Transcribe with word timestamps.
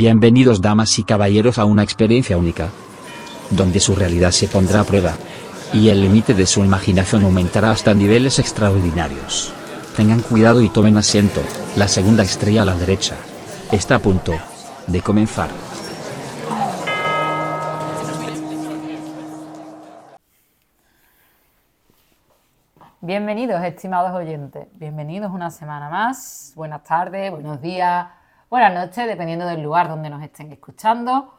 Bienvenidos 0.00 0.62
damas 0.62 0.98
y 0.98 1.04
caballeros 1.04 1.58
a 1.58 1.66
una 1.66 1.82
experiencia 1.82 2.38
única, 2.38 2.70
donde 3.50 3.80
su 3.80 3.94
realidad 3.94 4.30
se 4.30 4.48
pondrá 4.48 4.80
a 4.80 4.84
prueba, 4.84 5.12
y 5.74 5.90
el 5.90 6.00
límite 6.00 6.32
de 6.32 6.46
su 6.46 6.64
imaginación 6.64 7.22
aumentará 7.24 7.70
hasta 7.70 7.92
niveles 7.92 8.38
extraordinarios. 8.38 9.52
Tengan 9.98 10.22
cuidado 10.22 10.62
y 10.62 10.70
tomen 10.70 10.96
asiento, 10.96 11.42
la 11.76 11.86
segunda 11.86 12.22
estrella 12.22 12.62
a 12.62 12.64
la 12.64 12.76
derecha. 12.76 13.14
Está 13.70 13.96
a 13.96 13.98
punto 13.98 14.32
de 14.86 15.02
comenzar. 15.02 15.50
Bienvenidos, 23.02 23.62
estimados 23.62 24.12
oyentes. 24.12 24.66
Bienvenidos 24.76 25.30
una 25.30 25.50
semana 25.50 25.90
más. 25.90 26.54
Buenas 26.56 26.84
tardes, 26.84 27.30
buenos 27.30 27.60
días, 27.60 28.06
buenas 28.50 28.74
noches, 28.74 29.06
dependiendo 29.06 29.46
del 29.46 29.62
lugar 29.62 29.88
donde 29.88 30.10
nos 30.10 30.20
estén 30.24 30.50
escuchando. 30.50 31.34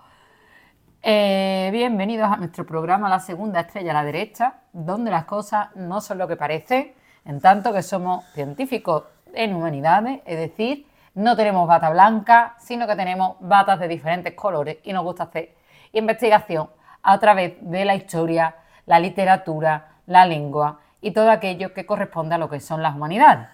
Eh, 1.04 1.70
bienvenidos 1.74 2.32
a 2.32 2.38
nuestro 2.38 2.66
programa 2.66 3.10
La 3.10 3.20
Segunda 3.20 3.60
Estrella 3.60 3.92
a 3.92 3.96
la 3.96 4.06
Derecha, 4.06 4.62
donde 4.72 5.12
las 5.12 5.26
cosas 5.26 5.76
no 5.76 6.00
son 6.00 6.20
lo 6.20 6.28
que 6.30 6.38
parecen, 6.38 6.94
en 7.26 7.42
tanto 7.42 7.74
que 7.74 7.84
somos 7.84 8.24
científicos 8.34 9.04
en 9.34 9.54
humanidades, 9.54 10.22
es 10.26 10.40
decir, 10.40 10.88
no 11.14 11.36
tenemos 11.36 11.68
bata 11.68 11.90
blanca, 11.90 12.56
sino 12.60 12.88
que 12.88 12.96
tenemos 12.96 13.36
batas 13.42 13.82
de 13.82 13.90
diferentes 13.90 14.34
colores 14.34 14.78
y 14.84 14.94
nos 14.94 15.04
gusta 15.04 15.24
hacer 15.24 15.54
investigación 15.92 16.70
a 17.04 17.20
través 17.20 17.56
de 17.60 17.84
la 17.84 17.96
historia, 17.96 18.56
la 18.86 19.00
literatura, 19.00 19.98
la 20.06 20.26
lengua 20.26 20.80
y 21.02 21.12
todo 21.12 21.30
aquello 21.30 21.74
que 21.74 21.86
corresponde 21.86 22.36
a 22.36 22.38
lo 22.38 22.50
que 22.50 22.62
son 22.62 22.82
las 22.82 22.96
humanidades. 22.96 23.50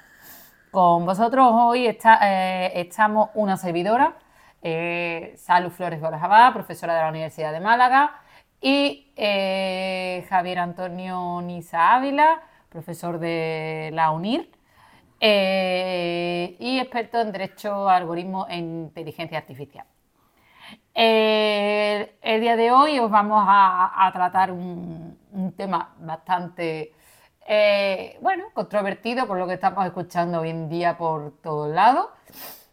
Con 0.72 1.06
vosotros 1.06 1.50
hoy 1.54 1.88
está, 1.88 2.20
eh, 2.24 2.82
estamos 2.82 3.30
una 3.36 3.56
servidora, 3.56 4.18
eh, 4.62 5.34
Salud 5.38 5.72
Flores 5.72 6.02
Borjabá, 6.02 6.52
profesora 6.52 6.94
de 6.94 7.02
la 7.04 7.10
Universidad 7.10 7.54
de 7.54 7.62
Málaga, 7.62 8.22
y 8.60 9.12
eh, 9.16 10.26
Javier 10.30 10.60
Antonio 10.60 11.42
Nisa 11.42 11.96
Ávila, 11.96 12.42
profesor 12.70 13.18
de 13.18 13.92
la 13.94 14.12
UNIR 14.12 14.50
y 15.22 16.80
experto 16.80 17.22
en 17.22 17.32
Derecho, 17.32 17.88
Algoritmo 17.90 18.46
e 18.50 18.58
Inteligencia 18.58 19.38
Artificial. 19.38 19.86
el 20.94 22.42
día 22.42 22.56
de 22.58 22.72
hoy 22.72 23.00
os 23.00 23.10
vamos 23.10 23.44
a, 23.48 24.10
tratar 24.14 24.52
un, 24.52 25.18
un 25.32 25.52
tema 25.54 25.94
bastante 26.00 26.92
eh, 27.50 28.18
bueno, 28.22 28.44
controvertido 28.54 29.26
por 29.26 29.38
lo 29.38 29.48
que 29.48 29.54
estamos 29.54 29.86
escuchando 29.86 30.42
hoy 30.42 30.50
en 30.50 30.68
día 30.68 30.98
por 30.98 31.32
todos 31.42 31.70
lados, 31.70 32.08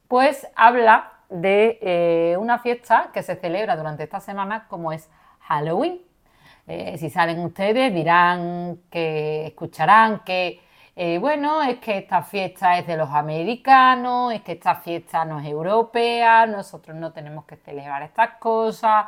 pues 0.09 0.49
habla 0.57 1.13
de 1.29 1.79
eh, 1.81 2.37
una 2.39 2.59
fiesta 2.59 3.11
que 3.13 3.23
se 3.23 3.37
celebra 3.37 3.77
durante 3.77 4.03
esta 4.03 4.19
semana 4.19 4.67
como 4.69 4.91
es 4.91 5.09
Halloween. 5.43 6.01
Eh, 6.67 6.99
si 6.99 7.09
salen 7.09 7.39
ustedes 7.41 7.95
dirán 7.95 8.81
que 8.91 9.47
escucharán 9.47 10.23
que, 10.25 10.61
bueno, 11.21 11.63
es 11.63 11.79
que 11.79 11.99
esta 11.99 12.23
fiesta 12.23 12.77
es 12.77 12.87
de 12.89 12.97
los 12.97 13.11
americanos, 13.11 14.33
es 14.33 14.43
que 14.43 14.53
esta 14.53 14.75
fiesta 14.77 15.25
no 15.25 15.39
es 15.39 15.47
europea, 15.47 16.47
nosotros 16.47 16.97
no 16.97 17.13
tenemos 17.13 17.45
que 17.45 17.57
celebrar 17.57 18.03
estas 18.03 18.39
cosas. 18.41 19.07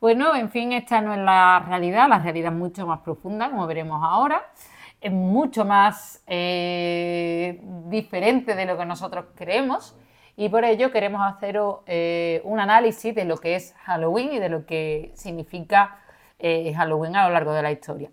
Bueno, 0.00 0.34
en 0.34 0.50
fin, 0.50 0.72
esta 0.72 1.00
no 1.00 1.14
es 1.14 1.20
la 1.20 1.64
realidad, 1.66 2.08
la 2.08 2.18
realidad 2.18 2.52
es 2.52 2.58
mucho 2.58 2.86
más 2.86 3.00
profunda, 3.00 3.48
como 3.48 3.66
veremos 3.66 3.98
ahora 4.02 4.44
es 5.02 5.12
mucho 5.12 5.64
más 5.64 6.22
eh, 6.26 7.60
diferente 7.86 8.54
de 8.54 8.64
lo 8.66 8.78
que 8.78 8.86
nosotros 8.86 9.26
creemos 9.34 9.96
y 10.36 10.48
por 10.48 10.64
ello 10.64 10.92
queremos 10.92 11.20
hacer 11.22 11.58
eh, 11.86 12.40
un 12.44 12.60
análisis 12.60 13.14
de 13.14 13.24
lo 13.24 13.36
que 13.36 13.56
es 13.56 13.74
Halloween 13.84 14.34
y 14.34 14.38
de 14.38 14.48
lo 14.48 14.64
que 14.64 15.10
significa 15.14 15.98
eh, 16.38 16.72
Halloween 16.74 17.16
a 17.16 17.26
lo 17.26 17.34
largo 17.34 17.52
de 17.52 17.62
la 17.62 17.72
historia. 17.72 18.10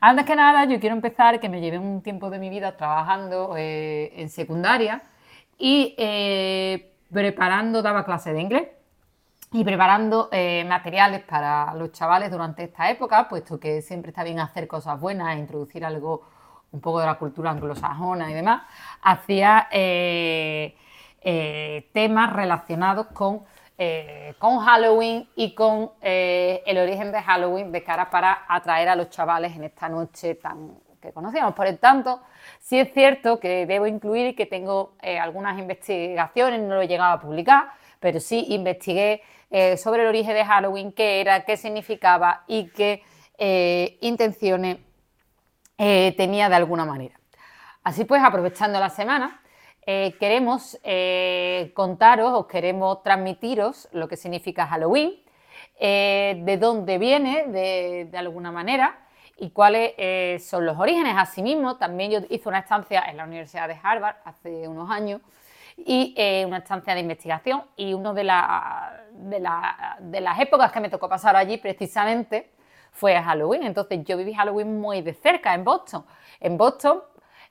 Antes 0.00 0.26
que 0.26 0.36
nada, 0.36 0.64
yo 0.64 0.80
quiero 0.80 0.96
empezar 0.96 1.40
que 1.40 1.48
me 1.48 1.60
llevé 1.60 1.78
un 1.78 2.02
tiempo 2.02 2.28
de 2.28 2.38
mi 2.38 2.50
vida 2.50 2.76
trabajando 2.76 3.54
en 3.56 4.28
secundaria 4.28 5.02
y 5.58 5.94
preparando, 7.10 7.80
daba 7.80 8.04
clase 8.04 8.34
de 8.34 8.40
inglés 8.40 8.68
y 9.52 9.64
preparando 9.64 10.28
eh, 10.30 10.64
materiales 10.64 11.22
para 11.22 11.74
los 11.74 11.90
chavales 11.90 12.30
durante 12.30 12.64
esta 12.64 12.88
época, 12.88 13.28
puesto 13.28 13.58
que 13.58 13.82
siempre 13.82 14.10
está 14.10 14.22
bien 14.22 14.38
hacer 14.38 14.68
cosas 14.68 15.00
buenas, 15.00 15.34
e 15.34 15.40
introducir 15.40 15.84
algo 15.84 16.22
un 16.70 16.80
poco 16.80 17.00
de 17.00 17.06
la 17.06 17.16
cultura 17.16 17.50
anglosajona 17.50 18.30
y 18.30 18.34
demás, 18.34 18.62
hacía 19.02 19.66
eh, 19.72 20.76
eh, 21.20 21.90
temas 21.92 22.32
relacionados 22.32 23.08
con, 23.08 23.44
con 24.38 24.58
Halloween 24.58 25.26
y 25.34 25.54
con 25.54 25.92
el 26.02 26.78
origen 26.78 27.10
de 27.12 27.22
Halloween 27.22 27.72
de 27.72 27.82
cara 27.82 28.10
para 28.10 28.44
atraer 28.46 28.90
a 28.90 28.94
los 28.94 29.08
chavales 29.08 29.56
en 29.56 29.64
esta 29.64 29.88
noche 29.88 30.34
tan 30.34 30.74
que 31.00 31.14
conocíamos. 31.14 31.54
Por 31.54 31.66
el 31.66 31.78
tanto, 31.78 32.20
sí 32.58 32.78
es 32.78 32.92
cierto 32.92 33.40
que 33.40 33.64
debo 33.64 33.86
incluir 33.86 34.36
que 34.36 34.44
tengo 34.44 34.92
algunas 35.00 35.58
investigaciones, 35.58 36.60
no 36.60 36.74
lo 36.74 36.82
he 36.82 36.88
llegado 36.88 37.14
a 37.14 37.20
publicar, 37.20 37.70
pero 38.00 38.20
sí 38.20 38.44
investigué 38.50 39.22
eh, 39.52 39.76
sobre 39.76 40.02
el 40.02 40.08
origen 40.08 40.34
de 40.34 40.44
Halloween, 40.44 40.92
qué 40.92 41.20
era, 41.20 41.44
qué 41.44 41.56
significaba 41.56 42.44
y 42.46 42.68
qué 42.68 43.02
eh, 43.36 43.98
intenciones 44.00 44.78
eh, 45.76 46.14
tenía 46.16 46.48
de 46.48 46.54
alguna 46.54 46.84
manera. 46.84 47.18
Así 47.82 48.04
pues, 48.04 48.22
aprovechando 48.22 48.78
la 48.78 48.90
semana, 48.90 49.42
queremos 50.20 50.78
contaros 51.74 52.32
o 52.34 52.46
queremos 52.46 53.02
transmitiros 53.02 53.88
lo 53.90 54.06
que 54.06 54.16
significa 54.16 54.68
Halloween, 54.68 55.14
de 55.80 56.58
dónde 56.60 56.98
viene 56.98 57.46
de, 57.48 58.16
alguna 58.16 58.52
manera 58.52 59.00
y 59.36 59.50
cuáles 59.50 60.44
son 60.44 60.64
los 60.64 60.78
orígenes. 60.78 61.16
Asimismo, 61.16 61.76
también 61.76 62.12
yo 62.12 62.20
hice 62.28 62.48
una 62.48 62.60
estancia 62.60 63.02
en 63.08 63.16
la 63.16 63.24
Universidad 63.24 63.66
de 63.66 63.80
Harvard 63.82 64.16
hace 64.24 64.68
unos 64.68 64.88
años 64.90 65.22
y 65.76 66.14
eh, 66.16 66.44
una 66.46 66.58
estancia 66.58 66.94
de 66.94 67.00
investigación 67.00 67.64
y 67.76 67.94
una 67.94 68.12
de, 68.12 68.22
de, 68.22 70.20
las 70.20 70.40
épocas 70.40 70.72
que 70.72 70.80
me 70.80 70.88
tocó 70.88 71.08
pasar 71.08 71.36
allí 71.36 71.58
precisamente 71.58 72.52
fue 72.92 73.20
Halloween. 73.20 73.62
Entonces 73.64 74.04
yo 74.04 74.16
viví 74.16 74.34
Halloween 74.34 74.80
muy 74.80 75.02
de 75.02 75.14
cerca 75.14 75.54
en 75.54 75.64
Boston. 75.64 76.04
En 76.40 76.56
Boston 76.56 77.02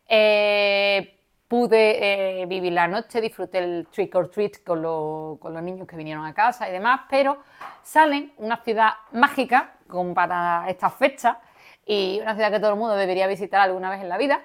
eh, 0.08 1.19
pude 1.47 2.41
eh, 2.41 2.46
vivir 2.46 2.74
la 2.74 2.88
noche, 2.88 3.22
disfruté 3.22 3.59
el 3.59 3.88
trick 3.91 4.13
or 4.16 4.29
treat 4.29 4.63
con, 4.66 5.38
con, 5.38 5.53
los 5.53 5.63
niños 5.63 5.88
que 5.88 5.96
vinieron 5.96 6.25
a 6.25 6.34
casa 6.34 6.69
y 6.69 6.72
demás, 6.72 7.02
pero 7.09 7.40
salen 7.81 8.34
una 8.38 8.58
ciudad 8.63 8.91
mágica 9.12 9.75
como 9.88 10.13
para 10.13 10.66
estas 10.69 10.94
fechas 10.94 11.38
y 11.85 12.19
una 12.22 12.35
ciudad 12.35 12.52
que 12.52 12.59
todo 12.59 12.74
el 12.74 12.78
mundo 12.78 12.96
debería 12.96 13.25
visitar 13.25 13.62
alguna 13.62 13.90
vez 13.90 14.02
en 14.02 14.09
la 14.09 14.18
vida 14.18 14.41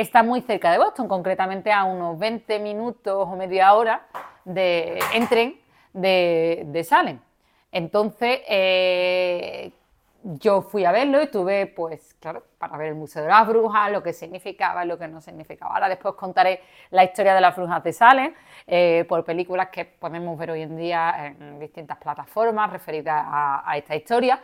está 0.00 0.22
muy 0.22 0.40
cerca 0.42 0.70
de 0.70 0.78
Boston, 0.78 1.08
concretamente 1.08 1.72
a 1.72 1.82
unos 1.82 2.16
20 2.18 2.60
minutos 2.60 3.26
o 3.28 3.34
media 3.34 3.74
hora 3.74 4.06
de, 4.44 5.00
en 5.12 5.26
tren 5.26 5.60
de, 5.92 6.86
Salem. 6.88 7.18
Entonces, 7.72 8.40
eh, 8.48 9.72
yo 10.22 10.62
fui 10.62 10.84
a 10.84 10.92
verlo 10.92 11.20
y 11.20 11.26
tuve, 11.26 11.66
pues, 11.66 12.14
claro, 12.20 12.44
para 12.58 12.76
ver 12.76 12.88
el 12.88 12.94
Museo 12.94 13.22
de 13.22 13.28
las 13.28 13.48
Brujas, 13.48 13.90
lo 13.90 14.00
que 14.00 14.12
significaba 14.12 14.84
lo 14.84 14.96
que 14.96 15.08
no 15.08 15.20
significaba. 15.20 15.74
Ahora 15.74 15.88
después 15.88 16.14
contaré 16.14 16.60
la 16.90 17.02
historia 17.02 17.34
de 17.34 17.40
las 17.40 17.56
brujas 17.56 17.82
de 17.82 17.92
Salem 17.92 18.34
eh, 18.68 19.04
por 19.08 19.24
películas 19.24 19.68
que 19.70 19.84
podemos 19.84 20.38
ver 20.38 20.52
hoy 20.52 20.62
en 20.62 20.76
día 20.76 21.34
en 21.40 21.58
distintas 21.58 21.98
plataformas 21.98 22.70
referidas 22.70 23.24
a 23.26 23.76
esta 23.76 23.96
historia. 23.96 24.40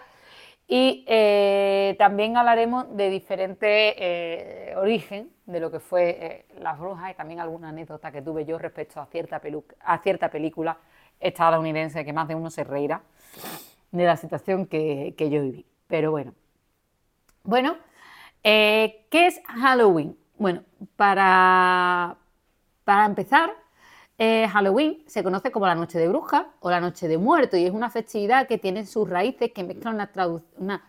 Y 0.66 1.04
eh, 1.06 1.94
también 1.98 2.36
hablaremos 2.36 2.96
de 2.96 3.10
diferentes 3.10 3.94
eh, 3.98 4.74
origen 4.76 5.30
de 5.44 5.60
lo 5.60 5.70
que 5.70 5.78
fue 5.78 6.10
eh, 6.20 6.46
las 6.58 6.78
brujas 6.78 7.10
y 7.10 7.14
también 7.14 7.40
alguna 7.40 7.68
anécdota 7.68 8.10
que 8.10 8.22
tuve 8.22 8.46
yo 8.46 8.58
respecto 8.58 9.00
a 9.00 9.06
cierta, 9.06 9.42
a 9.80 9.98
cierta 9.98 10.30
película 10.30 10.78
estadounidense 11.20 12.04
que 12.04 12.12
más 12.12 12.28
de 12.28 12.34
uno 12.34 12.50
se 12.50 12.64
reirá 12.64 13.02
de 13.90 14.04
la 14.04 14.16
situación 14.16 14.66
que, 14.66 15.14
que 15.18 15.28
yo 15.28 15.42
viví. 15.42 15.66
Pero 15.86 16.10
bueno. 16.10 16.32
Bueno, 17.42 17.76
¿qué 18.42 19.06
es 19.12 19.40
Halloween? 19.46 20.16
Bueno, 20.38 20.62
para, 20.96 22.16
para 22.84 23.04
empezar, 23.04 23.52
Halloween 24.18 25.02
se 25.06 25.24
conoce 25.24 25.50
como 25.50 25.66
la 25.66 25.74
Noche 25.74 25.98
de 25.98 26.08
Brujas 26.08 26.46
o 26.60 26.70
la 26.70 26.80
Noche 26.80 27.08
de 27.08 27.18
Muertos 27.18 27.58
y 27.58 27.66
es 27.66 27.72
una 27.72 27.90
festividad 27.90 28.46
que 28.46 28.58
tiene 28.58 28.86
sus 28.86 29.08
raíces 29.08 29.50
que 29.52 29.64
mezclan 29.64 30.08
una, 30.56 30.84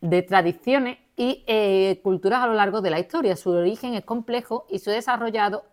de 0.00 0.22
tradiciones 0.22 0.98
y 1.16 1.44
eh, 1.46 2.00
culturas 2.02 2.42
a 2.42 2.46
lo 2.46 2.54
largo 2.54 2.80
de 2.80 2.90
la 2.90 2.98
historia. 2.98 3.36
Su 3.36 3.50
origen 3.50 3.94
es 3.94 4.04
complejo 4.04 4.66
y 4.70 4.78
ha 4.88 4.92
desarrollado 4.92 5.64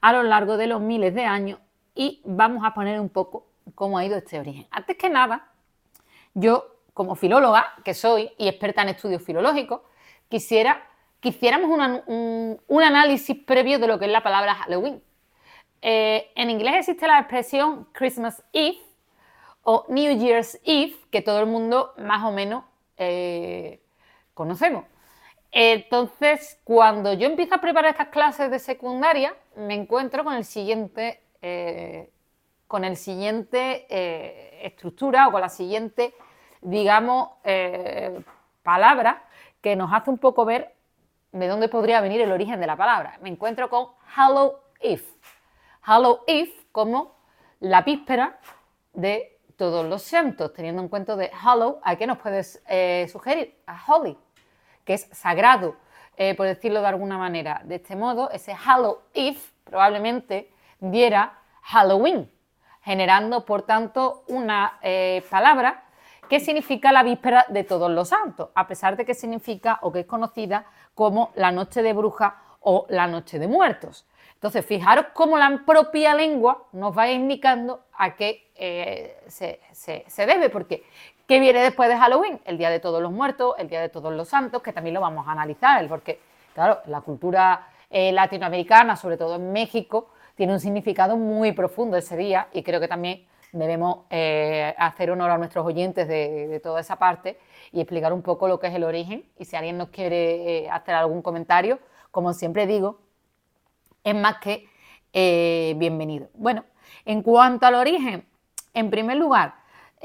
a 0.00 0.12
lo 0.12 0.22
largo 0.22 0.56
de 0.56 0.68
los 0.68 0.80
miles 0.80 1.12
de 1.14 1.24
años 1.24 1.58
y 1.94 2.22
vamos 2.24 2.64
a 2.64 2.72
poner 2.72 3.00
un 3.00 3.08
poco 3.08 3.48
cómo 3.74 3.98
ha 3.98 4.04
ido 4.04 4.16
este 4.16 4.38
origen. 4.38 4.68
Antes 4.70 4.96
que 4.96 5.10
nada, 5.10 5.50
yo 6.34 6.76
como 6.94 7.16
filóloga 7.16 7.66
que 7.84 7.94
soy 7.94 8.30
y 8.38 8.46
experta 8.46 8.82
en 8.82 8.90
estudios 8.90 9.22
filológicos, 9.22 9.80
quisiera 10.28 10.84
que 11.20 11.30
hiciéramos 11.30 11.68
un 11.68 12.82
análisis 12.82 13.36
previo 13.44 13.80
de 13.80 13.88
lo 13.88 13.98
que 13.98 14.04
es 14.04 14.12
la 14.12 14.22
palabra 14.22 14.54
Halloween 14.54 15.02
Eh, 15.80 16.30
en 16.34 16.50
inglés 16.50 16.76
existe 16.76 17.06
la 17.06 17.20
expresión 17.20 17.86
Christmas 17.92 18.42
Eve 18.52 18.78
o 19.62 19.84
New 19.88 20.18
Year's 20.18 20.58
Eve, 20.64 20.96
que 21.10 21.22
todo 21.22 21.40
el 21.40 21.46
mundo 21.46 21.94
más 21.98 22.24
o 22.24 22.32
menos 22.32 22.64
eh, 22.96 23.80
conocemos. 24.34 24.84
Entonces, 25.50 26.60
cuando 26.64 27.14
yo 27.14 27.26
empiezo 27.26 27.54
a 27.54 27.60
preparar 27.60 27.92
estas 27.92 28.08
clases 28.08 28.50
de 28.50 28.58
secundaria, 28.58 29.34
me 29.56 29.74
encuentro 29.74 30.24
con 30.24 30.34
el 30.34 30.44
siguiente, 30.44 31.22
eh, 31.40 32.10
con 32.66 32.84
el 32.84 32.96
siguiente 32.96 33.86
estructura 34.66 35.28
o 35.28 35.32
con 35.32 35.40
la 35.40 35.48
siguiente, 35.48 36.14
digamos, 36.60 37.30
palabra 38.62 39.24
que 39.62 39.74
nos 39.74 39.92
hace 39.92 40.10
un 40.10 40.18
poco 40.18 40.44
ver 40.44 40.74
de 41.32 41.46
dónde 41.46 41.68
podría 41.68 42.00
venir 42.00 42.20
el 42.20 42.32
origen 42.32 42.60
de 42.60 42.66
la 42.66 42.76
palabra. 42.76 43.18
Me 43.22 43.30
encuentro 43.30 43.70
con 43.70 43.88
Hallow 44.14 44.58
Eve. 44.80 45.02
Hallow 45.88 46.20
Eve 46.26 46.52
como 46.70 47.16
la 47.60 47.80
víspera 47.80 48.38
de 48.92 49.40
todos 49.56 49.86
los 49.86 50.02
santos, 50.02 50.52
teniendo 50.52 50.82
en 50.82 50.88
cuenta 50.88 51.16
de 51.16 51.30
Hallow, 51.32 51.80
¿a 51.82 51.96
qué 51.96 52.06
nos 52.06 52.18
puedes 52.18 52.62
eh, 52.68 53.08
sugerir? 53.10 53.58
A 53.66 53.80
Holy, 53.86 54.18
que 54.84 54.92
es 54.92 55.08
sagrado, 55.12 55.76
eh, 56.18 56.34
por 56.34 56.46
decirlo 56.46 56.82
de 56.82 56.88
alguna 56.88 57.16
manera. 57.16 57.62
De 57.64 57.76
este 57.76 57.96
modo, 57.96 58.30
ese 58.30 58.52
Hallow 58.52 58.98
Eve 59.14 59.38
probablemente 59.64 60.52
diera 60.78 61.38
Halloween, 61.62 62.30
generando, 62.82 63.46
por 63.46 63.62
tanto, 63.62 64.24
una 64.28 64.78
eh, 64.82 65.24
palabra 65.30 65.84
que 66.28 66.38
significa 66.38 66.92
la 66.92 67.02
víspera 67.02 67.46
de 67.48 67.64
todos 67.64 67.90
los 67.90 68.10
santos, 68.10 68.50
a 68.54 68.66
pesar 68.66 68.94
de 68.98 69.06
que 69.06 69.14
significa 69.14 69.78
o 69.80 69.90
que 69.90 70.00
es 70.00 70.06
conocida 70.06 70.66
como 70.94 71.32
la 71.34 71.50
noche 71.50 71.82
de 71.82 71.94
brujas 71.94 72.34
o 72.60 72.84
la 72.90 73.06
noche 73.06 73.38
de 73.38 73.48
muertos. 73.48 74.06
Entonces, 74.38 74.64
fijaros 74.64 75.06
cómo 75.14 75.36
la 75.36 75.62
propia 75.66 76.14
lengua 76.14 76.62
nos 76.70 76.96
va 76.96 77.10
indicando 77.10 77.80
a 77.92 78.14
qué 78.14 78.52
eh, 78.54 79.18
se, 79.26 80.26
debe, 80.26 80.48
porque 80.48 80.84
¿qué 81.26 81.40
viene 81.40 81.60
después 81.60 81.88
de 81.88 81.96
Halloween? 81.96 82.40
El 82.44 82.56
Día 82.56 82.70
de 82.70 82.78
Todos 82.78 83.02
los 83.02 83.10
Muertos, 83.10 83.56
el 83.58 83.68
Día 83.68 83.80
de 83.80 83.88
Todos 83.88 84.12
los 84.12 84.28
Santos, 84.28 84.62
que 84.62 84.72
también 84.72 84.94
lo 84.94 85.00
vamos 85.00 85.26
a 85.26 85.32
analizar, 85.32 85.88
porque, 85.88 86.20
claro, 86.54 86.78
la 86.86 87.00
cultura 87.00 87.66
eh, 87.90 88.12
latinoamericana, 88.12 88.94
sobre 88.94 89.16
todo 89.16 89.34
en 89.34 89.50
México, 89.50 90.10
tiene 90.36 90.52
un 90.52 90.60
significado 90.60 91.16
muy 91.16 91.50
profundo 91.50 91.96
ese 91.96 92.16
día 92.16 92.46
y 92.52 92.62
creo 92.62 92.78
que 92.78 92.86
también 92.86 93.26
debemos 93.50 94.04
eh, 94.08 94.72
hacer 94.78 95.10
honor 95.10 95.32
a 95.32 95.38
nuestros 95.38 95.66
oyentes 95.66 96.06
de, 96.06 96.60
toda 96.62 96.80
esa 96.80 96.94
parte 96.94 97.40
y 97.72 97.80
explicar 97.80 98.12
un 98.12 98.22
poco 98.22 98.46
lo 98.46 98.60
que 98.60 98.68
es 98.68 98.74
el 98.76 98.84
origen. 98.84 99.24
Y 99.36 99.46
si 99.46 99.56
alguien 99.56 99.78
nos 99.78 99.88
quiere 99.88 100.70
hacer 100.70 100.94
algún 100.94 101.22
comentario, 101.22 101.80
como 102.12 102.32
siempre 102.34 102.68
digo, 102.68 103.00
es 104.04 104.14
más 104.14 104.38
que 104.38 104.68
eh, 105.12 105.74
bienvenido. 105.76 106.28
Bueno, 106.34 106.64
en 107.04 107.22
cuanto 107.22 107.66
al 107.66 107.74
origen, 107.74 108.26
en 108.74 108.90
primer 108.90 109.16
lugar, 109.16 109.54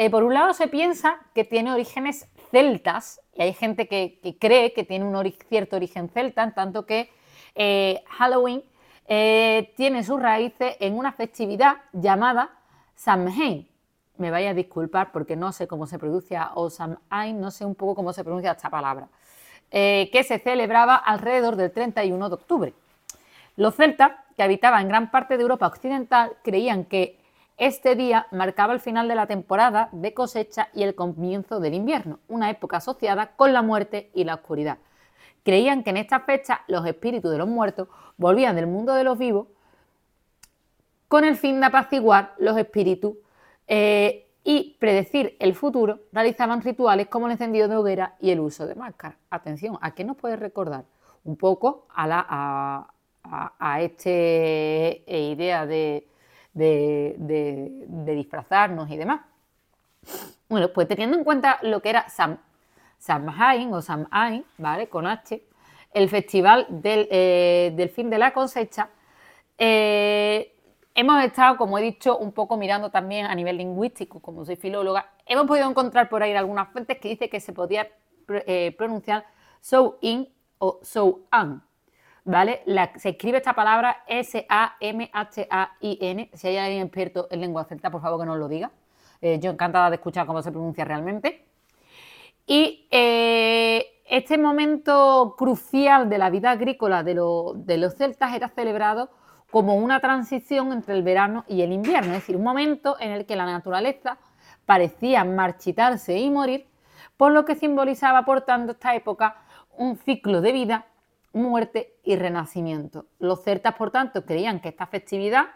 por 0.10 0.24
un 0.24 0.34
lado 0.34 0.54
se 0.54 0.68
piensa 0.68 1.20
que 1.36 1.44
tiene 1.44 1.72
orígenes 1.72 2.28
celtas, 2.50 3.22
y 3.36 3.44
hay 3.44 3.54
gente 3.54 3.88
que, 3.88 4.20
cree 4.40 4.74
que 4.74 4.84
tiene 4.84 5.06
un 5.06 5.34
cierto 5.48 5.76
origen 5.76 6.10
celta, 6.10 6.44
en 6.44 6.54
tanto 6.54 6.86
que 6.86 7.12
Halloween 8.08 8.64
tiene 9.06 10.04
sus 10.04 10.20
raíces 10.20 10.78
en 10.80 10.98
una 10.98 11.12
festividad 11.12 11.78
llamada 11.92 12.58
Samhain. 12.96 13.68
Me 14.18 14.32
vaya 14.32 14.52
a 14.52 14.54
disculpar 14.54 15.12
porque 15.12 15.36
no 15.36 15.52
sé 15.52 15.68
cómo 15.68 15.88
se 15.88 15.98
pronuncia, 15.98 16.52
o 16.56 16.70
Samhain, 16.70 17.40
no 17.40 17.52
sé 17.52 17.66
un 17.66 17.76
poco 17.76 17.96
cómo 17.96 18.14
se 18.14 18.24
pronuncia 18.24 18.52
esta 18.52 18.70
palabra, 18.70 19.10
eh, 19.72 20.10
que 20.14 20.24
se 20.24 20.40
celebraba 20.40 20.96
alrededor 20.96 21.56
del 21.56 21.72
31 21.72 22.30
de 22.30 22.36
octubre. 22.36 22.74
Los 23.56 23.76
celtas, 23.76 24.12
que 24.36 24.44
habitaban 24.44 24.88
gran 24.88 25.12
parte 25.12 25.38
de 25.38 25.44
Europa 25.44 25.68
occidental, 25.68 26.34
creían 26.44 26.86
que 26.86 27.20
este 27.58 27.96
día 27.96 28.28
marcaba 28.32 28.74
el 28.74 28.80
final 28.80 29.08
de 29.08 29.16
la 29.16 29.28
temporada 29.28 29.90
de 29.92 30.14
cosecha 30.14 30.70
y 30.74 30.84
el 30.84 30.96
comienzo 30.96 31.60
del 31.60 31.76
invierno, 31.76 32.20
una 32.28 32.50
época 32.50 32.78
asociada 32.78 33.36
con 33.36 33.54
la 33.54 33.62
muerte 33.62 34.10
y 34.16 34.24
la 34.24 34.36
oscuridad. 34.36 34.80
Creían 35.44 35.84
que 35.84 35.92
en 35.92 35.98
esta 35.98 36.22
fecha 36.22 36.62
los 36.68 36.86
espíritus 36.86 37.32
de 37.32 37.38
los 37.38 37.48
muertos 37.48 37.90
volvían 38.18 38.56
del 38.56 38.68
mundo 38.68 38.94
de 38.96 39.04
los 39.04 39.18
vivos 39.18 39.48
con 41.08 41.26
el 41.26 41.36
fin 41.36 41.60
de 41.60 41.68
apaciguar 41.68 42.34
los 42.40 42.58
espíritus 42.58 43.14
eh, 43.68 44.32
y 44.44 44.78
predecir 44.80 45.38
el 45.40 45.54
futuro, 45.54 46.00
realizaban 46.12 46.62
rituales 46.62 47.08
como 47.08 47.28
el 47.28 47.34
encendido 47.34 47.68
de 47.68 47.76
hoguera 47.76 48.16
y 48.20 48.32
el 48.32 48.40
uso 48.40 48.66
de 48.66 48.74
máscaras. 48.76 49.18
Atención, 49.30 49.78
¿a 49.82 49.94
qué 49.94 50.04
nos 50.04 50.18
puede 50.18 50.38
recordar? 50.38 50.86
Un 51.24 51.38
poco 51.38 51.86
a, 51.94 52.08
la, 52.08 52.93
esta 53.80 54.10
idea 54.10 55.66
de, 55.66 56.04
disfrazarnos 56.54 58.90
y 58.90 58.98
demás. 58.98 59.22
Bueno, 60.50 60.70
pues 60.74 60.88
teniendo 60.88 61.18
en 61.18 61.24
cuenta 61.24 61.60
lo 61.62 61.82
que 61.82 61.90
era 61.90 62.10
Sam, 62.10 62.38
Samhain 62.98 63.74
o 63.74 63.82
Samhain, 63.82 64.46
¿vale? 64.58 64.88
Con 64.88 65.08
H, 65.08 65.42
el 65.94 66.10
festival 66.10 66.68
del, 66.70 67.08
eh, 67.10 67.92
fin 67.94 68.10
de 68.10 68.18
la 68.18 68.34
cosecha, 68.34 68.90
eh, 69.58 70.50
Hemos 70.96 71.24
estado, 71.24 71.58
como 71.58 71.80
he 71.80 71.82
dicho, 71.82 72.20
un 72.20 72.34
poco 72.34 72.56
mirando 72.56 72.92
también 72.92 73.26
a 73.26 73.34
nivel 73.34 73.58
lingüístico, 73.58 74.20
como 74.20 74.46
soy 74.46 74.58
filóloga. 74.58 75.12
Hemos 75.26 75.48
podido 75.48 75.68
encontrar 75.68 76.08
por 76.08 76.22
ahí 76.22 76.34
algunas 76.34 76.72
fuentes 76.72 77.00
que 77.00 77.10
dicen 77.10 77.30
que 77.30 77.40
se 77.40 77.52
podía 77.52 77.88
eh, 78.30 78.76
pronunciar 78.78 79.26
so 79.60 79.98
in 80.02 80.30
o 80.60 80.80
so 80.84 81.22
an. 81.32 81.64
¿Vale? 82.26 82.64
se 82.98 83.10
escribe 83.10 83.38
esta 83.38 83.54
palabra 83.54 84.04
S-A-M-H-A-I-N. 84.08 84.70
Si 86.34 86.48
hay 86.48 86.58
alguien 86.58 86.84
experto 86.84 87.28
en 87.30 87.42
lengua 87.42 87.66
celta, 87.66 87.92
por 87.92 88.02
favor 88.02 88.22
que 88.22 88.26
nos 88.26 88.38
lo 88.38 88.48
diga. 88.48 88.72
Eh, 89.22 89.40
yo 89.40 89.52
encantada 89.52 89.90
de 89.90 89.96
escuchar 89.96 90.26
cómo 90.26 90.42
se 90.42 90.52
pronuncia 90.52 90.86
realmente. 90.86 91.46
Y 92.46 92.88
eh, 92.92 94.02
este 94.06 94.38
momento 94.38 95.36
crucial 95.38 96.10
de 96.10 96.18
la 96.18 96.30
vida 96.30 96.52
agrícola 96.52 97.04
de, 97.04 97.14
de 97.56 97.78
los 97.78 97.96
celtas 97.96 98.34
era 98.34 98.50
celebrado 98.50 99.10
como 99.52 99.76
una 99.76 100.00
transición 100.00 100.74
entre 100.74 100.96
el 100.96 101.04
verano 101.04 101.46
y 101.48 101.62
el 101.62 101.72
invierno, 101.72 102.08
es 102.08 102.22
decir, 102.22 102.36
un 102.36 102.44
momento 102.44 102.98
en 103.00 103.12
el 103.12 103.26
que 103.26 103.36
la 103.36 103.46
naturaleza 103.46 104.18
parecía 104.66 105.24
marchitarse 105.24 106.18
y 106.18 106.30
morir, 106.32 106.68
por 107.18 107.32
lo 107.32 107.46
que 107.46 107.56
simbolizaba, 107.56 108.26
por 108.26 108.42
tanto, 108.42 108.72
esta 108.72 108.96
época 108.96 109.36
un 109.78 109.96
ciclo 109.98 110.42
de 110.42 110.52
vida, 110.52 110.88
muerte 111.34 111.96
y 112.04 112.16
renacimiento. 112.16 113.08
Los 113.20 113.44
celtas, 113.44 113.76
por 113.76 113.92
tanto, 113.92 114.26
creían 114.26 114.62
que 114.62 114.70
esta 114.70 114.88
festividad 114.88 115.48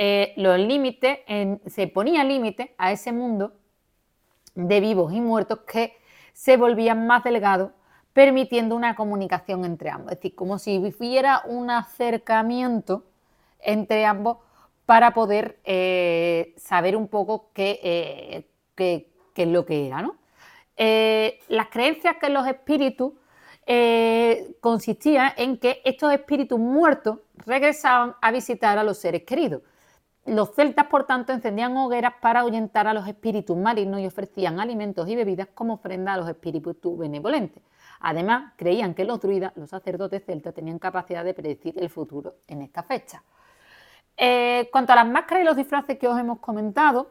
eh, 0.00 0.32
los 0.36 0.60
límites, 0.60 1.18
se 1.66 1.88
ponía 1.88 2.22
límite 2.22 2.72
a 2.78 2.92
ese 2.92 3.10
mundo 3.10 3.54
de 4.54 4.78
vivos 4.78 5.12
y 5.12 5.20
muertos 5.20 5.60
que 5.66 5.96
se 6.32 6.56
volvían 6.56 7.08
más 7.08 7.24
delgados, 7.24 7.72
permitiendo 8.12 8.76
una 8.76 8.94
comunicación 8.94 9.64
entre 9.64 9.90
ambos. 9.90 10.12
Es 10.12 10.18
decir, 10.18 10.36
como 10.36 10.60
si 10.60 10.78
hubiera 10.78 11.42
un 11.46 11.70
acercamiento 11.70 13.06
entre 13.58 14.06
ambos 14.06 14.38
para 14.86 15.14
poder 15.14 15.58
eh, 15.64 16.54
saber 16.56 16.94
un 16.94 17.08
poco 17.08 17.50
eh, 17.56 18.46
qué, 18.76 19.10
es 19.34 19.48
lo 19.48 19.66
que 19.66 19.88
era. 19.88 20.00
¿no? 20.00 20.14
Las 21.48 21.68
creencias 21.70 22.16
que 22.20 22.28
los 22.28 22.46
espíritus 22.46 23.14
consistían 24.60 25.32
en 25.36 25.58
que 25.58 25.82
estos 25.84 26.12
espíritus 26.12 26.58
muertos 26.58 27.18
regresaban 27.44 28.16
a 28.20 28.30
visitar 28.30 28.78
a 28.78 28.84
los 28.84 28.98
seres 28.98 29.24
queridos. 29.24 29.62
Los 30.28 30.54
celtas, 30.54 30.86
por 30.88 31.04
tanto, 31.04 31.32
encendían 31.32 31.74
hogueras 31.76 32.14
para 32.20 32.40
ahuyentar 32.40 32.86
a 32.86 32.92
los 32.92 33.08
espíritus 33.08 33.56
malignos 33.56 34.00
y 34.00 34.06
ofrecían 34.06 34.60
alimentos 34.60 35.08
y 35.08 35.16
bebidas 35.16 35.48
como 35.54 35.74
ofrenda 35.74 36.12
a 36.12 36.16
los 36.18 36.28
espíritus 36.28 36.98
benevolentes. 36.98 37.62
Además, 38.00 38.52
creían 38.56 38.94
que 38.94 39.04
los 39.04 39.20
druidas, 39.20 39.52
los 39.56 39.70
sacerdotes 39.70 40.24
celtas, 40.24 40.54
tenían 40.54 40.78
capacidad 40.78 41.24
de 41.24 41.32
predecir 41.32 41.74
el 41.78 41.88
futuro 41.88 42.36
en 42.46 42.60
esta 42.60 42.82
fecha. 42.82 43.22
Eh, 44.16 44.68
cuanto 44.70 44.92
a 44.92 44.96
las 44.96 45.06
máscaras 45.06 45.42
y 45.42 45.46
los 45.46 45.56
disfraces 45.56 45.98
que 45.98 46.06
os 46.06 46.18
hemos 46.18 46.40
comentado, 46.40 47.08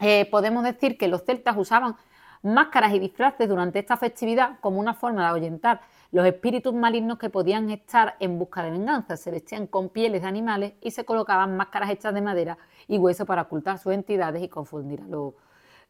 eh, 0.00 0.26
podemos 0.30 0.64
decir 0.64 0.98
que 0.98 1.06
los 1.06 1.22
celtas 1.22 1.56
usaban 1.56 1.94
máscaras 2.42 2.92
y 2.94 2.98
disfraces 2.98 3.48
durante 3.48 3.78
esta 3.78 3.96
festividad 3.96 4.58
como 4.60 4.80
una 4.80 4.94
forma 4.94 5.22
de 5.22 5.28
ahuyentar 5.28 5.80
los 6.10 6.26
espíritus 6.26 6.74
malignos 6.74 7.18
que 7.18 7.30
podían 7.30 7.70
estar 7.70 8.16
en 8.20 8.38
busca 8.38 8.62
de 8.62 8.70
venganza. 8.70 9.16
Se 9.16 9.30
vestían 9.30 9.66
con 9.66 9.88
pieles 9.88 10.22
de 10.22 10.28
animales 10.28 10.74
y 10.80 10.90
se 10.90 11.04
colocaban 11.04 11.56
máscaras 11.56 11.90
hechas 11.90 12.12
de 12.12 12.20
madera 12.20 12.58
y 12.86 12.98
hueso 12.98 13.24
para 13.24 13.42
ocultar 13.42 13.78
sus 13.78 13.94
entidades 13.94 14.42
y 14.42 14.48
confundir 14.48 15.00
a 15.00 15.06
los, 15.06 15.34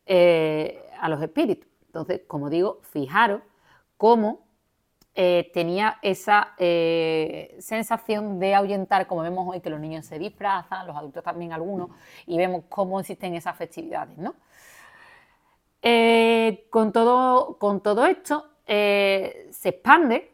eh, 0.07 0.87
a 1.01 1.09
los 1.09 1.21
espíritus. 1.23 1.69
Entonces, 1.87 2.23
como 2.27 2.49
digo, 2.51 2.81
fijaros 2.83 3.43
cómo 3.97 4.47
eh, 5.15 5.51
tenía 5.53 5.99
esa 6.01 6.55
eh, 6.57 7.57
sensación 7.59 8.39
de 8.39 8.55
ahuyentar, 8.55 9.07
como 9.07 9.23
vemos 9.23 9.47
hoy 9.47 9.61
que 9.61 9.69
los 9.69 9.79
niños 9.79 10.07
se 10.07 10.19
disfrazan, 10.19 10.87
los 10.87 10.97
adultos 10.97 11.23
también 11.23 11.53
algunos, 11.53 11.91
y 12.27 12.39
vemos 12.39 12.65
cómo 12.69 12.99
existen 13.01 13.35
esas 13.35 13.57
festividades. 13.57 14.17
¿no? 14.17 14.35
Eh, 15.83 16.67
con, 16.71 16.93
todo, 16.93 17.59
con, 17.59 17.83
todo, 17.83 18.07
esto 18.07 18.47
se 18.67 19.69
expande 19.69 20.33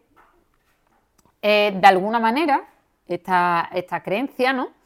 de 1.42 1.80
alguna 1.84 2.20
manera 2.20 2.68
esta, 3.06 3.68
esta 3.72 4.02
creencia, 4.02 4.52
¿no? 4.52 4.78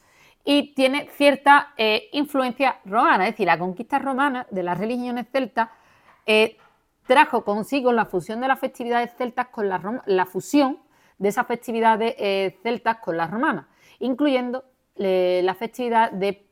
y 0.44 0.74
tiene 0.74 1.08
cierta 1.16 1.72
eh, 1.76 2.08
influencia 2.12 2.80
romana, 2.84 3.26
es 3.26 3.34
decir, 3.34 3.46
la 3.46 3.58
conquista 3.58 3.98
romana 3.98 4.46
de 4.50 4.62
las 4.62 4.78
religiones 4.78 5.26
celtas 5.30 5.68
eh, 6.26 6.56
trajo 7.06 7.44
consigo 7.44 7.92
la 7.92 8.06
fusión 8.06 8.40
de 8.40 8.48
las 8.48 8.58
festividades 8.58 9.14
celtas 9.16 9.48
con 9.48 9.68
la, 9.68 10.02
la 10.06 10.26
fusión 10.26 10.78
de 11.18 11.28
esas 11.28 11.46
festividades 11.46 12.14
eh, 12.18 12.58
celtas 12.62 12.98
con 12.98 13.16
las 13.16 13.30
romanas, 13.30 13.66
incluyendo 14.00 14.64
la 14.94 15.54
festividad 15.54 16.12
de 16.12 16.46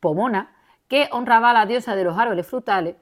Pomona, 0.00 0.56
que 0.88 1.08
honraba 1.12 1.50
a 1.50 1.52
la 1.54 1.66
diosa 1.66 1.94
de 1.94 2.04
los 2.04 2.18
árboles 2.18 2.46
frutales, 2.46 2.96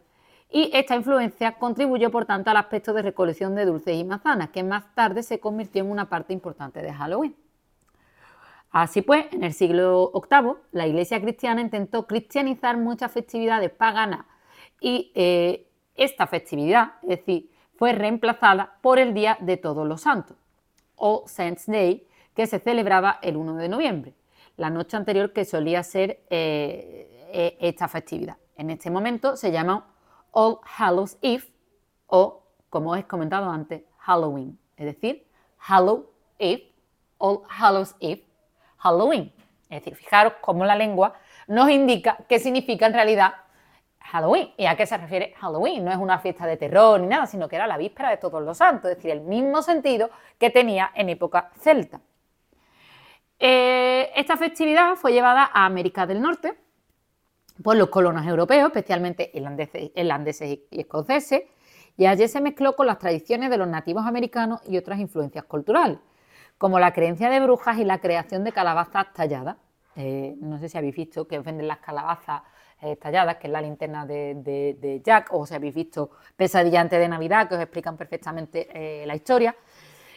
y 0.50 0.70
esta 0.74 0.94
influencia 0.94 1.58
contribuyó, 1.58 2.10
por 2.10 2.24
tanto, 2.24 2.50
al 2.50 2.56
aspecto 2.56 2.92
de 2.92 3.02
recolección 3.02 3.54
de 3.54 3.64
dulces 3.64 3.96
y 3.96 4.04
manzanas, 4.04 4.50
que 4.50 4.62
más 4.62 4.94
tarde 4.94 5.22
se 5.22 5.40
convirtió 5.40 5.82
en 5.82 5.90
una 5.90 6.08
parte 6.08 6.32
importante 6.32 6.82
de 6.82 6.92
Halloween. 6.92 7.34
Así 8.70 9.02
pues, 9.02 9.26
en 9.32 9.42
el 9.42 9.52
siglo 9.52 10.12
VIII, 10.12 10.54
la 10.72 10.86
Iglesia 10.86 11.20
cristiana 11.20 11.60
intentó 11.60 12.06
cristianizar 12.06 12.76
muchas 12.76 13.10
festividades 13.10 13.70
paganas 13.70 14.26
y 14.80 15.12
eh, 15.14 15.68
esta 15.94 16.26
festividad, 16.26 16.94
es 17.02 17.20
decir, 17.20 17.50
fue 17.76 17.92
reemplazada 17.92 18.78
por 18.82 18.98
el 18.98 19.14
Día 19.14 19.38
de 19.40 19.56
Todos 19.56 19.86
los 19.86 20.02
Santos, 20.02 20.36
o 20.96 21.24
Saints' 21.26 21.66
Day, 21.66 22.06
que 22.34 22.46
se 22.46 22.58
celebraba 22.58 23.18
el 23.22 23.36
1 23.36 23.56
de 23.56 23.68
noviembre, 23.68 24.14
la 24.56 24.70
noche 24.70 24.96
anterior 24.96 25.32
que 25.32 25.44
solía 25.44 25.82
ser 25.82 26.20
eh, 26.30 27.15
eh, 27.38 27.58
esta 27.60 27.86
festividad. 27.86 28.38
En 28.56 28.70
este 28.70 28.90
momento 28.90 29.36
se 29.36 29.52
llama 29.52 29.92
All 30.30 30.58
Hallows 30.78 31.18
Eve 31.20 31.44
o, 32.06 32.42
como 32.70 32.96
he 32.96 33.06
comentado 33.06 33.50
antes, 33.50 33.82
Halloween, 33.98 34.58
es 34.74 34.86
decir, 34.86 35.28
Hallow 35.58 36.08
Eve, 36.38 36.72
All 37.18 37.42
Hallows 37.46 37.94
Eve, 38.00 38.24
Halloween. 38.78 39.34
Es 39.68 39.80
decir, 39.80 39.94
fijaros 39.96 40.32
cómo 40.40 40.64
la 40.64 40.76
lengua 40.76 41.12
nos 41.46 41.68
indica 41.68 42.16
qué 42.26 42.38
significa 42.38 42.86
en 42.86 42.94
realidad 42.94 43.34
Halloween. 44.00 44.54
¿Y 44.56 44.64
a 44.64 44.74
qué 44.74 44.86
se 44.86 44.96
refiere 44.96 45.34
Halloween? 45.38 45.84
No 45.84 45.90
es 45.90 45.98
una 45.98 46.18
fiesta 46.18 46.46
de 46.46 46.56
terror 46.56 46.98
ni 46.98 47.06
nada, 47.06 47.26
sino 47.26 47.50
que 47.50 47.56
era 47.56 47.66
la 47.66 47.76
víspera 47.76 48.08
de 48.08 48.16
todos 48.16 48.42
los 48.42 48.56
santos, 48.56 48.90
es 48.90 48.96
decir, 48.96 49.10
el 49.10 49.20
mismo 49.20 49.60
sentido 49.60 50.08
que 50.38 50.48
tenía 50.48 50.90
en 50.94 51.10
época 51.10 51.50
celta. 51.58 52.00
Eh, 53.38 54.10
esta 54.16 54.38
festividad 54.38 54.94
fue 54.94 55.12
llevada 55.12 55.50
a 55.52 55.66
América 55.66 56.06
del 56.06 56.22
Norte 56.22 56.65
por 57.62 57.76
los 57.76 57.88
colonos 57.88 58.26
europeos, 58.26 58.66
especialmente 58.66 59.30
irlandeses, 59.34 60.58
y 60.70 60.80
escoceses, 60.80 61.42
y 61.96 62.06
allí 62.06 62.28
se 62.28 62.40
mezcló 62.40 62.76
con 62.76 62.86
las 62.86 62.98
tradiciones 62.98 63.50
de 63.50 63.56
los 63.56 63.68
nativos 63.68 64.04
americanos 64.04 64.60
y 64.66 64.76
otras 64.76 64.98
influencias 65.00 65.44
culturales, 65.44 65.98
como 66.58 66.78
la 66.78 66.92
creencia 66.92 67.30
de 67.30 67.40
brujas 67.40 67.78
y 67.78 67.84
la 67.84 68.00
creación 68.00 68.44
de 68.44 68.52
calabazas 68.52 69.12
talladas. 69.14 69.56
Eh, 69.96 70.36
no 70.40 70.58
sé 70.58 70.68
si 70.68 70.76
habéis 70.76 70.94
visto 70.94 71.26
que 71.26 71.38
venden 71.38 71.66
las 71.66 71.78
calabazas 71.78 72.42
eh, 72.82 72.96
talladas, 72.96 73.36
que 73.36 73.46
es 73.46 73.52
la 73.52 73.62
linterna 73.62 74.04
de, 74.04 75.00
Jack, 75.02 75.32
o 75.32 75.46
si 75.46 75.54
habéis 75.54 75.74
visto 75.74 76.10
Pesadilla 76.36 76.82
antes 76.82 76.98
de 76.98 77.08
Navidad, 77.08 77.48
que 77.48 77.54
os 77.54 77.60
explican 77.62 77.96
perfectamente 77.96 78.68
eh, 78.74 79.06
la 79.06 79.16
historia. 79.16 79.56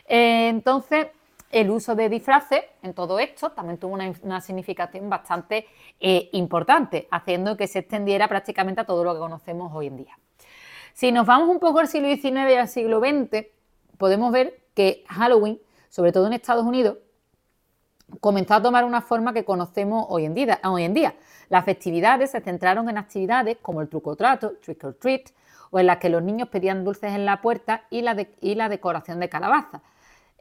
entonces, 0.05 1.07
el 1.49 1.69
uso 1.69 1.95
de 1.95 2.09
disfraces 2.09 2.63
en 2.83 2.93
todo 2.93 3.19
esto 3.19 3.51
también 3.51 3.77
tuvo 3.77 3.93
una, 3.93 4.41
significación 4.41 5.09
bastante 5.09 5.67
importante, 5.99 7.07
haciendo 7.11 7.57
que 7.57 7.67
se 7.67 7.79
extendiera 7.79 8.27
prácticamente 8.27 8.81
a 8.81 8.85
todo 8.85 9.03
lo 9.03 9.13
que 9.13 9.19
conocemos 9.19 9.71
hoy 9.73 9.87
en 9.87 9.97
día. 9.97 10.17
Si 10.93 11.11
nos 11.11 11.25
vamos 11.25 11.49
un 11.49 11.59
poco 11.59 11.79
al 11.79 11.87
siglo 11.87 12.07
XIX 12.09 12.51
y 12.51 12.55
al 12.55 12.67
siglo 12.67 12.99
XX, 12.99 13.47
podemos 13.97 14.31
ver 14.31 14.61
que 14.73 15.03
Halloween, 15.07 15.59
sobre 15.89 16.11
todo 16.11 16.27
en 16.27 16.33
Estados 16.33 16.65
Unidos, 16.65 16.97
comenzó 18.19 18.55
a 18.55 18.61
tomar 18.61 18.85
una 18.85 19.01
forma 19.01 19.33
que 19.33 19.45
conocemos 19.45 20.05
hoy 20.09 20.25
en 20.25 20.33
día. 20.33 20.59
Hoy 20.63 20.83
en 20.83 20.93
día. 20.93 21.15
Las 21.49 21.65
festividades 21.65 22.31
se 22.31 22.41
centraron 22.41 22.89
en 22.89 22.97
actividades 22.97 23.57
como 23.61 23.81
el 23.81 23.89
truco 23.89 24.15
trato, 24.15 24.53
trick 24.63 24.83
or 24.83 24.93
treat, 24.93 25.29
o 25.71 25.79
en 25.79 25.87
las 25.87 25.97
que 25.97 26.09
los 26.09 26.23
niños 26.23 26.49
pedían 26.49 26.83
dulces 26.83 27.13
en 27.13 27.25
la 27.25 27.41
puerta 27.41 27.83
y 27.89 28.01
la, 28.01 28.69
decoración 28.69 29.19
de 29.19 29.29
calabaza. 29.29 29.81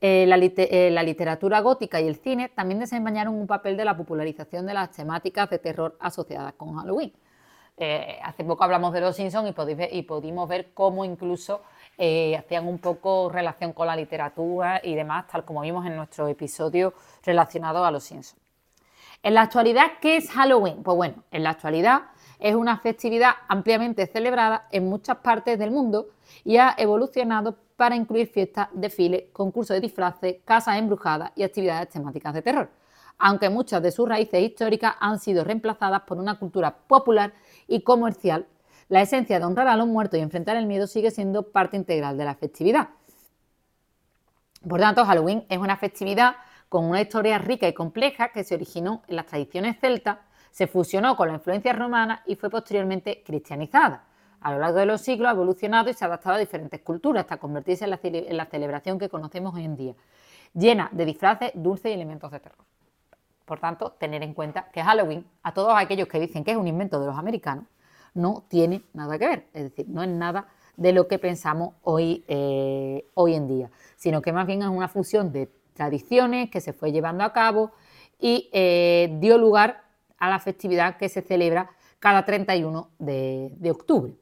Eh, 0.01 0.29
eh, 0.31 0.91
la, 0.93 1.03
literatura 1.03 1.61
gótica 1.61 2.01
y 2.01 2.07
el 2.07 2.17
cine 2.17 2.51
también 2.51 2.79
desempeñaron 2.79 3.35
un 3.35 3.49
papel 3.49 3.77
de 3.77 3.85
la 3.85 3.97
popularización 3.97 4.65
de 4.65 4.75
las 4.75 4.93
temáticas 4.93 5.51
de 5.51 5.59
terror 5.59 5.97
asociadas 5.99 6.53
con 6.55 6.77
Halloween. 6.77 7.13
Eh, 7.77 8.19
hace 8.23 8.45
poco 8.45 8.63
hablamos 8.63 8.93
de 8.93 9.01
los 9.01 9.17
Simpsons 9.17 9.53
y, 9.57 9.99
y 9.99 10.03
pudimos 10.03 10.49
ver 10.49 10.73
cómo 10.73 11.05
incluso 11.05 11.63
hacían 11.99 12.69
un 12.69 12.79
poco 12.79 13.29
relación 13.29 13.73
con 13.73 13.89
la 13.89 13.97
literatura 13.97 14.81
y 14.85 14.95
demás, 14.95 15.27
tal 15.27 15.45
como 15.45 15.63
vimos 15.63 15.85
en 15.85 15.97
nuestro 15.97 16.29
episodio 16.29 16.95
relacionado 17.25 17.85
a 17.85 17.91
los 17.91 18.05
Simpsons. 18.05 18.41
En 19.25 19.35
la 19.35 19.43
actualidad, 19.43 19.93
¿qué 20.01 20.17
es 20.17 20.31
Halloween? 20.31 20.85
Pues 20.85 20.97
bueno, 20.97 21.25
en 21.33 21.43
la 21.43 21.51
actualidad 21.51 22.03
es 22.39 22.55
una 22.55 22.79
festividad 22.79 23.33
ampliamente 23.49 24.07
celebrada 24.07 24.69
en 24.71 24.89
muchas 24.89 25.17
partes 25.17 25.59
del 25.59 25.73
mundo 25.73 26.07
y 26.45 26.59
ha 26.59 26.77
evolucionado 26.79 27.57
para 27.79 27.95
incluir 27.95 28.27
fiestas, 28.27 28.69
desfiles, 28.73 29.27
concursos 29.33 29.77
de 29.77 29.81
disfraces, 29.81 30.39
casas 30.45 30.79
embrujadas 30.79 31.31
y 31.37 31.45
actividades 31.45 31.89
temáticas 31.89 32.35
de 32.35 32.43
terror, 32.43 32.69
aunque 33.19 33.49
muchas 33.51 33.81
de 33.81 33.93
sus 33.93 34.09
raíces 34.09 34.43
históricas 34.43 34.97
han 34.99 35.21
sido 35.21 35.45
reemplazadas 35.45 36.03
por 36.03 36.19
una 36.19 36.41
cultura 36.41 36.77
popular 36.77 37.33
y 37.69 37.83
comercial 37.83 38.49
la 38.89 39.01
esencia 39.01 39.39
de 39.39 39.45
honrar 39.45 39.69
a 39.69 39.77
los 39.77 39.87
muertos 39.87 40.19
y 40.19 40.23
enfrentar 40.23 40.57
el 40.57 40.67
miedo 40.67 40.89
sigue 40.89 41.13
siendo 41.13 41.53
parte 41.53 41.77
integral 41.77 42.19
de 42.19 42.25
la 42.25 42.35
festividad. 42.35 42.89
Por 44.69 44.81
tanto, 44.81 45.05
Halloween 45.05 45.47
es 45.49 45.59
una 45.59 45.77
festividad 45.77 46.35
con 46.69 46.85
una 46.85 47.01
historia 47.01 47.39
rica 47.39 47.69
y 47.69 47.75
compleja 47.75 48.31
que 48.31 48.43
se 48.43 48.57
originó 48.57 49.03
en 49.07 49.15
las 49.15 49.27
tradiciones 49.27 49.79
celtas, 49.79 50.19
se 50.51 50.67
fusionó 50.67 51.17
con 51.17 51.29
la 51.29 51.35
influencia 51.35 51.73
romana 51.73 52.25
y 52.27 52.35
fue 52.35 52.51
posteriormente 52.51 53.23
cristianizada. 53.25 54.08
A 54.41 54.53
lo 54.53 54.59
largo 54.59 54.79
de 54.79 54.87
los 54.87 55.01
siglos 55.01 55.29
ha 55.29 55.33
evolucionado 55.33 55.91
y 55.91 55.95
se 55.95 56.05
ha 56.05 56.09
adaptado 56.09 56.37
a 56.37 56.39
diferentes 56.39 56.81
culturas 56.81 57.23
hasta 57.23 57.39
convertirse 57.39 57.85
en 57.85 58.37
la, 58.37 58.47
celebración 58.47 58.99
que 58.99 59.09
conocemos 59.09 59.55
hoy 59.55 59.65
en 59.65 59.77
día, 59.77 59.95
llena 60.55 60.89
de 60.93 61.05
disfraces, 61.05 61.53
dulces 61.55 61.91
y 61.91 61.95
elementos 61.95 62.31
de 62.31 62.41
terror. 62.41 62.65
Por 63.45 63.61
tanto, 63.61 63.93
tener 63.93 64.23
en 64.23 64.35
cuenta 64.35 64.69
que 64.71 64.83
Halloween, 64.83 65.27
a 65.43 65.53
todos 65.53 65.73
aquellos 65.77 66.09
que 66.09 66.21
dicen 66.21 66.45
que 66.45 66.53
es 66.53 66.57
un 66.57 66.69
invento 66.69 67.01
de 67.01 67.07
los 67.07 67.17
americanos, 67.17 67.65
no 68.15 68.45
tiene 68.49 68.83
nada 68.93 69.19
que 69.19 69.27
ver, 69.27 69.47
es 69.53 69.65
decir, 69.65 69.87
no 69.89 70.03
es 70.03 70.09
nada 70.09 70.49
de 70.77 70.93
lo 70.93 71.09
que 71.09 71.19
pensamos 71.19 71.75
hoy, 71.83 72.25
eh, 72.29 73.05
hoy 73.15 73.35
en 73.35 73.49
día, 73.49 73.71
sino 73.97 74.23
que 74.23 74.33
más 74.33 74.47
bien 74.47 74.63
es 74.63 74.69
una 74.69 74.89
fusión 74.89 75.33
de 75.33 75.51
tradiciones 75.75 76.51
que 76.51 76.61
se 76.61 76.73
fue 76.73 76.93
llevando 76.93 77.25
a 77.25 77.33
cabo 77.33 77.73
y 78.19 78.49
eh, 78.53 79.17
dio 79.21 79.39
lugar 79.39 79.83
a 80.19 80.29
la 80.29 80.39
festividad 80.41 80.97
que 80.97 81.09
se 81.09 81.23
celebra 81.23 81.71
cada 81.99 82.25
31 82.25 82.91
de, 82.99 83.71
octubre. 83.71 84.13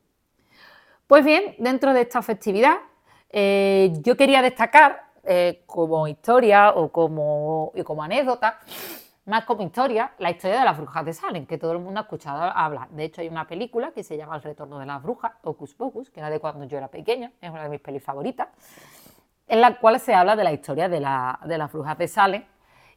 Pues 1.06 1.24
bien, 1.24 1.54
dentro 1.58 1.92
de 1.92 2.00
esta 2.00 2.20
festividad 2.20 2.78
eh, 3.30 3.92
yo 4.00 4.16
quería 4.16 4.42
destacar 4.42 5.06
como 5.66 6.06
historia 6.06 6.70
o 6.70 6.90
como, 6.90 7.72
anécdota 8.00 8.60
más 9.24 9.44
como 9.44 9.62
historia, 9.62 10.12
la 10.18 10.30
historia 10.30 10.60
de 10.60 10.64
las 10.64 10.76
brujas 10.76 11.04
de 11.04 11.12
Salem, 11.12 11.46
que 11.46 11.58
todo 11.58 11.72
el 11.72 11.80
mundo 11.80 11.98
ha 11.98 12.04
escuchado 12.04 12.42
hablar. 12.42 12.88
De 12.90 13.04
hecho, 13.04 13.20
hay 13.20 13.28
una 13.28 13.44
película 13.46 13.90
que 13.90 14.04
se 14.04 14.16
llama 14.16 14.36
El 14.36 14.42
retorno 14.42 14.78
de 14.78 14.86
las 14.86 15.02
brujas, 15.02 15.32
Ocus 15.42 15.74
Pocus, 15.74 16.10
que 16.10 16.20
era 16.20 16.30
de 16.30 16.38
cuando 16.38 16.64
yo 16.64 16.78
era 16.78 16.86
pequeña, 16.88 17.32
es 17.40 17.50
una 17.50 17.64
de 17.64 17.68
mis 17.68 17.80
pelis 17.80 18.04
favoritas, 18.04 18.48
en 19.48 19.60
la 19.60 19.80
cual 19.80 19.98
se 19.98 20.14
habla 20.14 20.36
de 20.36 20.44
la 20.44 20.52
historia 20.52 20.88
de, 20.88 21.00
las 21.00 21.72
brujas 21.72 21.98
de 21.98 22.06
Salem 22.06 22.44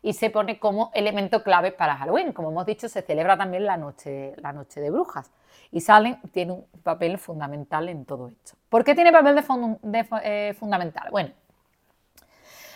y 0.04 0.14
se 0.14 0.30
pone 0.30 0.60
como 0.60 0.92
elemento 0.94 1.44
clave 1.44 1.72
para 1.72 1.96
Halloween. 1.96 2.32
Como 2.32 2.52
hemos 2.52 2.66
dicho, 2.68 2.88
se 2.88 3.02
celebra 3.02 3.36
también 3.36 3.66
la 3.66 3.78
noche 3.78 4.36
de 4.36 4.90
brujas. 4.92 5.32
Y 5.72 5.82
Salem 5.82 6.20
tiene 6.32 6.54
un 6.54 6.66
papel 6.84 7.18
fundamental 7.18 7.90
en 7.90 8.06
todo 8.06 8.28
esto. 8.30 8.54
¿Por 8.70 8.84
qué 8.84 8.96
tiene 8.96 9.12
papel 9.12 9.36
de, 9.82 10.08
eh, 10.24 10.54
fundamental? 10.60 11.10
Bueno, 11.12 11.32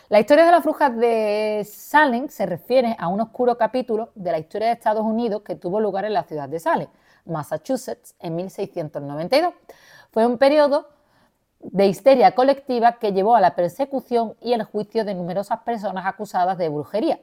la 0.10 0.20
historia 0.20 0.46
de 0.46 0.52
las 0.52 0.64
brujas 0.64 0.96
de 0.96 1.68
Salem 1.68 2.30
se 2.30 2.46
refiere 2.46 2.96
a 3.00 3.08
un 3.08 3.22
oscuro 3.22 3.58
capítulo 3.58 4.12
de 4.14 4.32
la 4.32 4.38
historia 4.38 4.68
de 4.68 4.74
Estados 4.74 5.04
Unidos 5.04 5.42
que 5.42 5.56
tuvo 5.56 5.80
lugar 5.80 6.06
en 6.06 6.14
la 6.14 6.24
ciudad 6.24 6.48
de 6.48 6.60
Salem, 6.60 6.88
Massachusetts, 7.26 8.16
en 8.20 8.36
1692. 8.36 9.54
Fue 10.12 10.28
un 10.28 10.38
periodo 10.38 10.90
de 11.60 11.88
histeria 11.88 12.36
colectiva 12.36 13.00
que 13.00 13.14
llevó 13.14 13.36
a 13.36 13.42
la 13.42 13.56
persecución 13.56 14.36
y 14.42 14.54
el 14.54 14.64
juicio 14.64 15.06
de 15.06 15.16
numerosas 15.16 15.62
personas 15.62 16.06
acusadas 16.06 16.58
de 16.58 16.70
brujería. 16.70 17.20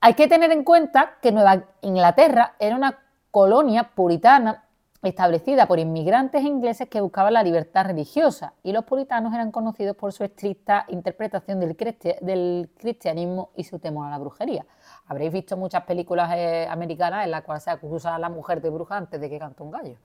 Hay 0.00 0.14
que 0.14 0.28
tener 0.28 0.52
en 0.52 0.62
cuenta 0.62 1.16
que 1.20 1.32
Nueva 1.32 1.64
Inglaterra 1.80 2.54
era 2.60 2.76
una 2.76 2.98
colonia 3.30 3.90
puritana 3.94 4.64
establecida 5.02 5.66
por 5.66 5.78
inmigrantes 5.78 6.42
ingleses 6.42 6.88
que 6.88 7.00
buscaban 7.00 7.32
la 7.32 7.42
libertad 7.42 7.86
religiosa 7.86 8.54
y 8.64 8.72
los 8.72 8.84
puritanos 8.84 9.32
eran 9.32 9.52
conocidos 9.52 9.96
por 9.96 10.12
su 10.12 10.24
estricta 10.24 10.86
interpretación 10.88 11.60
del, 11.60 12.70
cristianismo 12.76 13.50
y 13.54 13.64
su 13.64 13.78
temor 13.78 14.08
a 14.08 14.10
la 14.10 14.18
brujería. 14.18 14.66
Habréis 15.06 15.32
visto 15.32 15.56
muchas 15.56 15.84
películas 15.84 16.30
eh, 16.34 16.66
americanas 16.68 17.24
en 17.24 17.30
las 17.30 17.42
cuales 17.42 17.62
se 17.62 17.70
acusa 17.70 18.16
a 18.16 18.18
la 18.18 18.28
mujer 18.28 18.60
de 18.60 18.70
bruja 18.70 18.96
antes 18.96 19.20
de 19.20 19.30
que 19.30 19.38
cante 19.38 19.62
un 19.62 19.70
gallo. 19.70 19.96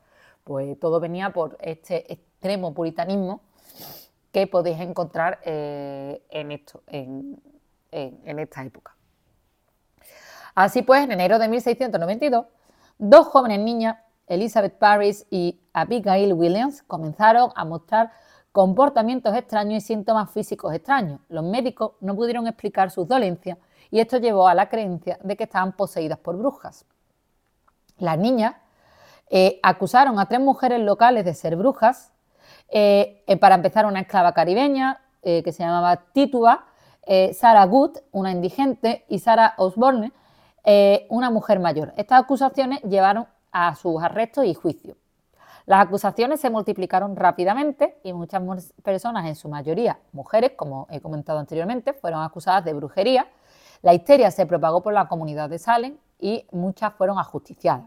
Pues 0.44 0.80
todo 0.80 1.00
venía 1.00 1.32
por 1.32 1.58
este 1.60 2.12
extremo 2.13 2.74
puritanismo 2.74 3.42
que 4.32 4.46
podéis 4.46 4.80
encontrar 4.80 5.39
eh, 5.44 6.22
en, 6.30 6.51
esto, 6.51 6.84
en 6.88 7.39
esta 7.92 8.63
época. 8.63 8.96
Así 10.56 10.84
pues, 10.84 11.03
en 11.03 11.12
enero 11.12 11.39
de 11.39 11.48
1692, 11.48 12.46
dos 12.97 13.27
jóvenes 13.27 13.59
niñas, 13.59 13.97
Elizabeth 14.27 14.77
Paris 14.77 15.25
y 15.29 15.59
Abigail 15.73 16.33
Williams, 16.33 16.83
comenzaron 16.83 17.51
a 17.55 17.65
mostrar 17.65 18.12
comportamientos 18.51 19.35
extraños 19.35 19.83
y 19.83 19.85
síntomas 19.85 20.31
físicos 20.31 20.73
extraños. 20.73 21.19
Los 21.27 21.43
médicos 21.43 21.93
no 22.01 22.15
pudieron 22.15 22.47
explicar 22.47 22.91
sus 22.91 23.07
dolencias 23.07 23.57
y 23.89 24.00
esto 24.00 24.17
llevó 24.17 24.47
a 24.47 24.53
la 24.53 24.69
creencia 24.69 25.19
de 25.23 25.35
que 25.35 25.43
estaban 25.43 25.73
poseídas 25.73 26.19
por 26.19 26.38
brujas. 26.38 26.85
Las 27.97 28.17
niñas 28.17 28.55
eh, 29.29 29.59
acusaron 29.63 30.19
a 30.19 30.27
tres 30.27 30.39
mujeres 30.39 30.79
locales 30.79 31.25
de 31.25 31.33
ser 31.33 31.55
brujas, 31.55 32.13
eh, 32.69 33.23
eh, 33.27 33.38
para 33.38 33.55
empezar 33.55 33.85
una 33.85 34.01
esclava 34.01 34.33
caribeña 34.33 35.00
que 35.21 35.53
se 35.53 35.63
llamaba 35.63 36.03
Tituba, 36.12 36.65
Sarah 37.33 37.63
Good, 37.63 38.00
una 38.12 38.31
indigente, 38.31 39.05
y 39.07 39.19
Sarah 39.19 39.53
Osborne, 39.55 40.12
una 41.10 41.29
mujer 41.29 41.60
mayor. 41.60 41.93
Estas 41.98 42.22
acusaciones 42.22 42.82
llevaron 42.84 43.27
a 43.51 43.75
sus 43.75 44.01
arrestos 44.01 44.46
y 44.46 44.53
juicios. 44.53 44.98
Las 45.65 45.86
acusaciones 45.86 46.41
se 46.41 46.50
multiplicaron 46.50 47.15
rápidamente 47.15 47.98
y 48.03 48.12
muchas 48.12 48.41
personas, 48.84 49.25
en 49.25 49.36
su 49.36 49.48
mayoría 49.48 49.98
mujeres, 50.12 50.51
como 50.58 50.88
he 50.89 51.00
comentado 51.00 51.39
anteriormente, 51.39 51.93
fueron 51.93 52.22
acusadas 52.22 52.65
de 52.65 52.74
brujería. 52.74 53.27
La 53.82 53.93
histeria 53.93 54.29
se 54.32 54.46
propagó 54.46 54.82
por 54.82 54.93
la 54.93 55.08
comunidad 55.08 55.50
de 55.50 55.60
Salem 55.60 55.98
y 56.20 56.46
muchas 56.51 56.93
fueron 56.93 57.17
ajusticiadas. 57.17 57.84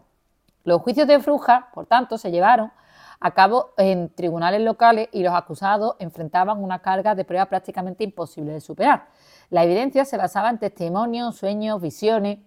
Los 0.63 0.81
juicios 0.81 1.07
de 1.07 1.17
brujas, 1.17 1.65
por 1.73 1.85
tanto, 1.85 2.17
se 2.17 2.31
llevaron 2.31 2.71
a 3.19 3.31
cabo 3.31 3.71
en 3.77 4.09
tribunales 4.09 4.61
locales 4.61 5.09
y 5.11 5.23
los 5.23 5.33
acusados 5.33 5.95
enfrentaban 5.99 6.63
una 6.63 6.79
carga 6.79 7.15
de 7.15 7.25
prueba 7.25 7.45
prácticamente 7.45 8.03
imposible 8.03 8.53
de 8.53 8.61
superar. 8.61 9.07
La 9.49 9.63
evidencia 9.63 10.03
se 10.03 10.17
basaba 10.17 10.49
en 10.49 10.59
testimonios, 10.59 11.35
sueños, 11.35 11.81
visiones, 11.81 12.39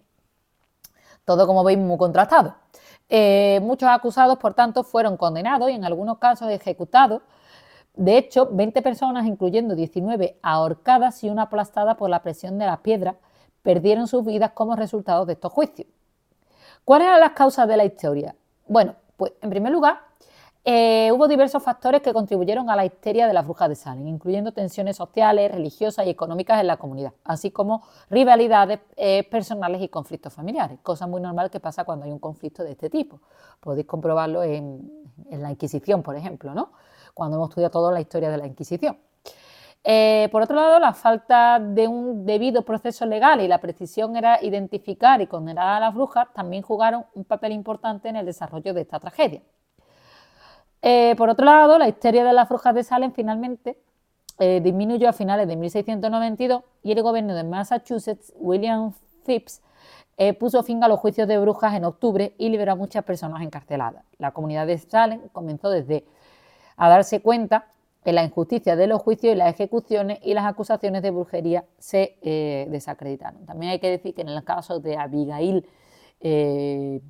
todo 1.30 1.46
como 1.46 1.62
veis 1.62 1.78
muy 1.78 1.96
contrastado. 1.96 2.56
Eh, 3.08 3.60
muchos 3.62 3.88
acusados, 3.88 4.36
por 4.38 4.54
tanto, 4.54 4.82
fueron 4.82 5.16
condenados 5.16 5.70
y 5.70 5.74
en 5.74 5.84
algunos 5.84 6.18
casos 6.18 6.50
ejecutados. 6.50 7.22
De 7.94 8.18
hecho, 8.18 8.48
20 8.50 8.82
personas, 8.82 9.26
incluyendo 9.26 9.76
19 9.76 10.40
ahorcadas 10.42 11.22
y 11.22 11.30
una 11.30 11.42
aplastada 11.42 11.96
por 11.96 12.10
la 12.10 12.20
presión 12.22 12.58
de 12.58 12.66
las 12.66 12.80
piedras, 12.80 13.14
perdieron 13.62 14.08
sus 14.08 14.24
vidas 14.24 14.50
como 14.54 14.74
resultado 14.74 15.24
de 15.24 15.34
estos 15.34 15.52
juicios. 15.52 15.86
¿Cuáles 16.84 17.06
eran 17.06 17.20
las 17.20 17.32
causas 17.32 17.68
de 17.68 17.76
la 17.76 17.84
historia? 17.84 18.34
Bueno, 18.66 18.96
pues 19.16 19.32
en 19.40 19.50
primer 19.50 19.70
lugar, 19.70 20.00
eh, 20.62 21.10
hubo 21.12 21.26
diversos 21.26 21.62
factores 21.62 22.02
que 22.02 22.12
contribuyeron 22.12 22.68
a 22.68 22.76
la 22.76 22.84
histeria 22.84 23.26
de 23.26 23.32
las 23.32 23.44
brujas 23.44 23.70
de 23.70 23.74
Salem, 23.74 24.06
incluyendo 24.06 24.52
tensiones 24.52 24.96
sociales, 24.96 25.50
religiosas 25.50 26.06
y 26.06 26.10
económicas 26.10 26.60
en 26.60 26.66
la 26.66 26.76
comunidad, 26.76 27.12
así 27.24 27.50
como 27.50 27.82
rivalidades 28.10 28.80
eh, 28.96 29.24
personales 29.30 29.80
y 29.80 29.88
conflictos 29.88 30.34
familiares, 30.34 30.78
cosa 30.82 31.06
muy 31.06 31.22
normal 31.22 31.50
que 31.50 31.60
pasa 31.60 31.84
cuando 31.84 32.04
hay 32.04 32.12
un 32.12 32.18
conflicto 32.18 32.62
de 32.62 32.72
este 32.72 32.90
tipo. 32.90 33.20
Podéis 33.58 33.86
comprobarlo 33.86 34.42
en, 34.42 34.90
la 35.30 35.50
Inquisición, 35.50 36.02
por 36.02 36.16
ejemplo, 36.16 36.54
¿no? 36.54 36.72
cuando 37.14 37.36
hemos 37.36 37.50
estudiado 37.50 37.70
toda 37.70 37.92
la 37.92 38.00
historia 38.00 38.30
de 38.30 38.36
la 38.36 38.46
Inquisición. 38.46 38.98
Eh, 39.82 40.28
por 40.30 40.42
otro 40.42 40.56
lado, 40.56 40.78
la 40.78 40.92
falta 40.92 41.58
de 41.58 41.88
un 41.88 42.26
debido 42.26 42.66
proceso 42.66 43.06
legal 43.06 43.40
y 43.40 43.48
la 43.48 43.58
precisión 43.58 44.14
era 44.14 44.42
identificar 44.42 45.22
y 45.22 45.26
condenar 45.26 45.68
a 45.68 45.80
las 45.80 45.94
brujas 45.94 46.28
también 46.34 46.62
jugaron 46.62 47.06
un 47.14 47.24
papel 47.24 47.52
importante 47.52 48.10
en 48.10 48.16
el 48.16 48.26
desarrollo 48.26 48.74
de 48.74 48.82
esta 48.82 49.00
tragedia. 49.00 49.40
Eh, 50.82 51.14
por 51.16 51.28
otro 51.28 51.44
lado, 51.44 51.78
la 51.78 51.88
histeria 51.88 52.24
de 52.24 52.32
las 52.32 52.48
brujas 52.48 52.74
de 52.74 52.84
Salem 52.84 53.12
finalmente 53.12 53.78
eh, 54.38 54.60
disminuyó 54.62 55.08
a 55.08 55.12
finales 55.12 55.46
de 55.46 55.56
1692 55.56 56.62
y 56.82 56.92
el 56.92 57.02
gobierno 57.02 57.34
de 57.34 57.44
Massachusetts, 57.44 58.32
William 58.36 58.92
Phipps, 59.26 59.60
eh, 60.16 60.32
puso 60.34 60.62
fin 60.62 60.82
a 60.82 60.88
los 60.88 61.00
juicios 61.00 61.28
de 61.28 61.38
brujas 61.38 61.74
en 61.74 61.84
octubre 61.84 62.34
y 62.38 62.48
liberó 62.48 62.72
a 62.72 62.76
muchas 62.76 63.04
personas 63.04 63.42
encarceladas. 63.42 64.04
La 64.18 64.32
comunidad 64.32 64.66
de 64.66 64.78
Salem 64.78 65.28
comenzó 65.32 65.70
desde 65.70 66.04
a 66.76 66.88
darse 66.88 67.20
cuenta 67.20 67.66
de 68.04 68.14
la 68.14 68.24
injusticia 68.24 68.76
de 68.76 68.86
los 68.86 69.02
juicios 69.02 69.34
y 69.34 69.36
las 69.36 69.52
ejecuciones 69.52 70.18
y 70.22 70.32
las 70.32 70.46
acusaciones 70.46 71.02
de 71.02 71.10
brujería 71.10 71.66
se 71.78 72.16
desacreditaron. 72.70 73.44
También 73.44 73.72
hay 73.72 73.78
que 73.78 73.90
decir 73.90 74.14
que 74.14 74.22
en 74.22 74.30
el 74.30 74.42
caso 74.42 74.80
de 74.80 74.96
Abigail 74.96 75.68
y 76.20 77.02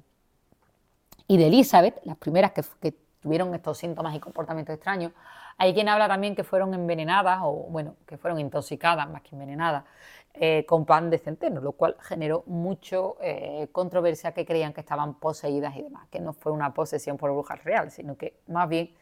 de 1.37 1.47
Elizabeth, 1.47 2.01
las 2.05 2.17
primeras 2.17 2.51
que, 2.51 2.65
que 2.81 2.97
tuvieron 3.21 3.55
estos 3.55 3.79
síntomas 3.79 4.15
y 4.15 4.21
comportamientos 4.21 4.75
extraños. 4.75 5.13
Hay 5.59 5.75
quien 5.75 5.89
habla 5.89 6.09
también 6.09 6.35
que 6.35 6.45
fueron 6.45 6.75
envenenadas 6.75 7.41
o, 7.43 7.53
bueno, 7.69 7.97
que 8.07 8.17
fueron 8.17 8.41
intoxicadas 8.41 9.09
más 9.11 9.23
que 9.23 9.31
envenenadas 9.35 9.85
eh, 10.35 10.65
con 10.67 10.87
pan 10.87 11.11
de 11.11 11.19
centeno, 11.19 11.61
lo 11.61 11.73
cual 11.73 11.97
generó 12.01 12.45
mucho 12.47 13.17
eh, 13.21 13.69
controversia 13.73 14.33
que 14.33 14.47
creían 14.47 14.73
que 14.73 14.81
estaban 14.81 15.15
poseídas 15.15 15.77
y 15.77 15.83
demás, 15.83 16.09
que 16.09 16.21
no 16.21 16.33
fue 16.33 16.53
una 16.53 16.73
posesión 16.73 17.17
por 17.17 17.31
brujas 17.33 17.63
real, 17.65 17.91
sino 17.91 18.17
que 18.17 18.41
más 18.47 18.69
bien 18.69 18.95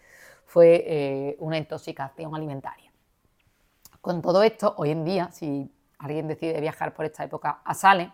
fue 0.46 0.85
eh, 0.87 1.37
una 1.38 1.59
intoxicación 1.59 2.35
alimentaria. 2.35 2.90
Con 4.00 4.22
todo 4.22 4.42
esto, 4.42 4.74
hoy 4.78 4.90
en 4.90 5.04
día, 5.04 5.31
si 5.31 5.70
alguien 5.98 6.28
decide 6.28 6.61
viajar 6.61 6.94
por 6.94 7.04
esta 7.04 7.24
época 7.24 7.61
a 7.64 7.74
Salem, 7.74 8.11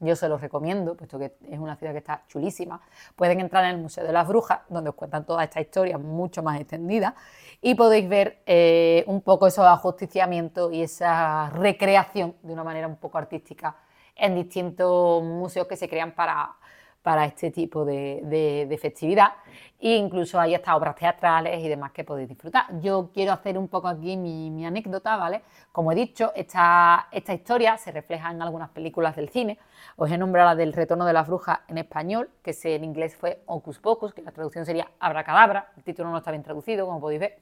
yo 0.00 0.16
se 0.16 0.28
los 0.28 0.40
recomiendo, 0.40 0.96
puesto 0.96 1.18
que 1.18 1.36
es 1.48 1.58
una 1.58 1.76
ciudad 1.76 1.92
que 1.92 1.98
está 1.98 2.24
chulísima. 2.28 2.80
Pueden 3.16 3.40
entrar 3.40 3.64
en 3.64 3.70
el 3.70 3.78
Museo 3.78 4.04
de 4.04 4.12
las 4.12 4.28
Brujas, 4.28 4.60
donde 4.68 4.90
os 4.90 4.96
cuentan 4.96 5.24
toda 5.24 5.44
esta 5.44 5.60
historia 5.60 5.96
mucho 5.98 6.42
más 6.42 6.60
extendida, 6.60 7.14
y 7.60 7.74
podéis 7.74 8.08
ver 8.08 8.42
eh, 8.46 9.04
un 9.06 9.22
poco 9.22 9.46
esos 9.46 9.64
ajusticiamientos 9.64 10.72
y 10.72 10.82
esa 10.82 11.50
recreación 11.50 12.34
de 12.42 12.52
una 12.52 12.64
manera 12.64 12.86
un 12.86 12.96
poco 12.96 13.18
artística 13.18 13.76
en 14.14 14.34
distintos 14.34 15.22
museos 15.22 15.66
que 15.66 15.76
se 15.76 15.88
crean 15.88 16.12
para, 16.12 16.56
para 17.02 17.24
este 17.24 17.50
tipo 17.50 17.84
de, 17.84 18.78
festividad. 18.80 19.32
E 19.80 19.96
incluso 19.96 20.38
hay 20.38 20.54
estas 20.54 20.76
obras 20.76 20.94
teatrales 20.94 21.58
y 21.58 21.68
demás 21.68 21.90
que 21.90 22.04
podéis 22.04 22.28
disfrutar. 22.28 22.66
Yo 22.80 23.10
quiero 23.12 23.32
hacer 23.32 23.58
un 23.58 23.66
poco 23.66 23.88
aquí 23.88 24.16
mi, 24.16 24.64
anécdota, 24.64 25.16
¿vale? 25.16 25.42
Como 25.72 25.90
he 25.90 25.94
dicho, 25.96 26.32
esta, 26.36 27.08
esta, 27.10 27.34
historia 27.34 27.76
se 27.76 27.90
refleja 27.90 28.30
en 28.30 28.40
algunas 28.40 28.70
películas 28.70 29.16
del 29.16 29.28
cine. 29.28 29.58
Os 29.96 30.10
he 30.10 30.16
nombrado 30.16 30.50
la 30.50 30.54
del 30.54 30.72
Retorno 30.72 31.04
de 31.04 31.12
las 31.12 31.26
Brujas 31.26 31.60
en 31.66 31.78
español, 31.78 32.30
que 32.42 32.56
en 32.62 32.84
inglés 32.84 33.16
fue 33.16 33.42
Ocus 33.46 33.80
Pocus, 33.80 34.14
que 34.14 34.22
la 34.22 34.30
traducción 34.30 34.64
sería 34.64 34.88
Abracadabra. 35.00 35.72
El 35.76 35.82
título 35.82 36.10
no 36.10 36.18
está 36.18 36.30
bien 36.30 36.44
traducido, 36.44 36.86
como 36.86 37.00
podéis 37.00 37.20
ver. 37.20 37.38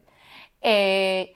Eh, 0.62 1.34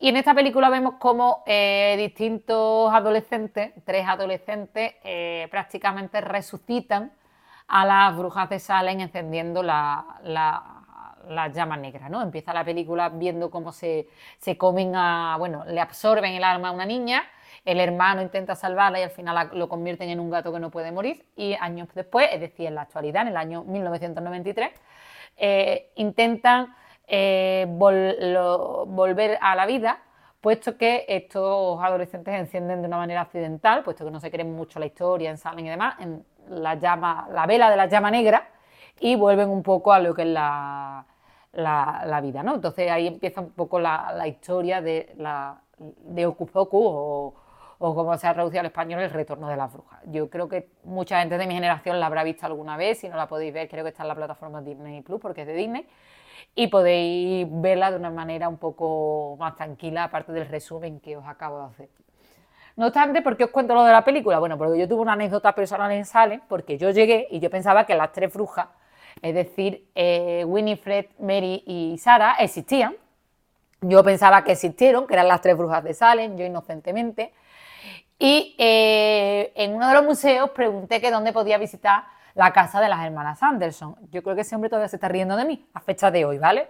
y 0.00 0.08
en 0.08 0.16
esta 0.16 0.32
película 0.32 0.70
vemos 0.70 0.94
cómo 1.00 1.42
eh, 1.44 1.96
distintos 1.98 2.92
adolescentes, 2.92 3.72
tres 3.84 4.06
adolescentes, 4.06 4.94
eh, 5.02 5.48
prácticamente 5.50 6.20
resucitan 6.20 7.12
a 7.68 7.84
las 7.84 8.16
brujas 8.16 8.48
de 8.48 8.58
Salem 8.58 9.00
encendiendo 9.00 9.62
la, 9.62 10.04
la, 10.24 11.48
llama 11.48 11.76
negra, 11.76 12.08
¿no? 12.08 12.22
Empieza 12.22 12.54
la 12.54 12.64
película 12.64 13.10
viendo 13.10 13.50
cómo 13.50 13.72
se, 13.72 14.08
comen 14.56 14.96
a, 14.96 15.36
bueno, 15.38 15.64
le 15.66 15.80
absorben 15.80 16.32
el 16.32 16.44
alma 16.44 16.68
a 16.68 16.72
una 16.72 16.86
niña, 16.86 17.22
el 17.64 17.80
hermano 17.80 18.22
intenta 18.22 18.54
salvarla 18.54 19.00
y 19.00 19.02
al 19.02 19.10
final 19.10 19.50
lo 19.52 19.68
convierten 19.68 20.08
en 20.08 20.20
un 20.20 20.30
gato 20.30 20.52
que 20.52 20.58
no 20.58 20.70
puede 20.70 20.90
morir 20.90 21.26
y 21.36 21.54
años 21.60 21.88
después, 21.94 22.28
es 22.32 22.40
decir, 22.40 22.66
en 22.66 22.74
la 22.74 22.82
actualidad, 22.82 23.22
en 23.22 23.28
el 23.28 23.36
año 23.36 23.64
1993, 23.64 24.70
eh, 25.36 25.92
intentan 25.96 26.74
eh, 27.06 27.66
volver 27.68 29.38
a 29.42 29.54
la 29.54 29.66
vida 29.66 29.98
puesto 30.40 30.76
que 30.76 31.04
estos 31.08 31.80
adolescentes 31.82 32.34
encienden 32.34 32.80
de 32.80 32.88
una 32.88 32.96
manera 32.96 33.22
accidental, 33.22 33.82
puesto 33.82 34.04
que 34.04 34.10
no 34.10 34.20
se 34.20 34.30
creen 34.30 34.54
mucho 34.54 34.78
la 34.78 34.86
historia 34.86 35.30
en 35.30 35.38
Salem 35.38 35.66
y 35.66 35.68
demás, 35.68 35.96
la, 36.50 36.74
llama, 36.74 37.28
la 37.32 37.46
vela 37.46 37.70
de 37.70 37.76
la 37.76 37.86
llama 37.86 38.10
negra 38.10 38.48
y 39.00 39.16
vuelven 39.16 39.48
un 39.48 39.62
poco 39.62 39.92
a 39.92 40.00
lo 40.00 40.14
que 40.14 40.22
es 40.22 40.28
la, 40.28 41.04
la, 41.52 42.20
vida, 42.20 42.42
¿no? 42.42 42.54
Entonces 42.54 42.90
ahí 42.90 43.06
empieza 43.06 43.40
un 43.40 43.50
poco 43.50 43.78
la, 43.80 44.26
historia 44.26 44.80
de, 44.80 45.14
la, 45.16 45.60
de 45.78 46.26
Ocus 46.26 46.50
o, 46.54 47.34
o 47.78 47.94
como 47.94 48.16
se 48.18 48.26
ha 48.26 48.34
traducido 48.34 48.60
al 48.60 48.66
español, 48.66 49.00
el 49.00 49.10
retorno 49.10 49.48
de 49.48 49.56
las 49.56 49.72
brujas. 49.72 50.00
Yo 50.06 50.28
creo 50.28 50.48
que 50.48 50.70
mucha 50.84 51.20
gente 51.20 51.38
de 51.38 51.46
mi 51.46 51.54
generación 51.54 52.00
la 52.00 52.06
habrá 52.06 52.24
visto 52.24 52.44
alguna 52.46 52.76
vez, 52.76 52.98
si 52.98 53.08
no 53.08 53.16
la 53.16 53.28
podéis 53.28 53.54
ver, 53.54 53.68
creo 53.68 53.84
que 53.84 53.90
está 53.90 54.02
en 54.02 54.08
la 54.08 54.14
plataforma 54.14 54.60
Disney 54.60 55.00
Plus, 55.02 55.20
porque 55.20 55.42
es 55.42 55.46
de 55.46 55.54
Disney, 55.54 55.88
y 56.54 56.66
podéis 56.66 57.46
verla 57.50 57.90
de 57.90 57.96
una 57.96 58.10
manera 58.10 58.48
un 58.48 58.58
poco 58.58 59.36
más 59.38 59.54
tranquila, 59.54 60.04
aparte 60.04 60.32
del 60.32 60.48
resumen 60.48 61.00
que 61.00 61.16
os 61.16 61.26
acabo 61.26 61.58
de 61.60 61.64
hacer. 61.66 61.88
No 62.78 62.86
obstante, 62.86 63.22
¿por 63.22 63.36
qué 63.36 63.42
os 63.42 63.50
cuento 63.50 63.74
lo 63.74 63.82
de 63.82 63.90
la 63.90 64.04
película? 64.04 64.38
Bueno, 64.38 64.56
porque 64.56 64.78
yo 64.78 64.86
tuve 64.86 65.02
una 65.02 65.14
anécdota 65.14 65.52
personal 65.52 65.90
en 65.90 66.04
Salem, 66.04 66.40
porque 66.46 66.78
yo 66.78 66.90
llegué 66.90 67.26
y 67.28 67.40
yo 67.40 67.50
pensaba 67.50 67.84
que 67.84 67.96
las 67.96 68.12
tres 68.12 68.32
brujas, 68.32 68.68
es 69.20 69.34
decir, 69.34 69.88
eh, 69.96 70.44
Winifred, 70.46 71.06
Mary 71.18 71.64
y 71.66 71.98
Sara, 71.98 72.36
existían. 72.38 72.94
Yo 73.80 74.04
pensaba 74.04 74.44
que 74.44 74.52
existieron, 74.52 75.08
que 75.08 75.14
eran 75.14 75.26
las 75.26 75.40
tres 75.40 75.56
brujas 75.56 75.82
de 75.82 75.92
Salem, 75.92 76.36
yo 76.36 76.44
inocentemente. 76.44 77.32
Y 78.16 78.54
eh, 78.58 79.52
en 79.56 79.74
uno 79.74 79.88
de 79.88 79.94
los 79.94 80.04
museos 80.04 80.50
pregunté 80.50 81.00
que 81.00 81.10
dónde 81.10 81.32
podía 81.32 81.58
visitar 81.58 82.04
la 82.36 82.52
casa 82.52 82.80
de 82.80 82.88
las 82.88 83.04
hermanas 83.04 83.42
Anderson. 83.42 83.96
Yo 84.12 84.22
creo 84.22 84.36
que 84.36 84.42
ese 84.42 84.54
hombre 84.54 84.70
todavía 84.70 84.88
se 84.88 84.94
está 84.94 85.08
riendo 85.08 85.34
de 85.34 85.46
mí, 85.46 85.66
a 85.74 85.80
fecha 85.80 86.12
de 86.12 86.24
hoy, 86.24 86.38
¿vale? 86.38 86.68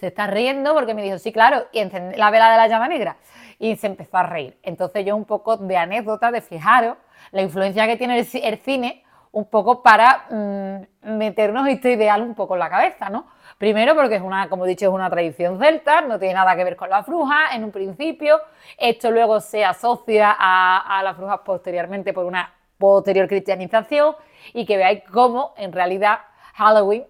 se 0.00 0.06
está 0.06 0.26
riendo 0.26 0.72
porque 0.74 0.94
me 0.94 1.02
dijo, 1.02 1.18
sí, 1.18 1.30
claro, 1.30 1.66
y 1.72 1.78
encendí 1.78 2.16
la 2.16 2.30
vela 2.30 2.50
de 2.50 2.56
la 2.56 2.68
llama 2.68 2.88
negra. 2.88 3.16
Y 3.60 3.76
se 3.76 3.86
empezó 3.86 4.16
a 4.16 4.24
reír. 4.24 4.58
Entonces 4.64 5.06
yo 5.06 5.14
un 5.14 5.24
poco 5.24 5.56
de 5.56 5.76
anécdota, 5.76 6.32
de 6.32 6.40
fijaros 6.40 6.96
la 7.30 7.42
influencia 7.42 7.86
que 7.86 7.96
tiene 7.96 8.18
el, 8.18 8.58
cine 8.58 9.04
un 9.30 9.44
poco 9.44 9.82
para 9.82 10.24
mm, 10.30 11.16
meternos 11.16 11.68
este 11.68 11.92
ideal 11.92 12.22
un 12.22 12.34
poco 12.34 12.54
en 12.54 12.60
la 12.60 12.68
cabeza, 12.68 13.08
¿no? 13.10 13.26
Primero 13.58 13.94
porque 13.94 14.16
es 14.16 14.22
una, 14.22 14.48
como 14.48 14.64
he 14.64 14.68
dicho, 14.68 14.86
es 14.86 14.92
una 14.92 15.08
tradición 15.08 15.58
celta, 15.58 16.00
no 16.00 16.18
tiene 16.18 16.34
nada 16.34 16.56
que 16.56 16.64
ver 16.64 16.74
con 16.74 16.90
las 16.90 17.06
brujas 17.06 17.54
en 17.54 17.62
un 17.62 17.70
principio. 17.70 18.40
Esto 18.76 19.12
luego 19.12 19.38
se 19.40 19.64
asocia 19.64 20.34
a, 20.36 20.98
a 20.98 21.02
las 21.04 21.16
brujas 21.16 21.40
posteriormente 21.44 22.12
por 22.12 22.24
una 22.24 22.52
posterior 22.78 23.28
cristianización 23.28 24.16
y 24.54 24.64
que 24.64 24.78
veáis 24.78 25.02
cómo 25.12 25.54
en 25.58 25.70
realidad 25.72 26.20
Halloween 26.54 27.04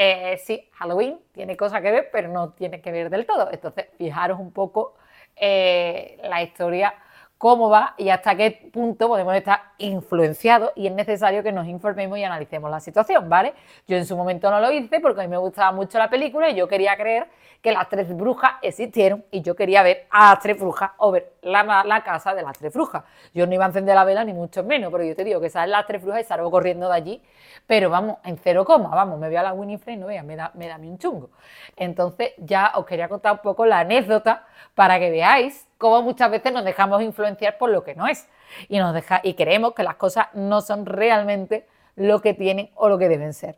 eh, 0.00 0.36
sí, 0.44 0.70
Halloween 0.74 1.18
tiene 1.32 1.56
cosas 1.56 1.82
que 1.82 1.90
ver, 1.90 2.08
pero 2.12 2.28
no 2.28 2.50
tiene 2.50 2.80
que 2.80 2.92
ver 2.92 3.10
del 3.10 3.26
todo. 3.26 3.48
Entonces, 3.50 3.86
fijaros 3.98 4.38
un 4.38 4.52
poco 4.52 4.94
eh, 5.40 6.18
la 6.22 6.42
historia 6.42 6.94
cómo 7.38 7.70
va 7.70 7.94
y 7.96 8.08
hasta 8.10 8.34
qué 8.34 8.68
punto 8.72 9.06
podemos 9.06 9.34
estar 9.34 9.62
influenciados 9.78 10.72
y 10.74 10.88
es 10.88 10.92
necesario 10.92 11.42
que 11.44 11.52
nos 11.52 11.68
informemos 11.68 12.18
y 12.18 12.24
analicemos 12.24 12.68
la 12.68 12.80
situación, 12.80 13.28
¿vale? 13.28 13.54
Yo 13.86 13.96
en 13.96 14.04
su 14.04 14.16
momento 14.16 14.50
no 14.50 14.60
lo 14.60 14.72
hice 14.72 14.98
porque 15.00 15.20
a 15.20 15.24
mí 15.24 15.30
me 15.30 15.38
gustaba 15.38 15.70
mucho 15.70 15.98
la 15.98 16.10
película 16.10 16.50
y 16.50 16.56
yo 16.56 16.66
quería 16.66 16.96
creer 16.96 17.28
que 17.62 17.72
las 17.72 17.88
tres 17.88 18.14
brujas 18.16 18.52
existieron 18.62 19.24
y 19.30 19.42
yo 19.42 19.54
quería 19.54 19.82
ver 19.82 20.06
a 20.10 20.30
las 20.30 20.40
tres 20.40 20.58
brujas 20.58 20.90
o 20.98 21.12
ver 21.12 21.32
la, 21.42 21.84
la 21.84 22.02
casa 22.02 22.34
de 22.34 22.42
las 22.42 22.58
tres 22.58 22.72
brujas. 22.72 23.04
Yo 23.34 23.46
no 23.46 23.54
iba 23.54 23.64
a 23.64 23.68
encender 23.68 23.94
la 23.94 24.04
vela 24.04 24.24
ni 24.24 24.32
mucho 24.32 24.64
menos, 24.64 24.90
pero 24.90 25.04
yo 25.04 25.14
te 25.14 25.24
digo 25.24 25.40
que 25.40 25.50
salen 25.50 25.70
las 25.70 25.86
tres 25.86 26.02
brujas 26.02 26.22
y 26.22 26.24
salgo 26.24 26.50
corriendo 26.50 26.88
de 26.88 26.94
allí, 26.94 27.22
pero 27.66 27.88
vamos, 27.88 28.18
en 28.24 28.36
cero 28.38 28.64
coma, 28.64 28.88
vamos, 28.90 29.18
me 29.18 29.28
veo 29.28 29.40
a 29.40 29.44
la 29.44 29.52
Winifred 29.52 29.94
y 29.94 29.96
no 29.96 30.06
vea, 30.06 30.22
me 30.24 30.34
da, 30.36 30.50
me 30.54 30.68
da 30.68 30.76
un 30.76 30.98
chungo. 30.98 31.30
Entonces 31.76 32.32
ya 32.38 32.72
os 32.74 32.84
quería 32.84 33.08
contar 33.08 33.32
un 33.32 33.38
poco 33.38 33.64
la 33.64 33.80
anécdota 33.80 34.44
para 34.74 34.98
que 34.98 35.10
veáis 35.10 35.67
cómo 35.78 36.02
muchas 36.02 36.30
veces 36.30 36.52
nos 36.52 36.64
dejamos 36.64 37.00
influenciar 37.02 37.56
por 37.56 37.70
lo 37.70 37.84
que 37.84 37.94
no 37.94 38.06
es 38.06 38.28
y, 38.68 38.78
nos 38.78 38.92
deja, 38.92 39.20
y 39.22 39.34
creemos 39.34 39.74
que 39.74 39.84
las 39.84 39.94
cosas 39.94 40.26
no 40.34 40.60
son 40.60 40.84
realmente 40.84 41.66
lo 41.96 42.20
que 42.20 42.34
tienen 42.34 42.70
o 42.74 42.88
lo 42.88 42.98
que 42.98 43.08
deben 43.08 43.32
ser. 43.32 43.56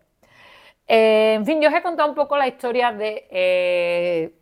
Eh, 0.86 1.34
en 1.34 1.46
fin, 1.46 1.60
yo 1.60 1.68
os 1.68 1.74
he 1.74 1.82
contado 1.82 2.08
un 2.08 2.14
poco 2.14 2.36
la 2.36 2.48
historia 2.48 2.92
de, 2.92 3.26
eh, 3.30 4.34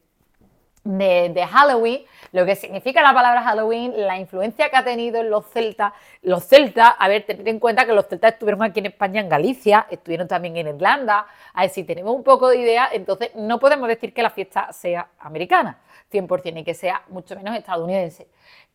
de, 0.84 1.46
Halloween, 1.46 2.04
lo 2.32 2.46
que 2.46 2.56
significa 2.56 3.02
la 3.02 3.12
palabra 3.12 3.42
Halloween, 3.42 3.92
la 3.94 4.18
influencia 4.18 4.70
que 4.70 4.76
ha 4.76 4.84
tenido 4.84 5.20
en 5.20 5.28
los 5.28 5.46
celtas. 5.50 5.92
Los 6.22 6.44
celtas, 6.44 6.94
a 6.98 7.08
ver, 7.08 7.26
tened 7.26 7.46
en 7.46 7.58
cuenta 7.58 7.84
que 7.84 7.92
los 7.92 8.06
celtas 8.06 8.32
estuvieron 8.32 8.62
aquí 8.62 8.80
en 8.80 8.86
España, 8.86 9.20
en 9.20 9.28
Galicia, 9.28 9.86
estuvieron 9.90 10.26
también 10.26 10.56
en 10.56 10.68
Irlanda. 10.68 11.26
A 11.52 11.62
ver, 11.62 11.70
si 11.70 11.84
tenemos 11.84 12.14
un 12.14 12.22
poco 12.22 12.48
de 12.48 12.56
idea, 12.56 12.88
entonces 12.92 13.34
no 13.34 13.58
podemos 13.58 13.86
decir 13.86 14.14
que 14.14 14.22
la 14.22 14.30
fiesta 14.30 14.72
sea 14.72 15.08
americana. 15.18 15.78
100% 16.10 16.60
y 16.60 16.64
que 16.64 16.74
sea 16.74 17.02
mucho 17.08 17.36
menos 17.36 17.56
estadounidense. 17.56 18.28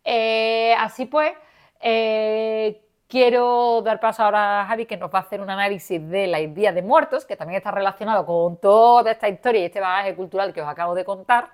Eh, 0.04 0.76
así 0.78 1.06
pues, 1.06 1.34
eh, 1.80 2.82
quiero 3.08 3.82
dar 3.82 4.00
paso 4.00 4.24
ahora 4.24 4.62
a 4.62 4.66
Javi 4.66 4.86
que 4.86 4.98
nos 4.98 5.14
va 5.14 5.20
a 5.20 5.22
hacer 5.24 5.42
un 5.42 5.50
análisis 5.50 6.08
de 6.10 6.28
la 6.28 6.40
Día 6.40 6.72
de 6.72 6.82
Muertos, 6.82 7.26
que 7.26 7.36
también 7.36 7.58
está 7.58 7.72
relacionado 7.72 8.26
con 8.26 8.58
toda 8.58 9.12
esta 9.12 9.30
historia 9.30 9.62
y 9.62 9.66
este 9.66 9.80
bagaje 9.80 10.16
cultural 10.16 10.54
que 10.54 10.62
os 10.62 10.68
acabo 10.68 10.96
de 10.96 11.06
contar. 11.06 11.52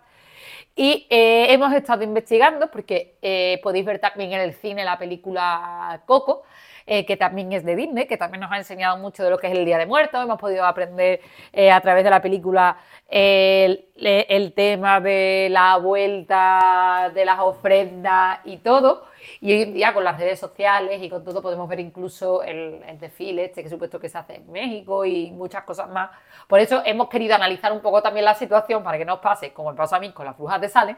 Y 0.76 1.08
eh, 1.10 1.52
hemos 1.54 1.74
estado 1.74 2.04
investigando, 2.04 2.72
porque 2.72 3.60
podéis 3.62 3.86
ver 3.86 4.00
también 4.00 4.32
en 4.34 4.42
el 4.42 4.54
cine 4.54 4.86
la 4.86 4.98
película 4.98 6.02
Coco, 6.06 6.44
eh, 6.86 7.06
que 7.06 7.18
también 7.18 7.52
es 7.54 7.64
de 7.64 7.76
Disney, 7.76 8.08
que 8.08 8.18
también 8.18 8.42
nos 8.42 8.52
ha 8.52 8.58
enseñado 8.58 8.98
mucho 8.98 9.24
de 9.24 9.30
lo 9.30 9.38
que 9.38 9.48
es 9.48 9.54
el 9.54 9.66
Día 9.66 9.78
de 9.78 9.86
Muertos. 9.86 10.24
Hemos 10.24 10.40
podido 10.40 10.66
aprender 10.66 11.22
eh, 11.54 11.72
a 11.72 11.82
través 11.82 12.04
de 12.04 12.10
la 12.10 12.22
película 12.22 12.78
el, 13.08 14.54
tema 14.56 15.00
de 15.00 15.48
la 15.50 15.78
vuelta 15.78 17.12
de 17.14 17.26
las 17.26 17.40
ofrendas 17.40 18.40
y 18.46 18.58
todo. 18.58 19.06
Y 19.42 19.54
hoy 19.54 19.62
en 19.64 19.74
día 19.74 19.94
con 19.94 20.04
las 20.04 20.20
redes 20.20 20.40
sociales 20.40 21.02
y 21.02 21.10
con 21.10 21.24
todo 21.24 21.42
podemos 21.42 21.68
ver 21.68 21.80
incluso 21.80 22.44
el, 22.44 22.82
desfile 23.00 23.46
este 23.46 23.64
que 23.64 23.70
supuesto 23.70 24.00
que 24.00 24.10
se 24.10 24.18
hace 24.18 24.36
en 24.36 24.52
México 24.52 25.06
y 25.06 25.32
muchas 25.32 25.64
cosas 25.64 25.90
más. 25.90 26.10
Por 26.48 26.60
eso 26.60 26.82
hemos 26.86 27.10
querido 27.10 27.36
analizar 27.36 27.72
un 27.72 27.82
poco 27.82 28.02
también 28.02 28.26
la 28.26 28.36
situación 28.36 28.84
para 28.84 28.98
que 28.98 29.06
no 29.06 29.16
os 29.16 29.20
pase 29.20 29.54
como 29.54 29.72
me 29.72 29.78
pasa 29.78 29.98
a 29.98 30.00
mí 30.00 30.12
con 30.12 30.26
las 30.26 30.38
brujas 30.38 30.62
de 30.62 30.70
Salem 30.70 30.96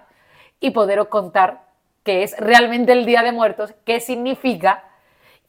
y 0.60 0.72
poderos 0.72 1.08
contar 1.08 1.64
qué 2.04 2.24
es 2.24 2.38
realmente 2.38 2.92
el 2.92 3.06
Día 3.06 3.24
de 3.24 3.32
Muertos, 3.32 3.74
qué 3.86 4.00
significa 4.00 4.84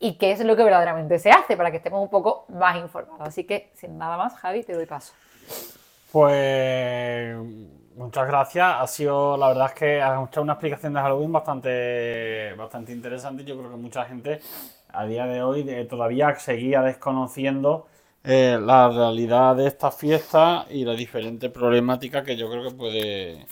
y 0.02 0.14
qué 0.14 0.32
es 0.32 0.44
lo 0.44 0.56
que 0.56 0.64
verdaderamente 0.64 1.20
se 1.20 1.30
hace 1.30 1.56
para 1.56 1.70
que 1.70 1.76
estemos 1.76 2.02
un 2.02 2.10
poco 2.10 2.44
más 2.48 2.76
informados. 2.76 3.28
Así 3.28 3.44
que, 3.44 3.70
sin 3.74 3.98
nada 3.98 4.16
más, 4.16 4.34
Javi, 4.34 4.64
te 4.64 4.72
doy 4.72 4.84
paso. 4.84 5.12
Pues 6.10 7.36
muchas 7.94 8.26
gracias. 8.26 8.66
Ha 8.80 8.86
sido, 8.88 9.36
la 9.36 9.46
verdad 9.46 9.66
es 9.68 9.74
que 9.74 10.02
has 10.02 10.28
hecho 10.28 10.42
una 10.42 10.54
explicación 10.54 10.94
de 10.94 11.00
Halloween 11.00 11.30
bastante, 11.30 12.52
bastante 12.54 12.90
interesante. 12.90 13.44
Yo 13.44 13.56
creo 13.56 13.70
que 13.70 13.76
mucha 13.76 14.04
gente 14.04 14.40
a 14.88 15.06
día 15.06 15.24
de 15.26 15.40
hoy 15.40 15.64
eh, 15.68 15.84
todavía 15.84 16.34
seguía 16.34 16.82
desconociendo 16.82 17.86
eh, 18.24 18.58
la 18.60 18.88
realidad 18.88 19.54
de 19.54 19.68
esta 19.68 19.92
fiesta 19.92 20.66
y 20.68 20.84
la 20.84 20.94
diferente 20.94 21.48
problemática 21.48 22.24
que 22.24 22.36
yo 22.36 22.50
creo 22.50 22.64
que 22.64 22.74
puede. 22.74 23.46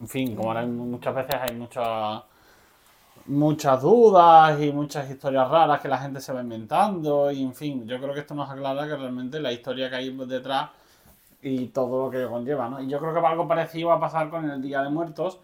En 0.00 0.08
fin, 0.08 0.34
como 0.34 0.48
ahora 0.48 0.64
muchas 0.64 1.14
veces 1.14 1.34
hay 1.42 1.54
muchas 1.54 2.22
muchas 3.26 3.80
dudas 3.80 4.60
y 4.60 4.72
muchas 4.72 5.10
historias 5.10 5.48
raras 5.48 5.80
que 5.80 5.88
la 5.88 5.98
gente 5.98 6.20
se 6.20 6.32
va 6.32 6.42
inventando 6.42 7.30
y 7.30 7.42
en 7.42 7.54
fin, 7.54 7.86
yo 7.86 7.98
creo 7.98 8.12
que 8.12 8.20
esto 8.20 8.34
nos 8.34 8.50
aclara 8.50 8.86
que 8.86 8.96
realmente 8.96 9.40
la 9.40 9.52
historia 9.52 9.88
que 9.88 9.96
hay 9.96 10.10
detrás 10.26 10.70
y 11.40 11.68
todo 11.68 12.06
lo 12.06 12.10
que 12.10 12.26
conlleva, 12.26 12.68
¿no? 12.68 12.80
Y 12.80 12.88
yo 12.88 12.98
creo 12.98 13.12
que 13.12 13.20
algo 13.20 13.46
parecido 13.46 13.88
va 13.88 13.94
a 13.96 14.00
pasar 14.00 14.30
con 14.30 14.48
el 14.50 14.62
Día 14.62 14.82
de 14.82 14.90
Muertos. 14.90 15.40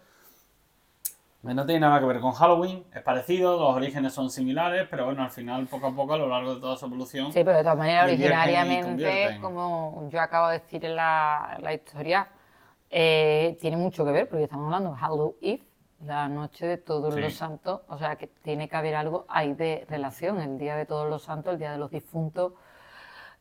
No 1.43 1.65
tiene 1.65 1.79
nada 1.79 1.99
que 1.99 2.05
ver 2.05 2.19
con 2.19 2.33
Halloween, 2.33 2.83
es 2.93 3.01
parecido, 3.01 3.59
los 3.59 3.75
orígenes 3.75 4.13
son 4.13 4.29
similares, 4.29 4.87
pero 4.89 5.05
bueno, 5.05 5.23
al 5.23 5.31
final, 5.31 5.65
poco 5.65 5.87
a 5.87 5.95
poco, 5.95 6.13
a 6.13 6.17
lo 6.17 6.27
largo 6.27 6.53
de 6.53 6.61
toda 6.61 6.77
su 6.77 6.85
evolución. 6.85 7.33
Sí, 7.33 7.43
pero 7.43 7.57
de 7.57 7.63
todas 7.63 7.79
maneras, 7.79 8.05
originariamente, 8.05 9.39
como 9.41 10.07
yo 10.11 10.21
acabo 10.21 10.49
de 10.49 10.59
decir 10.59 10.85
en 10.85 10.95
la, 10.95 11.57
la 11.59 11.73
historia, 11.73 12.27
eh, 12.91 13.57
tiene 13.59 13.75
mucho 13.75 14.05
que 14.05 14.11
ver, 14.11 14.29
porque 14.29 14.43
estamos 14.43 14.65
hablando 14.65 14.91
de 14.91 14.97
Halloween 14.97 15.70
la 16.05 16.27
noche 16.27 16.65
de 16.65 16.77
todos 16.77 17.15
los 17.15 17.33
santos, 17.33 17.81
o 17.87 17.97
sea 17.97 18.15
que 18.15 18.27
tiene 18.27 18.67
que 18.67 18.75
haber 18.75 18.95
algo 18.95 19.25
ahí 19.29 19.53
de 19.53 19.85
relación, 19.89 20.39
el 20.39 20.57
día 20.57 20.75
de 20.75 20.85
todos 20.85 21.09
los 21.09 21.23
santos, 21.23 21.53
el 21.53 21.59
día 21.59 21.71
de 21.71 21.77
los 21.77 21.91
difuntos, 21.91 22.53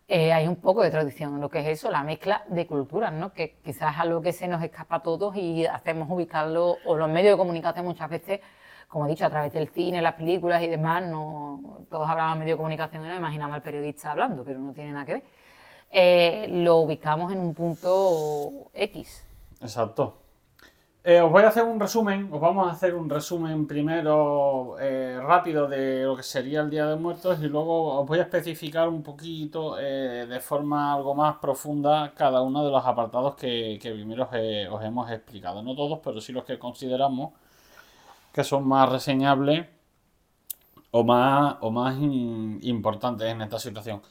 eh, 0.09 0.33
hay 0.33 0.49
un 0.49 0.57
poco 0.57 0.83
de 0.83 0.91
tradición 0.91 1.35
en 1.35 1.41
lo 1.41 1.49
que 1.49 1.61
es 1.61 1.69
eso, 1.69 1.91
la 1.91 2.03
mezcla 2.03 2.45
de 2.49 2.67
culturas, 2.67 3.13
¿no? 3.13 3.33
que 3.33 3.59
quizás 3.65 3.95
es 3.95 4.01
algo 4.01 4.21
que 4.21 4.33
se 4.33 4.49
nos 4.49 4.63
escapa 4.63 4.97
a 4.97 5.03
todos 5.03 5.37
y 5.37 5.67
hacemos 5.67 6.11
ubicarlo, 6.11 6.79
o 6.85 6.97
los 6.97 7.09
medios 7.09 7.35
de 7.35 7.39
comunicación 7.39 7.87
muchas 7.87 8.11
veces, 8.11 8.41
como 8.89 9.07
he 9.07 9.11
dicho, 9.11 9.25
a 9.25 9.31
través 9.31 9.53
del 9.53 9.69
cine, 9.69 10.03
las 10.03 10.15
películas 10.15 10.63
y 10.63 10.67
demás, 10.67 11.05
no, 11.05 11.85
todos 11.89 12.09
hablaban 12.09 12.35
de 12.35 12.41
medio 12.41 12.55
de 12.55 12.59
comunicación 12.59 13.05
y 13.05 13.09
no 13.09 13.15
imaginamos 13.15 13.55
al 13.55 13.63
periodista 13.63 14.11
hablando, 14.11 14.43
pero 14.45 14.59
no 14.59 14.73
tiene 14.73 14.93
nada 14.93 15.07
que 15.07 15.13
ver. 15.13 15.23
Eh, 15.93 16.47
lo 16.51 16.79
ubicamos 16.79 17.33
en 17.33 17.39
un 17.39 17.55
punto 17.55 18.71
X. 18.75 19.25
Exacto. 19.61 20.20
Eh, 21.03 21.19
os 21.23 21.33
voy 21.33 21.43
a 21.45 21.49
hacer 21.49 21.65
un 21.65 21.81
resumen, 21.81 22.29
os 22.31 22.39
vamos 22.39 22.69
a 22.69 22.73
hacer 22.73 22.95
un 22.95 23.09
resumen 23.09 23.67
primero 23.67 24.77
eh, 24.79 25.19
rápido 25.23 25.67
de 25.67 26.05
lo 26.05 26.15
que 26.15 26.23
sería 26.23 26.61
el 26.61 26.69
Día 26.69 26.87
de 26.87 26.97
Muertos 26.97 27.39
y 27.41 27.47
luego 27.49 27.99
os 28.01 28.07
voy 28.07 28.19
a 28.19 28.23
especificar 28.23 28.87
un 28.87 29.03
poquito 29.03 29.79
eh, 29.79 30.27
de 30.27 30.41
forma 30.41 30.93
algo 30.93 31.15
más 31.15 31.37
profunda 31.39 32.13
cada 32.15 32.43
uno 32.43 32.63
de 32.63 32.71
los 32.71 32.85
apartados 32.85 33.35
que, 33.35 33.79
primero 33.81 34.25
os, 34.25 34.85
hemos 34.85 35.11
explicado. 35.11 35.63
No 35.63 35.75
todos, 35.75 36.01
pero 36.05 36.21
sí 36.21 36.33
los 36.33 36.45
que 36.45 36.59
consideramos 36.59 37.33
que 38.33 38.45
son 38.45 38.69
más 38.69 38.89
reseñables 38.91 39.69
o 40.91 41.03
más, 41.05 41.57
o 41.63 41.71
más 41.71 41.97
importantes 41.99 43.27
en 43.29 43.41
esta 43.43 43.59
situación. 43.59 44.03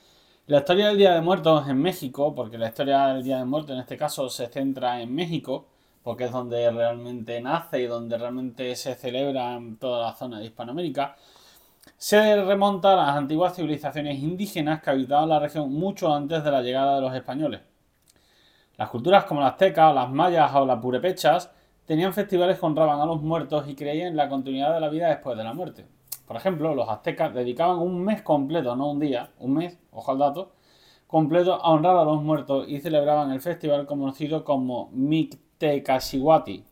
La 0.48 0.60
historia 0.60 0.88
del 0.88 0.98
Día 0.98 1.14
de 1.14 1.22
Muertos 1.22 1.68
en 1.68 1.80
México, 1.82 2.34
porque 2.34 2.58
la 2.58 2.70
historia 2.70 3.08
del 3.08 3.24
Día 3.24 3.38
de 3.38 3.46
Muertos 3.46 3.72
en 3.74 3.80
este 3.82 3.98
caso 3.98 4.30
se 4.30 4.48
centra 4.48 5.02
en 5.02 5.14
México, 5.14 5.68
porque 6.04 6.26
es 6.26 6.32
donde 6.32 6.70
realmente 6.72 7.42
nace 7.42 7.82
y 7.82 7.88
donde 7.88 8.18
realmente 8.18 8.76
se 8.76 8.96
celebra 8.96 9.56
en 9.56 9.78
toda 9.78 10.08
la 10.08 10.14
zona 10.14 10.40
de 10.40 10.46
Hispanoamérica, 10.46 11.16
se 11.98 12.42
remonta 12.44 12.94
a 12.94 12.96
las 12.96 13.16
antiguas 13.18 13.56
civilizaciones 13.56 14.20
indígenas 14.20 14.82
que 14.82 14.90
habitaban 14.90 15.30
la 15.30 15.40
región 15.40 15.72
mucho 15.72 16.14
antes 16.14 16.44
de 16.44 16.52
la 16.52 16.62
llegada 16.62 16.96
de 16.96 17.02
los 17.02 17.14
españoles. 17.14 17.62
Las 18.78 18.90
culturas 18.90 19.26
como 19.26 19.42
las 19.42 19.52
aztecas, 19.52 19.94
las 19.94 20.10
mayas 20.10 20.54
o 20.56 20.66
las 20.66 20.80
purepechas 20.80 21.52
tenían 21.86 22.14
festivales 22.14 22.60
que 22.60 22.66
honraban 22.66 23.02
a 23.02 23.06
los 23.06 23.22
muertos 23.22 23.68
y 23.68 23.76
creían 23.76 24.10
en 24.10 24.16
la 24.16 24.30
continuidad 24.30 24.74
de 24.74 24.80
la 24.80 24.90
vida 24.90 25.10
después 25.10 25.38
de 25.38 25.44
la 25.44 25.54
muerte. 25.54 25.86
Por 26.26 26.38
ejemplo, 26.38 26.74
los 26.76 26.88
aztecas 26.88 27.34
dedicaban 27.34 27.80
un 27.80 28.04
mes 28.06 28.22
completo, 28.22 28.76
no 28.76 28.92
un 28.92 29.00
día, 29.00 29.32
un 29.40 29.56
mes, 29.56 29.78
ojo 29.92 30.12
al 30.12 30.20
dato, 30.20 30.52
completo 31.08 31.56
a 31.56 31.72
honrar 31.72 31.98
a 31.98 32.06
los 32.06 32.22
muertos 32.22 32.70
y 32.70 32.80
celebraban 32.80 33.32
el 33.32 33.42
festival 33.42 33.86
conocido 33.86 34.46
como 34.46 34.90
Mictlán 34.94 35.49
Tecasihuati, 35.60 36.64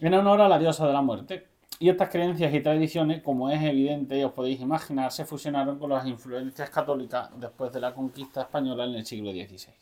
en 0.00 0.14
honor 0.14 0.40
a 0.40 0.48
la 0.48 0.58
diosa 0.58 0.86
de 0.86 0.92
la 0.92 1.02
muerte. 1.02 1.48
Y 1.80 1.88
estas 1.88 2.10
creencias 2.10 2.52
y 2.54 2.60
tradiciones, 2.60 3.22
como 3.22 3.50
es 3.50 3.60
evidente 3.62 4.18
y 4.18 4.22
os 4.22 4.32
podéis 4.32 4.60
imaginar, 4.60 5.10
se 5.10 5.24
fusionaron 5.24 5.78
con 5.78 5.90
las 5.90 6.06
influencias 6.06 6.70
católicas 6.70 7.30
después 7.36 7.72
de 7.72 7.80
la 7.80 7.94
conquista 7.94 8.42
española 8.42 8.84
en 8.84 8.94
el 8.94 9.06
siglo 9.06 9.32
XVI. 9.32 9.72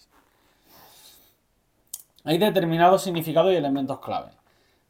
Hay 2.25 2.39
determinados 2.39 3.03
significados 3.03 3.53
y 3.53 3.57
elementos 3.57 4.01
clave. 4.01 4.31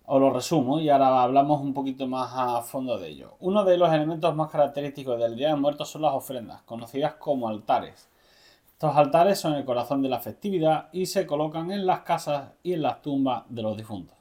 Os 0.04 0.20
lo 0.20 0.30
resumo 0.30 0.80
y 0.80 0.88
ahora 0.88 1.22
hablamos 1.22 1.60
un 1.60 1.74
poquito 1.74 2.06
más 2.06 2.30
a 2.34 2.62
fondo 2.62 2.98
de 2.98 3.08
ello. 3.08 3.36
Uno 3.40 3.64
de 3.64 3.78
los 3.78 3.92
elementos 3.92 4.34
más 4.34 4.50
característicos 4.50 5.18
del 5.18 5.34
Día 5.34 5.48
de 5.48 5.56
Muertos 5.56 5.90
son 5.90 6.02
las 6.02 6.14
ofrendas, 6.14 6.62
conocidas 6.62 7.14
como 7.14 7.48
altares. 7.48 8.08
Estos 8.78 8.96
altares 8.96 9.40
son 9.40 9.54
el 9.54 9.64
corazón 9.64 10.02
de 10.02 10.08
la 10.08 10.20
festividad 10.20 10.88
y 10.92 11.06
se 11.06 11.26
colocan 11.26 11.72
en 11.72 11.84
las 11.84 12.02
casas 12.02 12.52
y 12.62 12.74
en 12.74 12.82
las 12.82 13.02
tumbas 13.02 13.42
de 13.48 13.60
los 13.60 13.76
difuntos. 13.76 14.16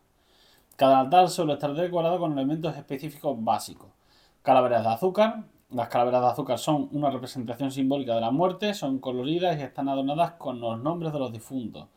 Cada 0.76 1.00
altar 1.00 1.30
suele 1.30 1.54
estar 1.54 1.76
decorado 1.76 2.17
con 2.17 2.32
elementos 2.32 2.76
específicos 2.76 3.38
básicos. 3.38 3.91
Calaveras 4.41 4.82
de 4.82 4.89
azúcar. 4.89 5.43
Las 5.70 5.89
calaveras 5.89 6.22
de 6.22 6.28
azúcar 6.30 6.58
son 6.58 6.89
una 6.91 7.12
representación 7.12 7.70
simbólica 7.70 8.15
de 8.15 8.22
la 8.22 8.32
muerte, 8.32 8.74
son 8.74 8.98
coloridas 8.98 9.60
y 9.60 9.62
están 9.62 9.89
adornadas 9.89 10.32
con 10.39 10.60
los 10.60 10.80
nombres 10.80 11.13
de 11.13 11.20
los 11.20 11.32
difuntos. 11.32 11.89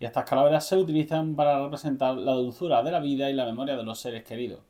Y 0.00 0.06
estas 0.06 0.24
calaveras 0.24 0.66
se 0.66 0.78
utilizan 0.78 1.36
para 1.36 1.62
representar 1.62 2.16
la 2.16 2.32
dulzura 2.32 2.82
de 2.82 2.92
la 2.92 3.00
vida 3.00 3.28
y 3.28 3.34
la 3.34 3.44
memoria 3.44 3.76
de 3.76 3.82
los 3.82 4.00
seres 4.00 4.24
queridos. 4.24 4.60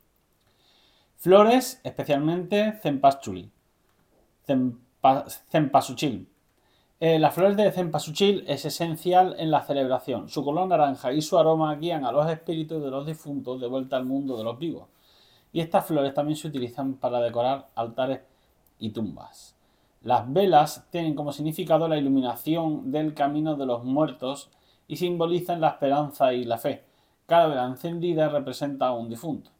Flores, 1.14 1.80
especialmente 1.84 2.72
cempasúchil. 2.82 3.52
Eh, 6.98 7.18
las 7.18 7.34
flores 7.34 7.58
de 7.58 7.70
cempasúchil 7.72 8.44
es 8.46 8.64
esencial 8.64 9.36
en 9.38 9.50
la 9.50 9.62
celebración. 9.62 10.30
Su 10.30 10.42
color 10.42 10.66
naranja 10.66 11.12
y 11.12 11.20
su 11.20 11.38
aroma 11.38 11.74
guían 11.74 12.06
a 12.06 12.12
los 12.12 12.26
espíritus 12.30 12.82
de 12.82 12.90
los 12.90 13.04
difuntos 13.06 13.60
de 13.60 13.66
vuelta 13.66 13.98
al 13.98 14.06
mundo 14.06 14.38
de 14.38 14.44
los 14.44 14.58
vivos. 14.58 14.88
Y 15.52 15.60
estas 15.60 15.84
flores 15.84 16.14
también 16.14 16.36
se 16.36 16.48
utilizan 16.48 16.94
para 16.94 17.20
decorar 17.20 17.68
altares 17.74 18.20
y 18.78 18.90
tumbas. 18.90 19.54
Las 20.04 20.32
velas 20.32 20.86
tienen 20.90 21.14
como 21.14 21.32
significado 21.32 21.86
la 21.86 21.98
iluminación 21.98 22.90
del 22.90 23.12
camino 23.12 23.56
de 23.56 23.66
los 23.66 23.84
muertos 23.84 24.50
y 24.88 24.96
simbolizan 24.96 25.60
la 25.60 25.68
esperanza 25.68 26.32
y 26.32 26.44
la 26.44 26.56
fe. 26.56 26.84
Cada 27.26 27.48
vela 27.48 27.66
encendida 27.66 28.30
representa 28.30 28.86
a 28.86 28.92
un 28.92 29.10
difunto. 29.10 29.50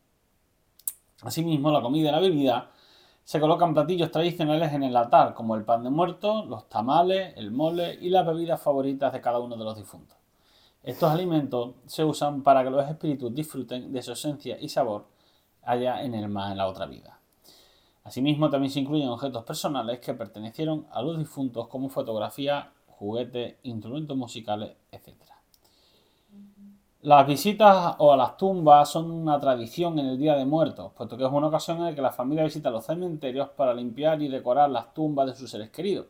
Asimismo, 1.21 1.71
la 1.71 1.83
comida 1.83 2.09
y 2.09 2.13
la 2.13 2.21
bebida 2.21 2.71
se 3.27 3.41
colocan 3.41 3.75
platillos 3.75 4.13
tradicionales 4.13 4.73
en 4.73 4.85
el 4.85 4.97
altar, 4.97 5.35
como 5.35 5.57
el 5.57 5.65
pan 5.65 5.83
de 5.83 5.91
muerto, 5.91 6.45
los 6.45 6.69
tamales, 6.69 7.37
el 7.37 7.51
mole 7.51 7.99
y 8.01 8.09
las 8.09 8.25
bebidas 8.25 8.63
favoritas 8.63 9.13
de 9.13 9.21
cada 9.21 9.41
uno 9.41 9.57
de 9.57 9.65
los 9.65 9.77
difuntos. 9.77 10.17
Estos 10.85 11.11
alimentos 11.11 11.75
se 11.87 12.05
usan 12.05 12.45
para 12.45 12.63
que 12.63 12.71
los 12.71 12.89
espíritus 12.89 13.35
disfruten 13.35 13.93
de 13.93 14.01
su 14.01 14.13
esencia 14.13 14.57
y 14.61 14.69
sabor 14.69 15.07
allá 15.65 16.05
en 16.05 16.15
el 16.15 16.29
más 16.29 16.53
en 16.53 16.59
la 16.59 16.69
otra 16.69 16.87
vida. 16.87 17.19
Asimismo, 18.05 18.49
también 18.49 18.71
se 18.71 18.79
incluyen 18.79 19.09
objetos 19.09 19.43
personales 19.43 19.99
que 19.99 20.15
pertenecieron 20.15 20.87
a 20.93 21.03
los 21.03 21.19
difuntos 21.19 21.67
como 21.67 21.89
fotografía, 21.89 22.71
juguetes, 22.87 23.57
instrumentos 23.65 24.17
musicales, 24.17 24.77
etc. 24.93 25.36
Las 27.07 27.25
visitas 27.25 27.95
o 27.99 28.13
a 28.13 28.17
las 28.17 28.37
tumbas 28.37 28.89
son 28.89 29.13
una 29.13 29.39
tradición 29.39 29.97
en 30.01 30.07
el 30.07 30.19
Día 30.19 30.35
de 30.35 30.45
Muertos, 30.45 30.91
puesto 30.93 31.17
que 31.17 31.25
es 31.25 31.31
una 31.31 31.47
ocasión 31.47 31.77
en 31.77 31.85
la 31.85 31.95
que 31.95 32.03
la 32.03 32.11
familia 32.11 32.43
visita 32.43 32.69
los 32.69 32.85
cementerios 32.85 33.49
para 33.51 33.73
limpiar 33.73 34.21
y 34.23 34.27
decorar 34.27 34.71
las 34.71 34.93
tumbas 34.93 35.29
de 35.29 35.37
sus 35.37 35.49
seres 35.49 35.71
queridos. 35.71 36.07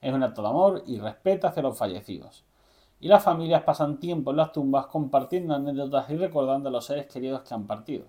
Es 0.00 0.12
un 0.12 0.20
acto 0.20 0.42
de 0.42 0.48
amor 0.48 0.82
y 0.84 0.98
respeto 0.98 1.46
hacia 1.46 1.62
los 1.62 1.78
fallecidos. 1.78 2.44
Y 2.98 3.06
las 3.06 3.22
familias 3.22 3.62
pasan 3.62 4.00
tiempo 4.00 4.32
en 4.32 4.38
las 4.38 4.50
tumbas 4.50 4.86
compartiendo 4.86 5.54
anécdotas 5.54 6.10
y 6.10 6.16
recordando 6.16 6.70
a 6.70 6.72
los 6.72 6.86
seres 6.86 7.06
queridos 7.06 7.42
que 7.42 7.54
han 7.54 7.68
partido. 7.68 8.06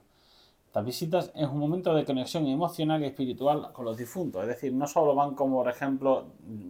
Estas 0.66 0.86
visitas 0.86 1.32
es 1.36 1.48
un 1.48 1.60
momento 1.60 1.94
de 1.94 2.04
conexión 2.04 2.48
emocional 2.48 3.04
y 3.04 3.06
espiritual 3.06 3.72
con 3.72 3.86
los 3.86 3.96
difuntos. 3.96 4.42
Es 4.42 4.48
decir, 4.48 4.74
no 4.74 4.88
solo 4.88 5.14
van 5.14 5.36
como, 5.36 5.58
por 5.58 5.70
ejemplo, 5.70 6.30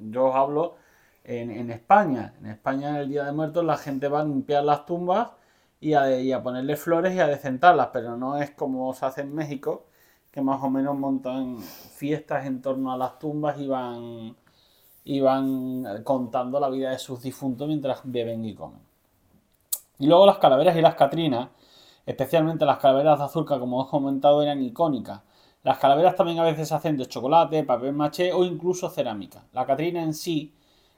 yo 0.10 0.26
os 0.26 0.36
hablo 0.36 0.76
en, 1.24 1.72
España. 1.72 2.34
En 2.42 2.48
España, 2.48 2.90
en 2.90 2.96
el 2.98 3.08
Día 3.08 3.24
de 3.24 3.32
Muertos, 3.32 3.64
la 3.64 3.78
gente 3.78 4.10
va 4.10 4.20
a 4.20 4.26
limpiar 4.26 4.66
las 4.66 4.86
tumbas 4.86 5.30
y 5.84 6.32
a, 6.32 6.42
ponerle 6.42 6.78
flores 6.78 7.14
y 7.14 7.20
a 7.20 7.28
decentarlas, 7.28 7.90
pero 7.92 8.16
no 8.16 8.38
es 8.38 8.52
como 8.52 8.94
se 8.94 9.06
hace 9.06 9.22
en 9.22 9.36
México, 9.36 9.86
que 10.32 10.42
más 10.42 10.64
o 10.64 10.70
menos 10.70 10.98
montan 10.98 11.60
fiestas 11.60 12.46
en 12.46 12.62
torno 12.62 12.94
a 12.94 12.98
las 12.98 13.20
tumbas 13.20 13.60
y 13.60 13.68
van, 13.68 14.36
y 15.04 15.20
van 15.20 16.04
contando 16.04 16.60
la 16.60 16.70
vida 16.70 16.92
de 16.92 17.00
sus 17.00 17.22
difuntos 17.22 17.68
mientras 17.68 18.00
beben 18.06 18.46
y 18.46 18.56
comen. 18.56 18.80
Y 20.00 20.08
luego 20.08 20.26
las 20.26 20.38
calaveras 20.38 20.78
y 20.78 20.82
las 20.82 20.96
catrinas, 20.96 21.50
especialmente 22.06 22.66
las 22.66 22.78
calaveras 22.78 23.20
de 23.20 23.26
azúcar, 23.26 23.60
como 23.60 23.82
os 23.82 23.88
he 23.88 23.92
comentado, 23.92 24.42
eran 24.42 24.64
icónicas. 24.64 25.22
Las 25.64 25.80
calaveras 25.80 26.16
también 26.16 26.40
a 26.40 26.44
veces 26.44 26.70
se 26.70 26.76
hacen 26.76 26.98
de 26.98 27.08
chocolate, 27.08 27.64
papel 27.66 27.94
maché 27.94 28.32
o 28.32 28.46
incluso 28.46 28.90
cerámica. 28.90 29.44
La 29.52 29.66
catrina 29.66 30.02
en 30.02 30.14
sí 30.14 30.54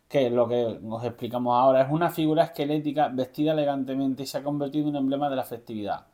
que 0.08 0.30
lo 0.30 0.48
que 0.48 0.80
nos 0.82 1.04
explicamos 1.04 1.56
ahora 1.56 1.82
es 1.82 1.92
una 1.92 2.10
figura 2.10 2.44
esquelética 2.44 3.10
vestida 3.10 3.54
elegantemente 3.54 4.24
y 4.24 4.26
se 4.26 4.38
ha 4.38 4.44
convertido 4.44 4.86
en 4.86 4.90
un 4.92 5.04
emblema 5.04 5.30
de 5.30 5.36
la 5.36 5.44
festividad. 5.44 6.06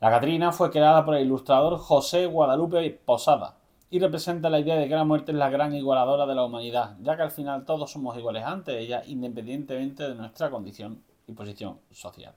La 0.00 0.10
Catrina 0.10 0.52
fue 0.52 0.70
creada 0.70 1.04
por 1.04 1.14
el 1.14 1.24
ilustrador 1.24 1.78
José 1.78 2.26
Guadalupe 2.26 2.90
Posada 2.90 3.56
y 3.90 4.00
representa 4.00 4.50
la 4.50 4.58
idea 4.58 4.76
de 4.76 4.88
que 4.88 4.94
la 4.94 5.04
muerte 5.04 5.30
es 5.32 5.38
la 5.38 5.50
gran 5.50 5.72
igualadora 5.74 6.26
de 6.26 6.34
la 6.34 6.44
humanidad, 6.44 6.96
ya 7.00 7.16
que 7.16 7.22
al 7.22 7.30
final 7.30 7.64
todos 7.64 7.92
somos 7.92 8.16
iguales 8.18 8.44
ante 8.44 8.78
ella 8.78 9.02
independientemente 9.06 10.08
de 10.08 10.14
nuestra 10.16 10.50
condición 10.50 11.02
y 11.28 11.32
posición 11.32 11.78
social. 11.92 12.34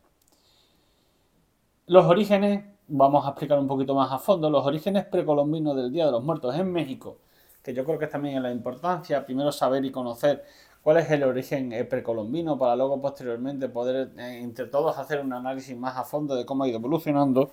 Los 1.88 2.06
orígenes, 2.06 2.64
vamos 2.88 3.26
a 3.26 3.30
explicar 3.30 3.58
un 3.60 3.68
poquito 3.68 3.96
más 3.96 4.12
a 4.12 4.20
fondo, 4.20 4.50
los 4.50 4.66
orígenes 4.66 5.06
precolombinos 5.06 5.76
del 5.76 5.92
Día 5.92 6.06
de 6.06 6.12
los 6.12 6.24
Muertos 6.24 6.54
en 6.56 6.72
México, 6.72 7.18
que 7.64 7.74
yo 7.74 7.84
creo 7.84 7.98
que 7.98 8.08
también 8.08 8.38
es 8.38 8.44
la 8.44 8.52
importancia, 8.52 9.26
primero 9.26 9.52
saber 9.52 9.84
y 9.84 9.92
conocer 9.92 10.46
cuál 10.88 11.00
es 11.00 11.12
el 11.12 11.22
origen 11.24 11.74
eh, 11.74 11.84
precolombino 11.84 12.58
para 12.58 12.74
luego 12.78 13.02
posteriormente 13.02 13.68
poder 13.68 14.10
eh, 14.18 14.40
entre 14.42 14.68
todos 14.68 14.98
hacer 14.98 15.20
un 15.20 15.34
análisis 15.34 15.76
más 15.76 15.98
a 15.98 16.06
fondo 16.06 16.34
de 16.34 16.46
cómo 16.46 16.64
ha 16.64 16.70
ido 16.70 16.78
evolucionando. 16.78 17.52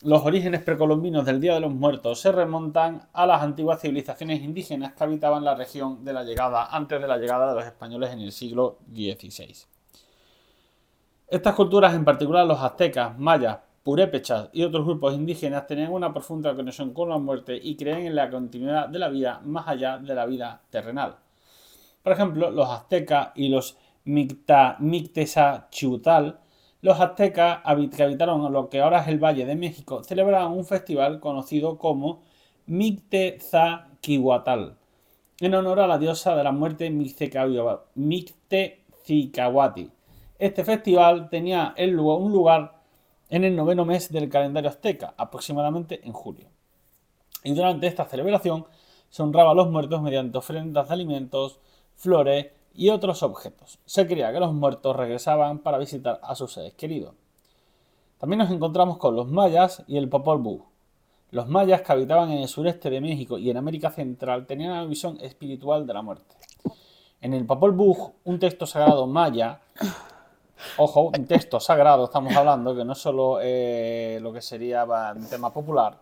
Los 0.00 0.24
orígenes 0.24 0.62
precolombinos 0.62 1.26
del 1.26 1.38
Día 1.38 1.52
de 1.52 1.60
los 1.60 1.74
Muertos 1.74 2.18
se 2.18 2.32
remontan 2.32 3.08
a 3.12 3.26
las 3.26 3.42
antiguas 3.42 3.82
civilizaciones 3.82 4.40
indígenas 4.40 4.94
que 4.94 5.04
habitaban 5.04 5.44
la 5.44 5.54
región 5.54 6.02
de 6.02 6.14
la 6.14 6.24
llegada, 6.24 6.74
antes 6.74 6.98
de 6.98 7.06
la 7.06 7.18
llegada 7.18 7.50
de 7.50 7.56
los 7.56 7.66
españoles 7.66 8.10
en 8.14 8.20
el 8.20 8.32
siglo 8.32 8.78
XVI. 8.90 9.54
Estas 11.28 11.54
culturas, 11.54 11.92
en 11.92 12.06
particular 12.06 12.46
los 12.46 12.62
aztecas, 12.62 13.18
mayas, 13.18 13.58
purépechas 13.82 14.48
y 14.54 14.62
otros 14.62 14.86
grupos 14.86 15.12
indígenas, 15.12 15.66
tenían 15.66 15.92
una 15.92 16.10
profunda 16.10 16.56
conexión 16.56 16.94
con 16.94 17.10
la 17.10 17.18
muerte 17.18 17.60
y 17.62 17.76
creen 17.76 18.06
en 18.06 18.14
la 18.14 18.30
continuidad 18.30 18.88
de 18.88 18.98
la 18.98 19.10
vida 19.10 19.42
más 19.44 19.68
allá 19.68 19.98
de 19.98 20.14
la 20.14 20.24
vida 20.24 20.62
terrenal. 20.70 21.16
Por 22.06 22.12
ejemplo, 22.12 22.52
los 22.52 22.70
aztecas 22.70 23.30
y 23.34 23.48
los 23.48 23.76
Micta, 24.04 24.78
los 26.80 27.00
aztecas 27.00 27.58
que 27.96 28.02
habitaron 28.04 28.52
lo 28.52 28.68
que 28.68 28.80
ahora 28.80 29.00
es 29.00 29.08
el 29.08 29.18
Valle 29.18 29.44
de 29.44 29.56
México, 29.56 30.04
celebraban 30.04 30.52
un 30.52 30.64
festival 30.64 31.18
conocido 31.18 31.78
como 31.78 32.22
Mictezaquihuatal, 32.66 34.76
en 35.40 35.54
honor 35.56 35.80
a 35.80 35.88
la 35.88 35.98
diosa 35.98 36.36
de 36.36 36.44
la 36.44 36.52
muerte 36.52 36.90
Mictezicahuati. 36.90 39.90
Este 40.38 40.64
festival 40.64 41.28
tenía 41.28 41.74
un 41.76 42.32
lugar 42.32 42.82
en 43.30 43.42
el 43.42 43.56
noveno 43.56 43.84
mes 43.84 44.12
del 44.12 44.28
calendario 44.28 44.70
azteca, 44.70 45.12
aproximadamente 45.16 46.06
en 46.06 46.12
julio. 46.12 46.46
Y 47.42 47.52
durante 47.52 47.88
esta 47.88 48.04
celebración 48.04 48.64
se 49.10 49.24
honraba 49.24 49.50
a 49.50 49.54
los 49.54 49.68
muertos 49.68 50.00
mediante 50.02 50.38
ofrendas 50.38 50.86
de 50.86 50.94
alimentos, 50.94 51.58
flores 51.96 52.46
y 52.74 52.90
otros 52.90 53.22
objetos. 53.22 53.78
Se 53.86 54.06
creía 54.06 54.32
que 54.32 54.40
los 54.40 54.52
muertos 54.52 54.94
regresaban 54.94 55.58
para 55.58 55.78
visitar 55.78 56.20
a 56.22 56.34
sus 56.34 56.52
seres 56.52 56.74
queridos. 56.74 57.14
También 58.18 58.38
nos 58.38 58.50
encontramos 58.50 58.98
con 58.98 59.16
los 59.16 59.28
mayas 59.28 59.82
y 59.86 59.96
el 59.96 60.08
Popol. 60.08 60.62
Los 61.30 61.48
mayas 61.48 61.82
que 61.82 61.92
habitaban 61.92 62.30
en 62.30 62.38
el 62.38 62.48
sureste 62.48 62.88
de 62.88 63.00
México 63.00 63.36
y 63.38 63.50
en 63.50 63.56
América 63.56 63.90
Central 63.90 64.46
tenían 64.46 64.72
una 64.72 64.84
visión 64.84 65.18
espiritual 65.20 65.86
de 65.86 65.94
la 65.94 66.02
muerte. 66.02 66.36
En 67.20 67.34
el 67.34 67.44
Popol 67.44 67.74
un 68.24 68.38
texto 68.38 68.66
sagrado 68.66 69.06
maya, 69.06 69.60
ojo, 70.76 71.10
un 71.16 71.26
texto 71.26 71.58
sagrado 71.58 72.04
estamos 72.04 72.34
hablando, 72.36 72.76
que 72.76 72.84
no 72.84 72.92
es 72.92 72.98
solo 72.98 73.38
eh, 73.42 74.18
lo 74.22 74.32
que 74.32 74.42
sería 74.42 74.84
un 74.84 75.28
tema 75.28 75.52
popular, 75.52 75.98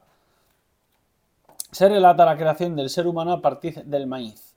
se 1.71 1.89
relata 1.89 2.25
la 2.25 2.37
creación 2.37 2.77
del 2.77 2.91
ser 2.91 3.07
humano 3.07 3.33
a 3.33 3.41
partir 3.41 3.85
del 3.85 4.07
maíz 4.07 4.54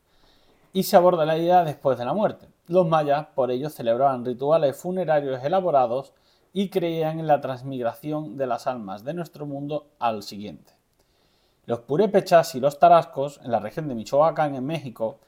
y 0.73 0.83
se 0.83 0.95
aborda 0.95 1.25
la 1.25 1.37
idea 1.37 1.63
después 1.63 1.97
de 1.97 2.05
la 2.05 2.13
muerte. 2.13 2.47
Los 2.67 2.87
mayas, 2.87 3.27
por 3.33 3.51
ello, 3.51 3.69
celebraban 3.69 4.25
rituales 4.25 4.75
funerarios 4.77 5.43
elaborados 5.43 6.13
y 6.53 6.69
creían 6.69 7.19
en 7.19 7.27
la 7.27 7.41
transmigración 7.41 8.37
de 8.37 8.47
las 8.47 8.67
almas 8.67 9.03
de 9.03 9.13
nuestro 9.13 9.45
mundo 9.45 9.87
al 9.99 10.23
siguiente. 10.23 10.73
Los 11.65 11.81
purépechas 11.81 12.55
y 12.55 12.59
los 12.59 12.79
tarascos, 12.79 13.41
en 13.43 13.51
la 13.51 13.59
región 13.59 13.87
de 13.87 13.95
Michoacán, 13.95 14.55
en 14.55 14.65
México, 14.65 15.19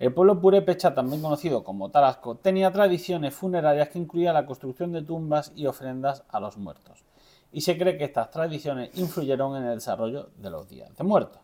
el 0.00 0.12
pueblo 0.12 0.40
purépecha, 0.40 0.92
también 0.92 1.22
conocido 1.22 1.62
como 1.62 1.90
tarasco, 1.90 2.34
tenía 2.34 2.72
tradiciones 2.72 3.32
funerarias 3.32 3.90
que 3.90 4.00
incluían 4.00 4.34
la 4.34 4.44
construcción 4.44 4.90
de 4.92 5.02
tumbas 5.02 5.52
y 5.54 5.66
ofrendas 5.66 6.24
a 6.28 6.40
los 6.40 6.56
muertos. 6.56 7.04
Y 7.52 7.60
se 7.60 7.78
cree 7.78 7.96
que 7.96 8.04
estas 8.04 8.30
tradiciones 8.30 8.90
influyeron 8.98 9.56
en 9.56 9.68
el 9.68 9.76
desarrollo 9.76 10.30
de 10.36 10.50
los 10.50 10.68
días 10.68 10.96
de 10.96 11.04
muertos. 11.04 11.43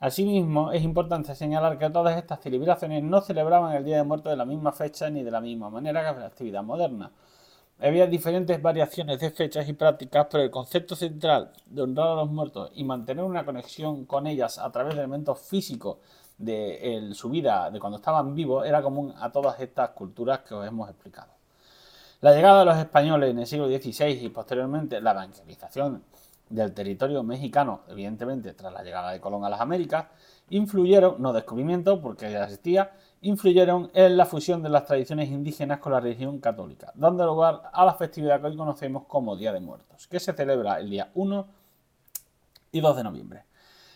Asimismo, 0.00 0.72
es 0.72 0.82
importante 0.82 1.34
señalar 1.34 1.78
que 1.78 1.88
todas 1.88 2.16
estas 2.18 2.40
celebraciones 2.40 3.02
no 3.02 3.20
celebraban 3.20 3.74
el 3.74 3.84
Día 3.84 3.96
de 3.96 4.04
Muertos 4.04 4.30
de 4.30 4.36
la 4.36 4.44
misma 4.44 4.72
fecha 4.72 5.08
ni 5.08 5.22
de 5.22 5.30
la 5.30 5.40
misma 5.40 5.70
manera 5.70 6.12
que 6.12 6.20
la 6.20 6.26
actividad 6.26 6.62
moderna. 6.62 7.10
Había 7.80 8.06
diferentes 8.06 8.60
variaciones 8.62 9.18
de 9.20 9.30
fechas 9.30 9.68
y 9.68 9.72
prácticas, 9.72 10.26
pero 10.30 10.44
el 10.44 10.50
concepto 10.50 10.94
central 10.94 11.52
de 11.66 11.82
honrar 11.82 12.08
a 12.08 12.14
los 12.16 12.30
muertos 12.30 12.70
y 12.74 12.84
mantener 12.84 13.24
una 13.24 13.44
conexión 13.44 14.04
con 14.04 14.26
ellas 14.26 14.58
a 14.58 14.70
través 14.70 14.94
de 14.94 15.00
elementos 15.00 15.40
físicos 15.40 15.98
de 16.38 17.10
su 17.14 17.30
vida, 17.30 17.70
de 17.70 17.80
cuando 17.80 17.98
estaban 17.98 18.34
vivos, 18.34 18.66
era 18.66 18.82
común 18.82 19.14
a 19.18 19.30
todas 19.32 19.58
estas 19.60 19.90
culturas 19.90 20.40
que 20.40 20.54
os 20.54 20.66
hemos 20.66 20.88
explicado. 20.88 21.32
La 22.20 22.32
llegada 22.34 22.60
de 22.60 22.64
los 22.64 22.78
españoles 22.78 23.30
en 23.30 23.38
el 23.38 23.46
siglo 23.46 23.66
XVI 23.66 24.24
y 24.24 24.28
posteriormente 24.30 25.00
la 25.00 25.10
evangelización 25.10 26.04
del 26.48 26.72
territorio 26.72 27.22
mexicano, 27.22 27.80
evidentemente 27.88 28.52
tras 28.52 28.72
la 28.72 28.82
llegada 28.82 29.10
de 29.10 29.20
Colón 29.20 29.44
a 29.44 29.48
las 29.48 29.60
Américas, 29.60 30.06
influyeron, 30.50 31.16
no 31.18 31.32
descubrimiento 31.32 32.00
porque 32.00 32.30
ya 32.30 32.44
existía, 32.44 32.92
influyeron 33.22 33.90
en 33.94 34.16
la 34.16 34.26
fusión 34.26 34.62
de 34.62 34.68
las 34.68 34.84
tradiciones 34.84 35.30
indígenas 35.30 35.78
con 35.78 35.92
la 35.92 36.00
religión 36.00 36.38
católica, 36.38 36.92
dando 36.94 37.26
lugar 37.26 37.62
a 37.72 37.84
la 37.84 37.94
festividad 37.94 38.40
que 38.40 38.48
hoy 38.48 38.56
conocemos 38.56 39.04
como 39.06 39.36
Día 39.36 39.52
de 39.52 39.60
Muertos, 39.60 40.06
que 40.06 40.20
se 40.20 40.32
celebra 40.32 40.78
el 40.78 40.90
día 40.90 41.10
1 41.14 41.46
y 42.72 42.80
2 42.80 42.96
de 42.96 43.04
noviembre. 43.04 43.44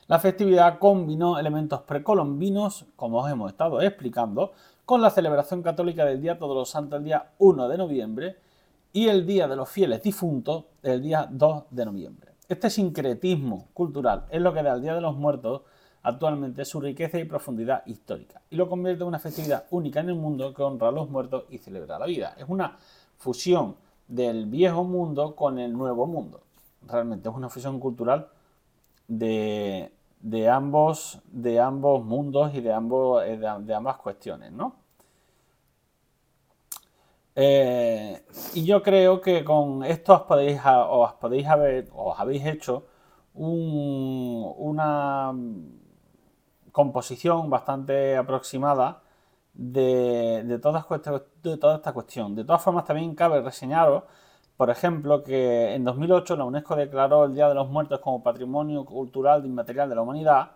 La 0.07 0.19
festividad 0.19 0.79
combinó 0.79 1.39
elementos 1.39 1.83
precolombinos, 1.83 2.87
como 2.97 3.19
os 3.19 3.31
hemos 3.31 3.51
estado 3.51 3.83
explicando, 3.83 4.53
con 4.87 5.03
la 5.03 5.11
celebración 5.11 5.63
católica 5.63 6.07
del 6.07 6.23
Día 6.23 6.39
Todos 6.39 6.57
los 6.57 6.71
Santos 6.71 6.99
el 6.99 7.05
día 7.05 7.33
1 7.39 7.69
de 7.69 7.77
noviembre 7.77 8.37
y 8.91 9.09
el 9.09 9.27
Día 9.27 9.47
de 9.47 9.55
los 9.55 9.69
Fieles 9.69 10.03
Difuntos 10.03 10.65
el 10.83 11.03
día 11.03 11.29
2 11.31 11.65
de 11.69 11.85
noviembre. 11.85 12.33
Este 12.49 12.71
sincretismo 12.71 13.69
cultural 13.75 14.25
es 14.31 14.41
lo 14.41 14.55
que 14.55 14.63
da 14.63 14.73
al 14.73 14.81
Día 14.81 14.95
de 14.95 15.03
los 15.03 15.15
Muertos 15.15 15.63
actualmente 16.03 16.65
su 16.65 16.81
riqueza 16.81 17.19
y 17.19 17.25
profundidad 17.25 17.85
histórica 17.85 18.41
y 18.49 18.57
lo 18.57 18.71
convierte 18.71 19.03
en 19.03 19.09
una 19.09 19.19
festividad 19.19 19.67
única 19.71 20.01
en 20.01 20.09
el 20.09 20.15
mundo 20.15 20.55
que 20.55 20.63
honra 20.63 20.89
a 20.89 20.93
los 20.93 21.11
muertos 21.11 21.45
y 21.51 21.59
celebra 21.59 21.99
la 21.99 22.07
vida. 22.07 22.35
Es 22.39 22.47
una 22.49 22.79
fusión 23.19 23.77
del 24.07 24.47
viejo 24.47 24.83
mundo 24.83 25.37
con 25.37 25.59
el 25.59 25.75
nuevo 25.75 26.07
mundo. 26.07 26.41
Realmente 26.87 27.29
es 27.29 27.35
una 27.35 27.51
fusión 27.51 27.79
cultural 27.79 28.29
de, 29.09 29.93
ambos, 30.51 31.21
de 31.31 31.61
ambos 31.61 32.03
mundos 32.03 32.55
y 32.55 32.63
de, 32.63 32.73
ambos, 32.73 33.25
eh, 33.27 33.37
de, 33.37 33.75
ambas 33.75 33.99
cuestiones, 33.99 34.53
¿no? 34.53 34.75
Eh, 37.41 38.21
y 38.55 38.65
yo 38.65 38.83
creo 38.83 39.21
que 39.21 39.45
con 39.45 39.85
esto 39.85 40.15
os 40.15 40.23
podéis, 40.23 40.61
os 40.65 41.13
podéis 41.15 41.47
haber, 41.47 41.89
os 41.95 42.19
habéis 42.19 42.45
hecho 42.45 42.87
una 43.35 45.33
composición 46.73 47.49
bastante 47.51 48.17
aproximada 48.17 49.03
de, 49.55 50.43
de, 50.45 50.59
toda 50.59 50.87
de 51.43 51.57
toda 51.59 51.77
esta 51.77 51.93
cuestión. 51.93 52.35
De 52.35 52.45
todas 52.45 52.63
formas, 52.63 52.85
también 52.85 53.15
cabe 53.15 53.41
reseñaros 53.41 54.05
por 54.59 54.71
ejemplo, 54.71 55.23
que 55.23 55.75
en 55.75 55.85
2008 55.85 56.37
la 56.37 56.45
UNESCO 56.45 56.75
declaró 56.75 57.27
el 57.27 57.35
Día 57.35 57.49
de 57.49 57.55
los 57.55 57.71
Muertos 57.71 58.01
como 58.01 58.25
Patrimonio 58.25 58.85
Cultural 58.85 59.47
Inmaterial 59.47 59.89
de 59.89 59.95
la 59.95 60.03
Humanidad 60.03 60.51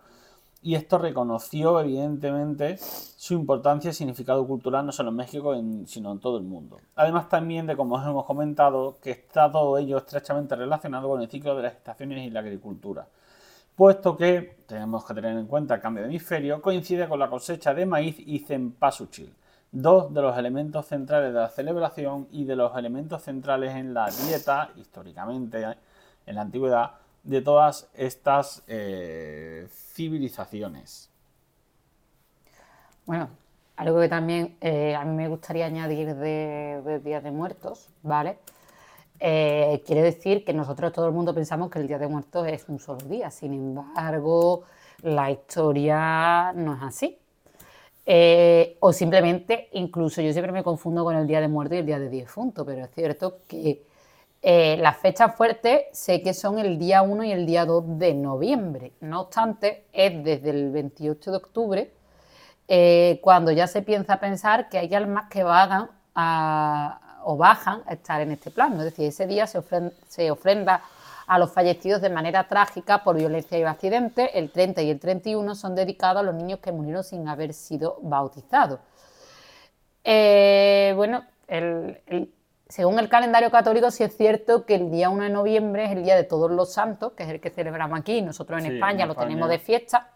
y 0.63 0.75
esto 0.75 0.97
reconoció 0.97 1.79
evidentemente 1.79 2.77
su 2.77 3.33
importancia 3.33 3.91
y 3.91 3.93
significado 3.93 4.47
cultural 4.47 4.85
no 4.85 4.91
solo 4.91 5.09
en 5.09 5.17
México 5.17 5.53
sino 5.85 6.11
en 6.11 6.19
todo 6.19 6.37
el 6.37 6.43
mundo. 6.43 6.79
Además 6.95 7.29
también 7.29 7.67
de, 7.67 7.75
como 7.75 8.01
hemos 8.01 8.25
comentado, 8.25 8.97
que 9.01 9.11
está 9.11 9.51
todo 9.51 9.77
ello 9.77 9.97
estrechamente 9.97 10.55
relacionado 10.55 11.09
con 11.09 11.21
el 11.21 11.29
ciclo 11.29 11.55
de 11.55 11.63
las 11.63 11.73
estaciones 11.73 12.25
y 12.25 12.29
la 12.29 12.39
agricultura, 12.39 13.07
puesto 13.75 14.15
que, 14.15 14.63
tenemos 14.65 15.05
que 15.05 15.13
tener 15.13 15.37
en 15.37 15.47
cuenta 15.47 15.75
el 15.75 15.81
cambio 15.81 16.03
de 16.03 16.09
hemisferio, 16.09 16.61
coincide 16.61 17.07
con 17.07 17.19
la 17.19 17.29
cosecha 17.29 17.73
de 17.73 17.85
maíz 17.85 18.15
y 18.19 18.39
cempasúchil 18.39 19.33
dos 19.73 20.13
de 20.13 20.21
los 20.21 20.37
elementos 20.37 20.85
centrales 20.85 21.33
de 21.33 21.39
la 21.39 21.49
celebración 21.49 22.27
y 22.31 22.45
de 22.45 22.55
los 22.55 22.77
elementos 22.77 23.23
centrales 23.23 23.75
en 23.75 23.93
la 23.93 24.07
dieta, 24.07 24.69
históricamente, 24.75 25.65
en 26.27 26.35
la 26.35 26.41
antigüedad, 26.41 26.91
de 27.23 27.41
todas 27.41 27.89
estas 27.95 28.63
eh, 28.67 29.67
civilizaciones. 29.93 31.09
Bueno, 33.05 33.29
algo 33.77 33.99
que 33.99 34.09
también 34.09 34.57
eh, 34.61 34.95
a 34.95 35.03
mí 35.05 35.15
me 35.15 35.27
gustaría 35.27 35.65
añadir 35.65 36.15
de, 36.15 37.01
Días 37.03 37.23
de 37.23 37.31
Muertos, 37.31 37.89
¿vale? 38.01 38.37
Eh, 39.19 39.81
quiere 39.85 40.01
decir 40.01 40.43
que 40.43 40.53
nosotros 40.53 40.91
todo 40.91 41.07
el 41.07 41.13
mundo 41.13 41.33
pensamos 41.33 41.69
que 41.69 41.79
el 41.79 41.87
Día 41.87 41.97
de 41.97 42.07
Muertos 42.07 42.47
es 42.47 42.67
un 42.67 42.79
solo 42.79 42.99
día, 43.05 43.31
sin 43.31 43.53
embargo, 43.53 44.63
la 45.01 45.31
historia 45.31 46.51
no 46.53 46.75
es 46.75 46.83
así. 46.83 47.17
O 48.81 48.91
simplemente, 48.91 49.69
incluso 49.73 50.21
yo 50.21 50.33
siempre 50.33 50.51
me 50.51 50.61
confundo 50.61 51.05
con 51.05 51.15
el 51.15 51.25
día 51.25 51.39
de 51.39 51.47
muerte 51.47 51.75
y 51.75 51.79
el 51.79 51.85
día 51.85 51.99
de 51.99 52.09
difunto, 52.09 52.65
pero 52.65 52.83
es 52.83 52.91
cierto 52.91 53.39
que 53.47 53.81
eh, 54.45 54.75
las 54.77 54.97
fechas 54.97 55.35
fuertes 55.35 55.83
sé 55.93 56.21
que 56.21 56.33
son 56.33 56.59
el 56.59 56.77
día 56.77 57.01
1 57.01 57.23
y 57.23 57.31
el 57.31 57.45
día 57.45 57.65
2 57.65 57.97
de 57.97 58.13
noviembre. 58.13 58.91
No 58.99 59.21
obstante, 59.21 59.85
es 59.93 60.21
desde 60.21 60.49
el 60.49 60.69
28 60.69 61.31
de 61.31 61.37
octubre 61.37 61.93
eh, 62.67 63.19
cuando 63.23 63.51
ya 63.51 63.67
se 63.67 63.81
piensa 63.81 64.19
pensar 64.19 64.67
que 64.67 64.77
hay 64.77 64.93
almas 64.93 65.29
que 65.29 65.43
vagan 65.43 65.89
o 67.23 67.37
bajan 67.37 67.83
a 67.87 67.93
estar 67.93 68.19
en 68.19 68.31
este 68.31 68.51
plano. 68.51 68.79
Es 68.79 68.85
decir, 68.85 69.05
ese 69.07 69.27
día 69.27 69.47
se, 69.47 70.29
ofrenda 70.29 70.83
a 71.25 71.39
los 71.39 71.51
fallecidos 71.53 72.01
de 72.01 72.09
manera 72.09 72.49
trágica 72.49 73.01
por 73.01 73.15
violencia 73.15 73.57
y 73.57 73.63
accidente. 73.63 74.37
El 74.37 74.51
30 74.51 74.81
y 74.81 74.89
el 74.89 74.99
31 74.99 75.55
son 75.55 75.73
dedicados 75.73 76.19
a 76.19 76.23
los 76.23 76.35
niños 76.35 76.59
que 76.59 76.73
murieron 76.73 77.05
sin 77.05 77.29
haber 77.29 77.53
sido 77.53 77.97
bautizados. 78.01 78.81
Eh, 80.03 80.91
bueno, 80.97 81.23
según 82.73 82.97
el 82.97 83.07
calendario 83.07 83.51
católico, 83.51 83.91
sí 83.91 84.03
es 84.03 84.17
cierto 84.17 84.65
que 84.65 84.73
el 84.73 84.89
día 84.89 85.11
1 85.11 85.25
de 85.25 85.29
noviembre 85.29 85.85
es 85.85 85.91
el 85.91 86.03
día 86.03 86.15
de 86.15 86.23
todos 86.23 86.49
los 86.49 86.73
santos, 86.73 87.13
que 87.13 87.21
es 87.21 87.29
el 87.29 87.39
que 87.39 87.51
celebramos 87.51 87.99
aquí, 87.99 88.23
nosotros 88.23 88.65
en 88.65 88.73
España 88.73 89.05
lo 89.05 89.13
tenemos 89.13 89.47
de 89.47 89.59
fiesta. 89.59 90.09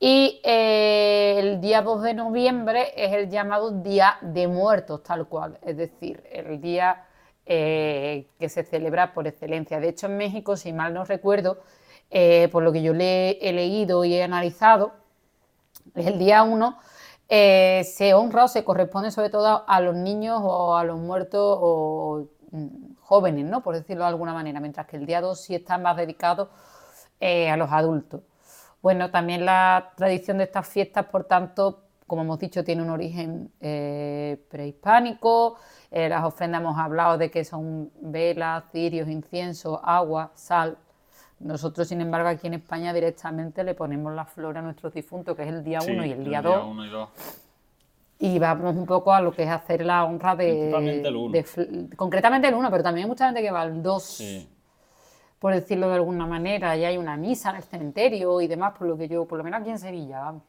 Y 0.00 0.40
eh, 0.42 1.36
el 1.38 1.60
día 1.60 1.82
2 1.82 2.02
de 2.02 2.14
noviembre 2.14 2.92
es 2.96 3.12
el 3.12 3.30
llamado 3.30 3.70
Día 3.70 4.18
de 4.20 4.48
Muertos, 4.48 5.04
tal 5.04 5.28
cual, 5.28 5.60
es 5.64 5.76
decir, 5.76 6.24
el 6.32 6.60
día 6.60 7.04
eh, 7.46 8.26
que 8.40 8.48
se 8.48 8.64
celebra 8.64 9.14
por 9.14 9.28
excelencia. 9.28 9.78
De 9.78 9.90
hecho, 9.90 10.06
en 10.06 10.16
México, 10.16 10.56
si 10.56 10.72
mal 10.72 10.92
no 10.92 11.04
recuerdo, 11.04 11.60
eh, 12.10 12.48
por 12.50 12.64
lo 12.64 12.72
que 12.72 12.82
yo 12.82 12.94
le 12.94 13.38
he 13.48 13.52
leído 13.52 14.04
y 14.04 14.14
he 14.14 14.24
analizado, 14.24 14.90
es 15.94 16.04
el 16.04 16.18
día 16.18 16.42
1, 16.42 16.76
eh, 17.28 17.84
se 17.84 18.14
honra 18.14 18.44
o 18.44 18.48
se 18.48 18.64
corresponde 18.64 19.10
sobre 19.10 19.30
todo 19.30 19.64
a 19.66 19.80
los 19.80 19.94
niños 19.94 20.40
o 20.42 20.76
a 20.76 20.84
los 20.84 20.98
muertos 20.98 21.58
o 21.60 22.28
mm, 22.50 22.94
jóvenes, 23.00 23.44
¿no? 23.44 23.62
por 23.62 23.74
decirlo 23.74 24.04
de 24.04 24.08
alguna 24.08 24.32
manera, 24.32 24.60
mientras 24.60 24.86
que 24.86 24.96
el 24.96 25.06
día 25.06 25.20
2 25.20 25.40
sí 25.40 25.54
está 25.54 25.78
más 25.78 25.96
dedicado 25.96 26.50
a 27.20 27.56
los 27.56 27.72
adultos. 27.72 28.22
Bueno, 28.80 29.10
también 29.10 29.44
la 29.44 29.92
tradición 29.96 30.38
de 30.38 30.44
estas 30.44 30.68
fiestas, 30.68 31.06
por 31.06 31.24
tanto, 31.24 31.82
como 32.06 32.22
hemos 32.22 32.38
dicho, 32.38 32.62
tiene 32.62 32.82
un 32.82 32.90
origen 32.90 33.50
prehispánico, 33.58 35.56
eh, 35.90 36.08
las 36.08 36.24
ofrendas 36.24 36.60
hemos 36.60 36.78
hablado 36.78 37.16
de 37.16 37.30
que 37.30 37.44
son 37.44 37.90
velas, 38.00 38.64
cirios, 38.72 39.08
incienso, 39.08 39.80
agua, 39.84 40.32
sal. 40.34 40.76
Nosotros, 41.40 41.86
sin 41.86 42.00
embargo, 42.00 42.28
aquí 42.28 42.48
en 42.48 42.54
España 42.54 42.92
directamente 42.92 43.62
le 43.62 43.74
ponemos 43.74 44.12
la 44.12 44.24
flor 44.24 44.58
a 44.58 44.62
nuestros 44.62 44.92
difuntos, 44.92 45.36
que 45.36 45.42
es 45.42 45.48
el 45.48 45.62
día 45.62 45.78
1 45.86 46.04
y 46.04 46.12
el 46.12 46.24
día 46.24 46.42
2. 46.42 47.08
Y, 48.20 48.38
vamos 48.40 48.74
un 48.74 48.86
poco 48.86 49.12
a 49.12 49.20
lo 49.20 49.30
que 49.30 49.44
es 49.44 49.48
hacer 49.48 49.86
la 49.86 50.04
honra 50.04 50.34
de. 50.34 51.88
concretamente 51.96 52.48
el 52.48 52.54
1, 52.54 52.70
pero 52.70 52.82
también 52.82 53.04
hay 53.04 53.08
mucha 53.08 53.26
gente 53.26 53.40
que 53.40 53.50
va 53.52 53.62
al 53.62 53.82
2. 53.82 54.46
Por 55.38 55.54
decirlo 55.54 55.88
de 55.88 55.94
alguna 55.94 56.26
manera, 56.26 56.76
y 56.76 56.84
hay 56.84 56.96
una 56.96 57.16
misa 57.16 57.50
en 57.50 57.56
el 57.56 57.62
cementerio 57.62 58.40
y 58.40 58.48
demás, 58.48 58.74
por 58.76 58.88
lo 58.88 58.98
que 58.98 59.06
yo, 59.06 59.24
por 59.24 59.38
lo 59.38 59.44
menos 59.44 59.60
aquí 59.60 59.70
en 59.70 59.78
Sevilla, 59.78 60.18
vamos. 60.18 60.42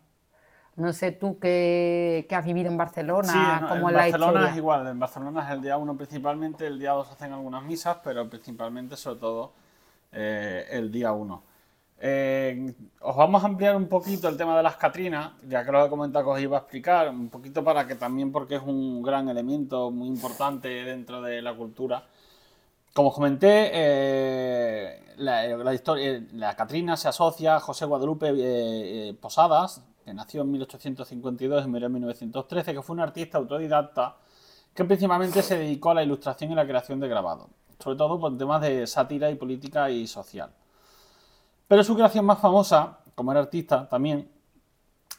No 0.75 0.93
sé 0.93 1.11
tú 1.11 1.37
qué, 1.39 2.25
has 2.31 2.45
vivido 2.45 2.71
en 2.71 2.77
Barcelona, 2.77 3.59
sí, 3.59 3.65
como 3.67 3.89
en, 3.89 3.95
Barcelona 3.95 4.49
es 4.49 4.57
igual, 4.57 4.87
en 4.87 4.97
Barcelona 4.97 5.45
es 5.45 5.51
el 5.51 5.61
día 5.61 5.77
1 5.77 5.97
principalmente, 5.97 6.65
el 6.65 6.79
día 6.79 6.91
2 6.91 7.11
hacen 7.11 7.33
algunas 7.33 7.63
misas, 7.63 7.97
pero 8.03 8.27
principalmente, 8.29 8.95
sobre 8.95 9.19
todo, 9.19 9.51
eh, 10.11 10.65
el 10.71 10.91
día 10.91 11.11
1. 11.11 11.43
Eh, 12.01 12.73
os 13.01 13.15
vamos 13.15 13.43
a 13.43 13.47
ampliar 13.47 13.75
un 13.75 13.87
poquito 13.87 14.29
el 14.29 14.37
tema 14.37 14.55
de 14.55 14.63
las 14.63 14.77
Catrinas, 14.77 15.33
ya 15.47 15.65
que 15.65 15.71
lo 15.71 15.85
he 15.85 15.89
comentado 15.89 16.25
que 16.25 16.31
os 16.31 16.39
iba 16.39 16.57
a 16.57 16.61
explicar, 16.61 17.09
un 17.09 17.29
poquito 17.29 17.63
para 17.63 17.85
que 17.85 17.95
también, 17.95 18.31
porque 18.31 18.55
es 18.55 18.61
un 18.61 19.01
gran 19.03 19.27
elemento 19.29 19.91
muy 19.91 20.07
importante 20.07 20.69
dentro 20.69 21.21
de 21.21 21.41
la 21.41 21.55
cultura. 21.55 22.03
Como 22.93 23.09
os 23.09 23.15
comenté, 23.15 23.69
eh, 23.73 25.15
la, 25.17 25.73
historia, 25.73 26.23
la 26.33 26.55
Catrina 26.55 26.97
se 26.97 27.07
asocia 27.09 27.57
a 27.57 27.59
José 27.59 27.85
Guadalupe 27.85 29.15
Posadas, 29.21 29.83
que 30.03 30.13
nació 30.13 30.41
en 30.41 30.51
1852 30.51 31.65
y 31.65 31.67
murió 31.67 31.87
en 31.87 31.93
1913, 31.93 32.73
que 32.73 32.81
fue 32.81 32.95
un 32.95 33.01
artista 33.01 33.37
autodidacta 33.37 34.15
que 34.73 34.85
principalmente 34.85 35.41
se 35.41 35.57
dedicó 35.57 35.91
a 35.91 35.95
la 35.95 36.03
ilustración 36.03 36.51
y 36.51 36.55
la 36.55 36.65
creación 36.65 36.99
de 36.99 37.07
grabados, 37.07 37.47
sobre 37.79 37.97
todo 37.97 38.19
por 38.19 38.37
temas 38.37 38.61
de 38.61 38.85
sátira 38.85 39.31
y 39.31 39.35
política 39.35 39.89
y 39.89 40.05
social. 40.05 40.51
Pero 41.67 41.83
su 41.83 41.95
creación 41.95 42.25
más 42.25 42.39
famosa, 42.39 42.99
como 43.15 43.31
era 43.31 43.41
artista 43.41 43.87
también, 43.87 44.29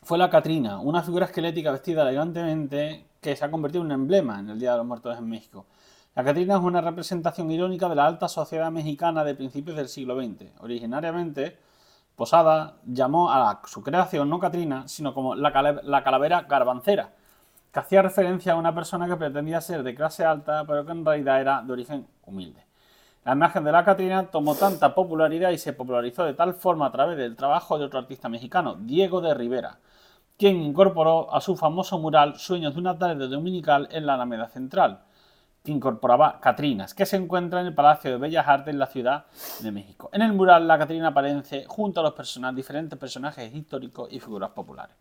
fue 0.03 0.19
la 0.19 0.31
Catrina, 0.31 0.81
una 0.81 1.03
figura 1.03 1.27
esquelética 1.27 1.73
vestida 1.73 2.03
elegantemente 2.03 3.07
que 3.21 3.37
se 3.37 3.45
ha 3.45 3.51
convertido 3.51 3.83
en 3.83 3.87
un 3.87 3.93
emblema 3.93 4.41
en 4.41 4.51
el 4.51 4.59
Día 4.59 4.73
de 4.73 4.79
los 4.79 4.87
Muertos 4.87 5.17
en 5.19 5.29
México. 5.29 5.67
La 6.15 6.25
Catrina 6.25 6.57
es 6.57 6.63
una 6.63 6.81
representación 6.81 7.51
irónica 7.51 7.89
de 7.89 7.95
la 7.95 8.07
alta 8.07 8.29
sociedad 8.29 8.71
mexicana 8.71 9.23
de 9.25 9.35
principios 9.35 9.77
del 9.77 9.89
siglo 9.89 10.21
XX. 10.21 10.51
Originariamente, 10.61 11.57
Posada 12.17 12.77
llamó 12.85 13.31
a 13.31 13.63
su 13.67 13.83
creación 13.83 14.29
no 14.29 14.39
Catrina, 14.39 14.89
sino 14.89 15.15
como 15.15 15.35
la, 15.35 15.53
calavera 15.53 16.43
garbancera, 16.43 17.15
que 17.73 17.79
hacía 17.79 18.03
referencia 18.03 18.53
a 18.53 18.57
una 18.57 18.75
persona 18.75 19.07
que 19.07 19.17
pretendía 19.17 19.61
ser 19.61 19.83
de 19.83 19.95
clase 19.95 20.25
alta, 20.25 20.65
pero 20.67 20.85
que 20.85 20.93
en 20.93 21.05
realidad 21.05 21.41
era 21.41 21.63
de 21.63 21.73
origen 21.73 22.07
humilde. 22.25 22.65
La 23.25 23.33
imagen 23.33 23.65
de 23.65 23.73
la 23.73 23.85
Catrina 23.85 24.31
tomó 24.31 24.55
tanta 24.55 24.95
popularidad 24.95 25.51
y 25.51 25.59
se 25.59 25.75
popularizó 25.75 26.25
de 26.25 26.35
tal 26.35 26.55
forma 26.55 26.87
a 26.87 26.93
través 26.93 27.19
del 27.19 27.37
trabajo 27.37 27.79
de 27.79 27.85
otro 27.85 27.99
artista 27.99 28.29
mexicano, 28.29 28.77
Diego 28.77 29.21
de 29.21 29.35
Rivera, 29.35 29.79
quien 30.39 30.57
incorporó 30.57 31.33
a 31.33 31.41
su 31.41 31.55
famoso 31.55 31.99
mural 31.99 32.39
Sueños 32.39 32.75
de 32.75 32.81
una 32.81 32.99
tarde 32.99 33.29
dominical 33.29 33.89
en 33.93 34.07
la 34.07 34.15
Alameda 34.15 34.49
Central, 34.49 35.03
que 35.63 35.71
incorporaba 35.71 36.41
Catrinas, 36.41 36.95
que 36.95 37.05
se 37.05 37.17
encuentra 37.17 37.61
en 37.61 37.67
el 37.67 37.75
Palacio 37.75 38.11
de 38.11 38.17
Bellas 38.17 38.49
Artes 38.49 38.73
en 38.73 38.79
la 38.79 38.87
Ciudad 38.87 39.27
de 39.61 39.71
México. 39.71 40.09
En 40.15 40.23
el 40.23 40.33
mural, 40.33 40.67
la 40.67 40.79
Catrina 40.79 41.09
aparece 41.09 41.67
junto 41.67 42.01
a 42.01 42.03
los 42.03 42.57
diferentes 42.57 42.99
personajes 42.99 43.55
históricos 43.55 44.09
y 44.11 44.19
figuras 44.19 44.51
populares. 44.51 44.97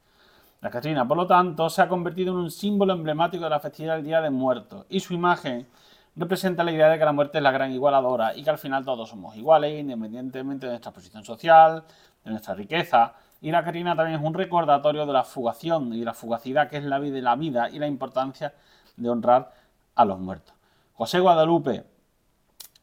La 0.61 0.69
Catrina, 0.69 1.07
por 1.07 1.15
lo 1.15 1.25
tanto, 1.25 1.69
se 1.69 1.81
ha 1.81 1.87
convertido 1.87 2.33
en 2.33 2.39
un 2.39 2.51
símbolo 2.51 2.93
emblemático 2.93 3.45
de 3.45 3.49
la 3.49 3.59
festividad 3.61 3.95
del 3.95 4.03
Día 4.03 4.21
de 4.21 4.29
Muertos, 4.29 4.85
y 4.89 4.99
su 4.99 5.13
imagen 5.13 5.67
representa 6.15 6.65
la 6.65 6.71
idea 6.71 6.89
de 6.89 6.99
que 6.99 7.05
la 7.05 7.13
muerte 7.13 7.37
es 7.37 7.43
la 7.43 7.51
gran 7.51 7.71
igualadora 7.71 8.35
y 8.35 8.43
que 8.43 8.49
al 8.49 8.57
final 8.57 8.83
todos 8.83 9.09
somos 9.09 9.37
iguales, 9.37 9.79
independientemente 9.79 10.65
de 10.65 10.73
nuestra 10.73 10.91
posición 10.91 11.23
social, 11.23 11.83
de 12.25 12.31
nuestra 12.31 12.55
riqueza, 12.55 13.13
y 13.41 13.51
la 13.51 13.63
Catrina 13.63 13.95
también 13.95 14.19
es 14.19 14.25
un 14.25 14.33
recordatorio 14.33 15.05
de 15.05 15.13
la 15.13 15.23
fugación 15.23 15.93
y 15.93 16.03
la 16.03 16.13
fugacidad 16.13 16.69
que 16.69 16.77
es 16.77 16.83
la 16.83 16.99
vida 16.99 17.17
y 17.17 17.21
la 17.21 17.35
vida 17.37 17.69
y 17.69 17.79
la 17.79 17.87
importancia 17.87 18.53
de 18.97 19.09
honrar 19.09 19.53
a 19.95 20.03
los 20.03 20.19
muertos. 20.19 20.53
José 20.93 21.21
Guadalupe 21.21 21.85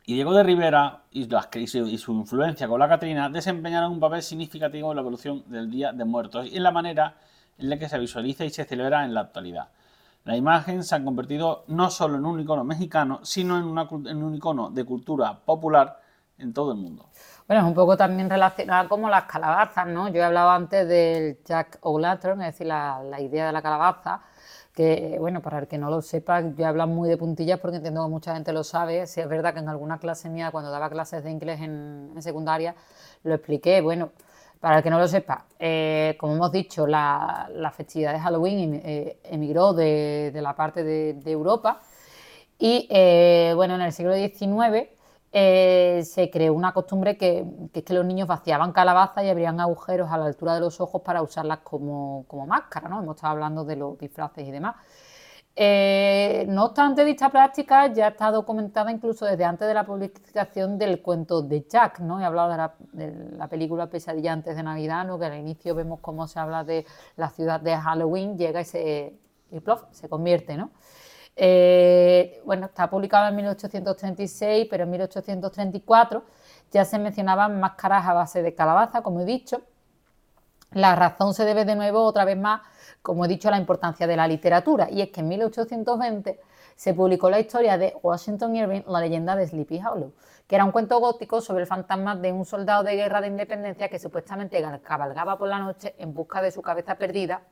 y 0.06 0.14
Diego 0.14 0.32
de 0.32 0.42
Rivera 0.42 1.02
y, 1.10 1.26
su 1.66 2.12
influencia 2.12 2.68
con 2.68 2.80
la 2.80 2.88
Catrina 2.88 3.28
desempeñaron 3.28 3.92
un 3.92 4.00
papel 4.00 4.22
significativo 4.22 4.90
en 4.92 4.96
la 4.96 5.02
evolución 5.02 5.44
del 5.46 5.70
Día 5.70 5.92
de 5.92 6.06
Muertos 6.06 6.46
y 6.46 6.56
en 6.56 6.62
la 6.62 6.70
manera 6.70 7.16
en 7.58 7.70
la 7.70 7.78
que 7.78 7.88
se 7.88 7.98
visualiza 7.98 8.44
y 8.44 8.50
se 8.50 8.64
celebra 8.64 9.04
en 9.04 9.14
la 9.14 9.20
actualidad. 9.22 9.68
La 10.24 10.36
imagen 10.36 10.82
se 10.82 10.94
ha 10.94 11.04
convertido 11.04 11.64
no 11.68 11.90
solo 11.90 12.16
en 12.16 12.26
un 12.26 12.40
icono 12.40 12.64
mexicano, 12.64 13.20
sino 13.22 13.58
en, 13.58 14.06
en 14.08 14.22
un 14.22 14.34
icono 14.34 14.70
de 14.70 14.84
cultura 14.84 15.38
popular 15.38 16.00
en 16.38 16.52
todo 16.52 16.72
el 16.72 16.78
mundo. 16.78 17.08
Bueno, 17.46 17.62
es 17.62 17.68
un 17.68 17.74
poco 17.74 17.96
también 17.96 18.28
relacionada 18.28 18.88
como 18.88 19.08
las 19.08 19.24
calabazas, 19.24 19.86
¿no? 19.86 20.08
Yo 20.08 20.16
he 20.16 20.24
hablado 20.24 20.50
antes 20.50 20.88
del 20.88 21.38
Jack 21.44 21.78
O'Lantern, 21.82 22.42
es 22.42 22.54
decir, 22.54 22.66
la, 22.66 23.20
idea 23.20 23.46
de 23.46 23.52
la 23.52 23.62
calabaza, 23.62 24.22
que, 24.74 25.16
bueno, 25.20 25.40
para 25.40 25.60
el 25.60 25.68
que 25.68 25.78
no 25.78 25.88
lo 25.88 26.02
sepa, 26.02 26.40
yo 26.40 26.64
he 26.64 26.64
hablado 26.64 26.88
muy 26.90 27.08
de 27.08 27.16
puntillas 27.16 27.60
porque 27.60 27.76
entiendo 27.76 28.04
que 28.04 28.10
mucha 28.10 28.34
gente 28.34 28.52
lo 28.52 28.64
sabe. 28.64 29.06
Si 29.06 29.20
es 29.20 29.28
verdad 29.28 29.54
que 29.54 29.60
en 29.60 29.68
alguna 29.68 29.98
clase 29.98 30.28
mía, 30.28 30.50
cuando 30.50 30.70
daba 30.70 30.90
clases 30.90 31.22
de 31.22 31.30
inglés 31.30 31.60
en, 31.60 32.14
secundaria, 32.18 32.74
lo 33.22 33.34
expliqué. 33.34 33.80
Bueno, 33.80 34.10
para 34.60 34.78
el 34.78 34.82
que 34.82 34.90
no 34.90 34.98
lo 34.98 35.06
sepa, 35.08 35.46
eh, 35.58 36.16
como 36.18 36.34
hemos 36.34 36.52
dicho, 36.52 36.86
la, 36.86 37.72
festividad 37.76 38.12
de 38.12 38.20
Halloween 38.20 38.80
eh, 38.84 39.18
emigró 39.24 39.72
de, 39.72 40.32
la 40.34 40.54
parte 40.54 40.82
de, 40.82 41.30
Europa 41.30 41.80
y, 42.58 42.86
eh, 42.90 43.52
bueno, 43.54 43.74
en 43.74 43.82
el 43.82 43.92
siglo 43.92 44.14
XIX 44.14 44.88
eh, 45.38 46.02
se 46.04 46.30
creó 46.30 46.54
una 46.54 46.72
costumbre 46.72 47.18
que, 47.18 47.44
es 47.74 47.82
que 47.82 47.92
los 47.92 48.06
niños 48.06 48.26
vaciaban 48.26 48.72
calabazas 48.72 49.22
y 49.24 49.28
abrían 49.28 49.60
agujeros 49.60 50.10
a 50.10 50.16
la 50.16 50.24
altura 50.24 50.54
de 50.54 50.60
los 50.60 50.80
ojos 50.80 51.02
para 51.02 51.20
usarlas 51.20 51.58
como, 51.58 52.24
máscara, 52.46 52.88
¿no? 52.88 53.02
Hemos 53.02 53.16
estado 53.16 53.32
hablando 53.34 53.62
de 53.64 53.76
los 53.76 53.98
disfraces 53.98 54.48
y 54.48 54.50
demás. 54.50 54.76
Eh, 55.58 56.44
no 56.50 56.66
obstante, 56.66 57.02
dicha 57.02 57.30
práctica 57.30 57.86
ya 57.86 58.08
está 58.08 58.30
documentada 58.30 58.92
incluso 58.92 59.24
desde 59.24 59.44
antes 59.44 59.66
de 59.66 59.72
la 59.72 59.86
publicación 59.86 60.76
del 60.76 61.00
cuento 61.00 61.40
de 61.40 61.66
Jack, 61.66 62.00
¿no? 62.00 62.20
He 62.20 62.26
hablado 62.26 62.50
de 62.92 63.12
la, 63.38 63.48
película 63.48 63.86
Pesadilla 63.86 64.34
antes 64.34 64.54
de 64.54 64.62
Navidad, 64.62 65.06
¿no? 65.06 65.18
Que 65.18 65.24
al 65.24 65.38
inicio 65.38 65.74
vemos 65.74 66.00
cómo 66.00 66.28
se 66.28 66.38
habla 66.38 66.62
de 66.62 66.84
la 67.16 67.30
ciudad 67.30 67.58
de 67.58 67.74
Halloween, 67.74 68.36
llega 68.36 68.60
y 68.60 68.64
se, 68.66 69.18
y 69.50 69.62
se 69.92 70.08
convierte, 70.10 70.58
¿no? 70.58 70.72
Eh, 71.36 72.42
bueno, 72.44 72.66
está 72.66 72.90
publicado 72.90 73.28
en 73.28 73.36
1836, 73.36 74.66
pero 74.68 74.84
en 74.84 74.90
1834 74.90 76.22
ya 76.70 76.84
se 76.84 76.98
mencionaban 76.98 77.58
máscaras 77.60 78.06
a 78.06 78.12
base 78.12 78.42
de 78.42 78.54
calabaza, 78.54 79.02
como 79.02 79.20
he 79.20 79.24
dicho. 79.24 79.62
La 80.72 80.94
razón 80.96 81.32
se 81.32 81.44
debe 81.44 81.64
de 81.64 81.76
nuevo, 81.76 82.02
otra 82.04 82.24
vez 82.26 82.36
más, 82.36 82.60
como 83.06 83.24
he 83.24 83.28
dicho, 83.28 83.48
la 83.52 83.56
importancia 83.56 84.04
de 84.04 84.16
la 84.16 84.26
literatura, 84.26 84.88
y 84.90 85.00
es 85.00 85.10
que 85.10 85.20
en 85.20 85.28
1820 85.28 86.40
se 86.74 86.92
publicó 86.92 87.30
la 87.30 87.38
historia 87.38 87.78
de 87.78 87.94
Washington 88.02 88.56
Irving, 88.56 88.80
la 88.88 88.98
leyenda 88.98 89.36
de 89.36 89.46
Sleepy 89.46 89.78
Hollow, 89.78 90.12
que 90.44 90.56
era 90.56 90.64
un 90.64 90.72
cuento 90.72 90.98
gótico 90.98 91.40
sobre 91.40 91.60
el 91.60 91.68
fantasma 91.68 92.16
de 92.16 92.32
un 92.32 92.44
soldado 92.44 92.82
de 92.82 92.96
guerra 92.96 93.20
de 93.20 93.28
independencia 93.28 93.88
que 93.88 94.00
supuestamente 94.00 94.60
cabalgaba 94.82 95.38
por 95.38 95.48
la 95.48 95.60
noche 95.60 95.94
en 95.98 96.12
busca 96.14 96.42
de 96.42 96.50
su 96.50 96.60
cabeza 96.62 96.96
perdida 96.96 97.42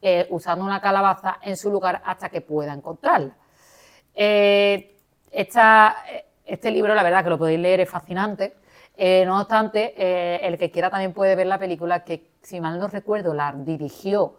eh, 0.00 0.26
usando 0.30 0.64
una 0.64 0.80
calabaza 0.80 1.36
en 1.42 1.58
su 1.58 1.70
lugar 1.70 2.00
hasta 2.02 2.30
que 2.30 2.40
pueda 2.40 2.72
encontrarla. 2.72 3.36
Eh, 4.14 4.96
este 5.30 6.70
libro, 6.70 6.94
la 6.94 7.02
verdad 7.02 7.22
que 7.22 7.28
lo 7.28 7.36
podéis 7.36 7.60
leer, 7.60 7.80
es 7.80 7.90
fascinante. 7.90 8.54
Eh, 8.96 9.24
no 9.26 9.38
obstante, 9.38 10.46
el 10.46 10.56
que 10.56 10.70
quiera 10.70 10.88
también 10.88 11.12
puede 11.12 11.36
ver 11.36 11.46
la 11.46 11.58
película 11.58 12.04
que, 12.04 12.30
si 12.40 12.58
mal 12.58 12.78
no 12.78 12.88
recuerdo, 12.88 13.34
la 13.34 13.52
dirigió 13.52 14.36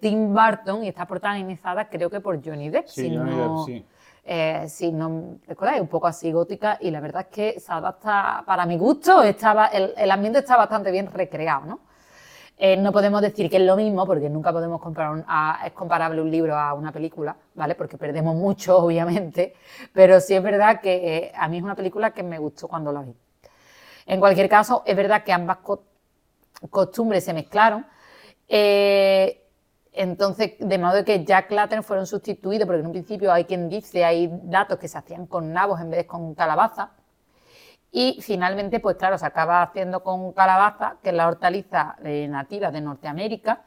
Tim 0.00 0.34
Burton 0.34 0.84
y 0.84 0.88
está 0.88 1.06
protagonizada 1.06 1.88
creo 1.88 2.10
que 2.10 2.20
por 2.20 2.44
Johnny 2.44 2.68
Depp. 2.68 2.88
si, 2.88 3.10
no, 3.10 3.66
si 4.66 4.92
no 4.92 5.38
recordáis, 5.46 5.80
un 5.80 5.88
poco 5.88 6.08
así 6.08 6.32
gótica 6.32 6.78
y 6.80 6.90
la 6.90 7.00
verdad 7.00 7.26
es 7.28 7.28
que 7.28 7.60
se 7.60 7.72
adapta, 7.72 8.42
para 8.44 8.66
mi 8.66 8.76
gusto, 8.76 9.22
estaba, 9.22 9.66
el, 9.66 9.94
el 9.96 10.10
ambiente 10.10 10.40
está 10.40 10.56
bastante 10.56 10.90
bien 10.90 11.06
recreado, 11.06 11.66
¿no? 11.66 11.80
Eh, 12.64 12.76
no 12.76 12.92
podemos 12.92 13.20
decir 13.20 13.50
que 13.50 13.56
es 13.56 13.62
lo 13.64 13.74
mismo, 13.74 14.06
porque 14.06 14.30
nunca 14.30 14.52
podemos 14.52 14.80
comparar 14.80 15.24
es 15.66 15.72
comparable 15.72 16.22
un 16.22 16.30
libro 16.30 16.56
a 16.56 16.74
una 16.74 16.92
película, 16.92 17.36
¿vale? 17.54 17.74
Porque 17.74 17.98
perdemos 17.98 18.36
mucho, 18.36 18.78
obviamente, 18.84 19.54
pero 19.92 20.20
sí 20.20 20.34
es 20.34 20.42
verdad 20.44 20.80
que 20.80 21.16
eh, 21.16 21.32
a 21.34 21.48
mí 21.48 21.56
es 21.56 21.64
una 21.64 21.74
película 21.74 22.12
que 22.12 22.22
me 22.22 22.38
gustó 22.38 22.68
cuando 22.68 22.92
la 22.92 23.02
vi. 23.02 23.16
En 24.06 24.20
cualquier 24.20 24.48
caso, 24.48 24.84
es 24.86 24.94
verdad 24.94 25.24
que 25.24 25.32
ambas 25.32 25.58
costumbres 26.70 27.24
se 27.24 27.32
mezclaron. 27.32 27.84
Eh, 28.48 29.41
entonces, 29.92 30.52
de 30.58 30.78
modo 30.78 31.04
que 31.04 31.24
Jack 31.24 31.50
Lantern 31.50 31.82
fueron 31.82 32.06
sustituidos, 32.06 32.66
porque 32.66 32.80
en 32.80 32.86
un 32.86 32.92
principio 32.92 33.30
hay 33.30 33.44
quien 33.44 33.68
dice, 33.68 34.04
hay 34.04 34.30
datos 34.44 34.78
que 34.78 34.88
se 34.88 34.96
hacían 34.96 35.26
con 35.26 35.52
nabos 35.52 35.80
en 35.80 35.90
vez 35.90 35.98
de 35.98 36.06
con 36.06 36.34
calabaza. 36.34 36.92
Y 37.90 38.18
finalmente, 38.22 38.80
pues 38.80 38.96
claro, 38.96 39.18
se 39.18 39.26
acaba 39.26 39.62
haciendo 39.62 40.02
con 40.02 40.32
calabaza, 40.32 40.96
que 41.02 41.10
es 41.10 41.14
la 41.14 41.28
hortaliza 41.28 41.96
eh, 42.02 42.26
nativa 42.26 42.70
de 42.70 42.80
Norteamérica, 42.80 43.64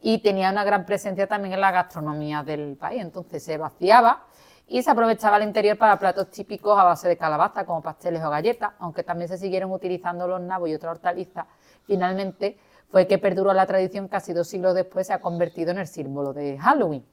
y 0.00 0.18
tenía 0.18 0.50
una 0.50 0.64
gran 0.64 0.84
presencia 0.84 1.28
también 1.28 1.54
en 1.54 1.60
la 1.60 1.70
gastronomía 1.70 2.42
del 2.42 2.76
país. 2.76 3.00
Entonces 3.00 3.44
se 3.44 3.56
vaciaba 3.56 4.24
y 4.66 4.82
se 4.82 4.90
aprovechaba 4.90 5.36
el 5.36 5.44
interior 5.44 5.78
para 5.78 5.96
platos 5.96 6.28
típicos 6.30 6.76
a 6.76 6.84
base 6.84 7.08
de 7.08 7.16
calabaza, 7.16 7.64
como 7.64 7.82
pasteles 7.82 8.22
o 8.24 8.30
galletas, 8.30 8.72
aunque 8.80 9.04
también 9.04 9.28
se 9.28 9.38
siguieron 9.38 9.70
utilizando 9.70 10.26
los 10.26 10.40
nabos 10.40 10.68
y 10.68 10.74
otras 10.74 10.96
hortalizas. 10.96 11.46
Finalmente 11.84 12.58
fue 12.90 13.06
que 13.06 13.18
perduró 13.18 13.52
la 13.52 13.66
tradición 13.66 14.08
casi 14.08 14.32
dos 14.32 14.48
siglos 14.48 14.74
después 14.74 15.06
se 15.06 15.12
ha 15.12 15.20
convertido 15.20 15.70
en 15.70 15.78
el 15.78 15.86
símbolo 15.86 16.32
de 16.32 16.58
Halloween. 16.58 17.04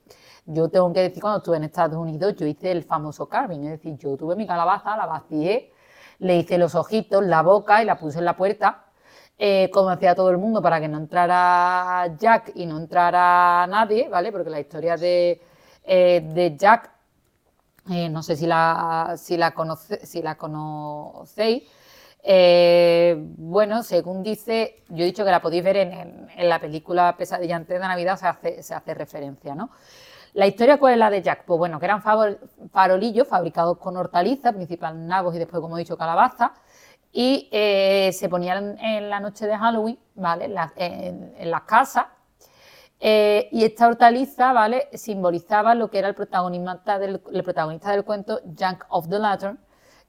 Yo 0.46 0.70
tengo 0.70 0.94
que 0.94 1.02
decir, 1.02 1.22
cuando 1.22 1.40
estuve 1.40 1.58
en 1.58 1.64
Estados 1.64 1.98
Unidos, 1.98 2.36
yo 2.36 2.46
hice 2.46 2.72
el 2.72 2.84
famoso 2.84 3.28
carving, 3.28 3.62
es 3.66 3.72
decir, 3.72 3.98
yo 3.98 4.16
tuve 4.16 4.36
mi 4.36 4.46
calabaza, 4.46 4.96
la 4.96 5.08
vacié, 5.08 5.74
le 6.20 6.38
hice 6.38 6.58
los 6.58 6.76
ojitos, 6.76 7.24
la 7.26 7.42
boca 7.42 7.82
y 7.82 7.86
la 7.86 7.98
puse 7.98 8.20
en 8.20 8.26
la 8.26 8.38
puerta, 8.38 8.86
eh, 9.38 9.70
como 9.74 9.90
hacía 9.90 10.16
todo 10.16 10.30
el 10.30 10.38
mundo, 10.38 10.62
para 10.62 10.80
que 10.80 10.88
no 10.88 10.98
entrara 10.98 12.16
Jack 12.18 12.52
y 12.56 12.66
no 12.66 12.78
entrara 12.78 13.66
nadie, 13.68 14.08
¿vale? 14.08 14.32
Porque 14.32 14.50
la 14.50 14.60
historia 14.60 14.98
de, 14.98 15.42
eh, 15.84 16.56
Jack, 16.58 16.92
eh, 17.90 18.08
no 18.10 18.24
sé 18.24 18.36
si 18.36 18.46
la, 18.46 19.16
si 19.18 19.38
la, 19.38 19.54
si 20.04 20.22
la 20.22 20.36
conocéis, 20.36 21.64
bueno, 23.38 23.84
según 23.84 24.24
dice, 24.24 24.84
yo 24.90 25.04
he 25.04 25.06
dicho 25.08 25.24
que 25.24 25.32
la 25.32 25.42
podéis 25.42 25.64
ver 25.64 25.78
en, 25.78 26.28
la 26.38 26.60
película 26.60 27.16
Pesadilla 27.18 27.56
antes 27.56 27.80
de 27.80 27.88
Navidad, 27.88 28.18
se 28.18 28.74
hace, 28.74 28.94
referencia, 28.94 29.54
¿no? 29.54 29.70
La 30.34 30.48
historia, 30.48 30.78
¿cuál 30.78 30.94
es 30.94 31.00
la 31.00 31.10
de 31.10 31.22
Jack? 31.22 31.46
Pues 31.46 31.58
bueno, 31.58 31.80
que 31.80 31.86
eran 31.86 32.02
farolillos 32.02 33.28
fabricados 33.28 33.78
con 33.78 33.96
hortalizas, 33.96 34.54
principalmente 34.54 35.08
nabos 35.08 35.36
y 35.36 35.40
después, 35.40 35.62
como 35.62 35.78
he 35.78 35.82
dicho, 35.82 35.98
calabaza, 35.98 36.54
y 37.12 37.48
eh, 37.52 38.12
se 38.12 38.28
ponían 38.28 38.78
en 38.80 39.10
la 39.10 39.22
noche 39.22 39.48
de 39.48 39.58
Halloween, 39.58 39.98
¿vale? 40.16 40.54
En, 40.76 41.50
las 41.50 41.62
casas. 41.62 42.08
Eh, 43.00 43.48
y 43.52 43.64
esta 43.64 43.88
hortaliza, 43.88 44.52
¿vale? 44.52 44.90
Simbolizaba 44.94 45.76
lo 45.76 45.90
que 45.90 46.00
era 46.00 46.10
el 46.10 46.16
protagonista 46.16 47.00
del, 47.00 47.22
el 47.32 47.44
protagonista 47.44 47.92
del 47.92 48.04
cuento, 48.04 48.42
Jack 48.46 48.86
of 48.90 49.08
the 49.08 49.20
Lantern, 49.20 49.60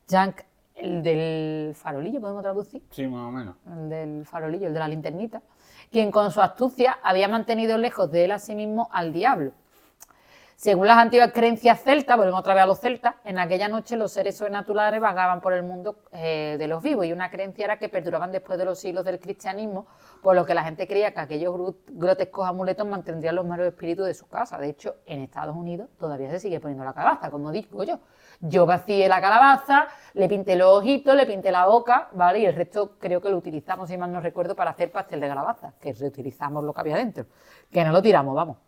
Jack 0.09 0.47
el 0.77 1.03
del 1.03 1.75
farolillo, 1.75 2.21
podemos 2.21 2.43
traducir. 2.43 2.83
Sí, 2.91 3.07
más 3.07 3.29
o 3.29 3.33
menos. 3.33 3.57
El 3.67 3.89
del 3.89 4.27
farolillo, 4.27 4.69
el 4.69 4.75
de 4.75 4.79
la 4.79 4.89
linternita, 4.89 5.43
quien 5.91 6.11
con 6.11 6.31
su 6.31 6.41
astucia 6.41 6.99
había 7.03 7.29
mantenido 7.29 7.79
lejos 7.79 8.11
de 8.11 8.27
él 8.27 8.33
a 8.33 8.39
sí 8.39 8.55
mismo 8.55 8.89
al 8.93 9.13
diablo. 9.13 9.53
Según 10.57 10.87
las 10.87 10.97
antiguas 10.97 11.33
creencias 11.35 11.83
celtas, 11.83 12.17
volvemos 12.17 12.41
otra 12.41 12.55
vez 12.55 12.63
a 12.63 12.67
los 12.67 12.81
celtas, 12.81 13.17
en 13.27 13.39
aquella 13.39 13.69
noche 13.69 13.95
los 13.95 14.11
seres 14.11 14.39
sobrenaturales 14.39 14.99
vagaban 15.03 15.43
por 15.43 15.53
el 15.53 15.63
mundo 15.63 15.99
eh, 16.13 16.57
de 16.59 16.67
los 16.67 16.83
vivos 16.83 17.05
y 17.05 17.13
una 17.13 17.31
creencia 17.31 17.67
era 17.67 17.79
que 17.79 17.91
perduraban 17.91 18.33
después 18.33 18.59
de 18.59 18.65
los 18.65 18.79
siglos 18.79 19.05
del 19.05 19.21
cristianismo, 19.21 19.87
por 20.23 20.35
lo 20.35 20.47
que 20.47 20.55
la 20.55 20.65
gente 20.65 20.89
creía 20.89 21.13
que 21.13 21.21
aquellos 21.21 21.75
grotescos 21.89 22.49
amuletos 22.49 22.87
mantendrían 22.87 23.37
los 23.37 23.45
malos 23.45 23.67
espíritus 23.67 24.07
de 24.07 24.15
su 24.15 24.29
casa. 24.29 24.57
De 24.57 24.71
hecho, 24.71 24.95
en 25.05 25.21
Estados 25.21 25.55
Unidos 25.55 25.91
todavía 25.99 26.31
se 26.31 26.41
sigue 26.41 26.59
poniendo 26.59 26.87
la 26.87 26.95
calabaza, 26.95 27.31
como 27.31 27.53
digo 27.53 27.85
yo. 27.85 28.01
Yo 28.41 28.65
vacié 28.65 29.09
la 29.09 29.21
calabaza, 29.21 29.89
le 30.15 30.27
pinté 30.27 30.57
los 30.57 30.79
ojitos, 30.79 31.15
le 31.15 31.27
pinté 31.27 31.53
la 31.53 31.67
boca, 31.67 32.09
¿vale? 32.13 32.39
Y 32.39 32.47
el 32.47 32.55
resto 32.55 32.97
creo 32.99 33.21
que 33.21 33.29
lo 33.29 33.37
utilizamos, 33.37 33.91
si 33.91 33.99
mal 33.99 34.11
no 34.11 34.23
recuerdo, 34.23 34.57
para 34.57 34.71
hacer 34.71 34.91
pastel 34.91 35.21
de 35.21 35.29
calabaza, 35.29 35.75
que 35.79 35.93
reutilizamos 35.93 36.65
lo 36.65 36.73
que 36.73 36.81
había 36.81 36.97
dentro, 36.97 37.27
que 37.71 37.85
no 37.85 37.93
lo 37.93 38.01
tiramos, 38.01 38.35
vamos. 38.35 38.66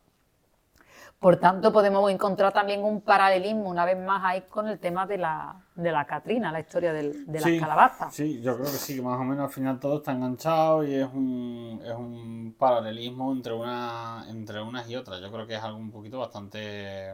Por 1.18 1.36
tanto, 1.36 1.72
podemos 1.72 2.08
encontrar 2.12 2.52
también 2.52 2.84
un 2.84 3.00
paralelismo 3.00 3.68
una 3.68 3.84
vez 3.84 3.98
más 3.98 4.22
ahí 4.24 4.42
con 4.42 4.68
el 4.68 4.78
tema 4.78 5.04
de 5.04 5.18
la, 5.18 5.64
de 5.74 5.90
la 5.90 6.06
Catrina, 6.06 6.52
la 6.52 6.60
historia 6.60 6.92
de 6.92 7.24
las 7.26 7.60
calabazas. 7.60 8.14
Sí, 8.14 8.40
yo 8.40 8.54
creo 8.54 8.66
que 8.66 8.78
sí, 8.78 8.94
que 8.94 9.02
más 9.02 9.18
o 9.18 9.24
menos 9.24 9.46
al 9.46 9.50
final 9.50 9.80
todo 9.80 9.96
está 9.96 10.12
enganchado 10.12 10.84
y 10.84 10.94
es 10.94 11.08
un, 11.12 11.82
es 11.84 11.92
un 11.92 12.54
paralelismo 12.56 13.32
entre, 13.32 13.52
una, 13.52 14.26
entre 14.28 14.62
unas 14.62 14.88
y 14.88 14.94
otras. 14.94 15.20
Yo 15.20 15.32
creo 15.32 15.44
que 15.44 15.56
es 15.56 15.62
algo 15.62 15.78
un 15.78 15.90
poquito 15.90 16.20
bastante, 16.20 17.12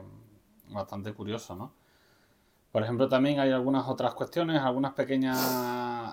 bastante 0.68 1.14
curioso, 1.14 1.56
¿no? 1.56 1.72
Por 2.72 2.82
ejemplo, 2.82 3.08
también 3.08 3.40
hay 3.40 3.52
algunas 3.52 3.88
otras 3.88 4.12
cuestiones, 4.12 4.60
algunas 4.60 4.92
pequeñas 4.92 5.38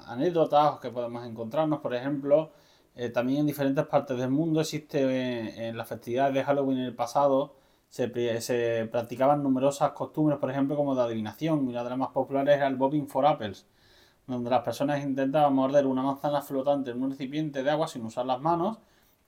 anécdotas 0.08 0.80
que 0.80 0.92
podemos 0.92 1.26
encontrarnos. 1.26 1.80
Por 1.80 1.94
ejemplo, 1.94 2.52
eh, 2.96 3.10
también 3.10 3.42
en 3.42 3.48
diferentes 3.48 3.86
partes 3.86 4.18
del 4.18 4.30
mundo 4.30 4.62
existe 4.62 5.02
eh, 5.02 5.68
en 5.68 5.76
las 5.76 5.90
festividades 5.90 6.34
de 6.34 6.44
Halloween 6.44 6.78
en 6.78 6.86
el 6.86 6.96
pasado 6.96 7.60
se, 7.92 8.88
practicaban 8.92 9.44
numerosas 9.44 9.92
costumbres, 9.92 10.40
por 10.40 10.50
ejemplo, 10.50 10.76
como 10.76 10.96
de 10.96 11.02
adivinación. 11.04 11.68
Una 11.68 11.84
de 11.84 11.90
las 11.90 12.00
más 12.00 12.10
populares 12.10 12.56
era 12.56 12.68
el 12.68 12.76
bobbing 12.78 13.08
for 13.08 13.26
apples, 13.26 13.68
donde 14.28 14.50
las 14.50 14.62
personas 14.62 15.04
intentaban 15.04 15.54
morder 15.54 15.86
una 15.86 16.02
manzana 16.02 16.42
flotante 16.42 16.92
en 16.92 17.04
un 17.04 17.12
recipiente 17.12 17.64
de 17.64 17.70
agua 17.72 17.88
sin 17.88 18.06
usar 18.06 18.26
las 18.26 18.42
manos, 18.42 18.80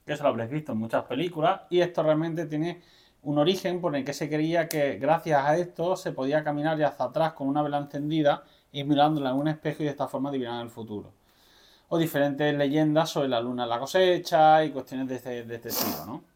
que 0.06 0.14
eso 0.14 0.24
lo 0.24 0.30
habréis 0.30 0.52
visto 0.52 0.72
en 0.74 0.80
muchas 0.80 1.04
películas, 1.06 1.62
y 1.70 1.82
esto 1.82 2.04
realmente 2.04 2.46
tiene 2.46 2.82
un 3.24 3.38
origen 3.38 3.82
por 3.82 3.96
el 3.96 4.06
que 4.06 4.14
se 4.14 4.30
creía 4.30 4.68
que 4.70 4.98
gracias 4.98 5.44
a 5.46 5.58
esto 5.58 5.96
se 5.96 6.12
podía 6.14 6.44
caminar 6.44 6.82
hacia 6.82 7.06
atrás 7.06 7.34
con 7.34 7.48
una 7.48 7.62
vela 7.62 7.78
encendida 7.80 8.44
y 8.72 8.84
mirándola 8.84 9.32
en 9.32 9.38
un 9.38 9.48
espejo 9.50 9.84
y 9.84 9.86
de 9.86 9.92
esta 9.92 10.08
forma 10.08 10.30
adivinar 10.30 10.64
el 10.64 10.70
futuro. 10.70 11.12
O 11.90 11.98
diferentes 11.98 12.56
leyendas 12.56 13.10
sobre 13.12 13.30
la 13.30 13.42
luna 13.42 13.64
en 13.64 13.70
la 13.70 13.80
cosecha 13.80 14.64
y 14.66 14.72
cuestiones 14.72 15.08
de 15.08 15.16
este, 15.16 15.44
de 15.44 15.56
este 15.56 15.70
¿no? 16.06 16.33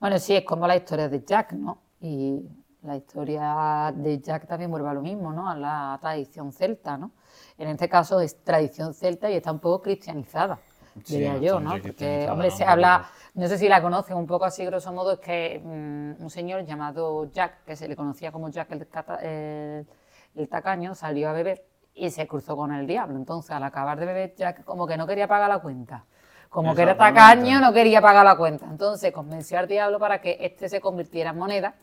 Bueno, 0.00 0.18
sí, 0.18 0.34
es 0.34 0.44
como 0.46 0.66
la 0.66 0.76
historia 0.76 1.10
de 1.10 1.22
Jack, 1.22 1.52
¿no? 1.52 1.82
Y 2.00 2.40
la 2.82 2.96
historia 2.96 3.92
de 3.94 4.18
Jack 4.18 4.46
también 4.46 4.70
vuelve 4.70 4.88
a 4.88 4.94
lo 4.94 5.02
mismo, 5.02 5.30
¿no? 5.30 5.46
A 5.46 5.54
la 5.54 5.98
tradición 6.00 6.52
celta, 6.52 6.96
¿no? 6.96 7.12
En 7.58 7.68
este 7.68 7.86
caso 7.86 8.18
es 8.18 8.42
tradición 8.42 8.94
celta 8.94 9.30
y 9.30 9.34
está 9.34 9.52
un 9.52 9.58
poco 9.58 9.82
cristianizada, 9.82 10.58
diría 11.06 11.36
yo, 11.36 11.60
¿no? 11.60 11.72
Porque, 11.82 12.26
hombre, 12.30 12.50
se 12.50 12.64
habla, 12.64 13.10
no 13.34 13.46
sé 13.46 13.58
si 13.58 13.68
la 13.68 13.82
conocen 13.82 14.16
un 14.16 14.26
poco 14.26 14.46
así, 14.46 14.64
grosso 14.64 14.90
modo, 14.90 15.12
es 15.12 15.18
que 15.18 15.60
mm, 15.62 16.22
un 16.22 16.30
señor 16.30 16.64
llamado 16.64 17.30
Jack, 17.30 17.64
que 17.64 17.76
se 17.76 17.86
le 17.86 17.94
conocía 17.94 18.32
como 18.32 18.48
Jack 18.48 18.70
el, 18.70 19.86
el 20.34 20.48
tacaño, 20.48 20.94
salió 20.94 21.28
a 21.28 21.34
beber 21.34 21.66
y 21.92 22.08
se 22.08 22.26
cruzó 22.26 22.56
con 22.56 22.72
el 22.72 22.86
diablo. 22.86 23.16
Entonces, 23.16 23.50
al 23.50 23.64
acabar 23.64 24.00
de 24.00 24.06
beber, 24.06 24.34
Jack 24.34 24.64
como 24.64 24.86
que 24.86 24.96
no 24.96 25.06
quería 25.06 25.28
pagar 25.28 25.50
la 25.50 25.58
cuenta. 25.58 26.06
Como 26.50 26.74
que 26.74 26.82
era 26.82 26.96
tacaño, 26.96 27.60
no 27.60 27.72
quería 27.72 28.02
pagar 28.02 28.24
la 28.24 28.36
cuenta. 28.36 28.66
Entonces 28.68 29.12
convenció 29.12 29.56
al 29.60 29.68
diablo 29.68 30.00
para 30.00 30.20
que 30.20 30.36
este 30.40 30.68
se 30.68 30.80
convirtiera 30.80 31.30
en 31.30 31.38
moneda. 31.38 31.76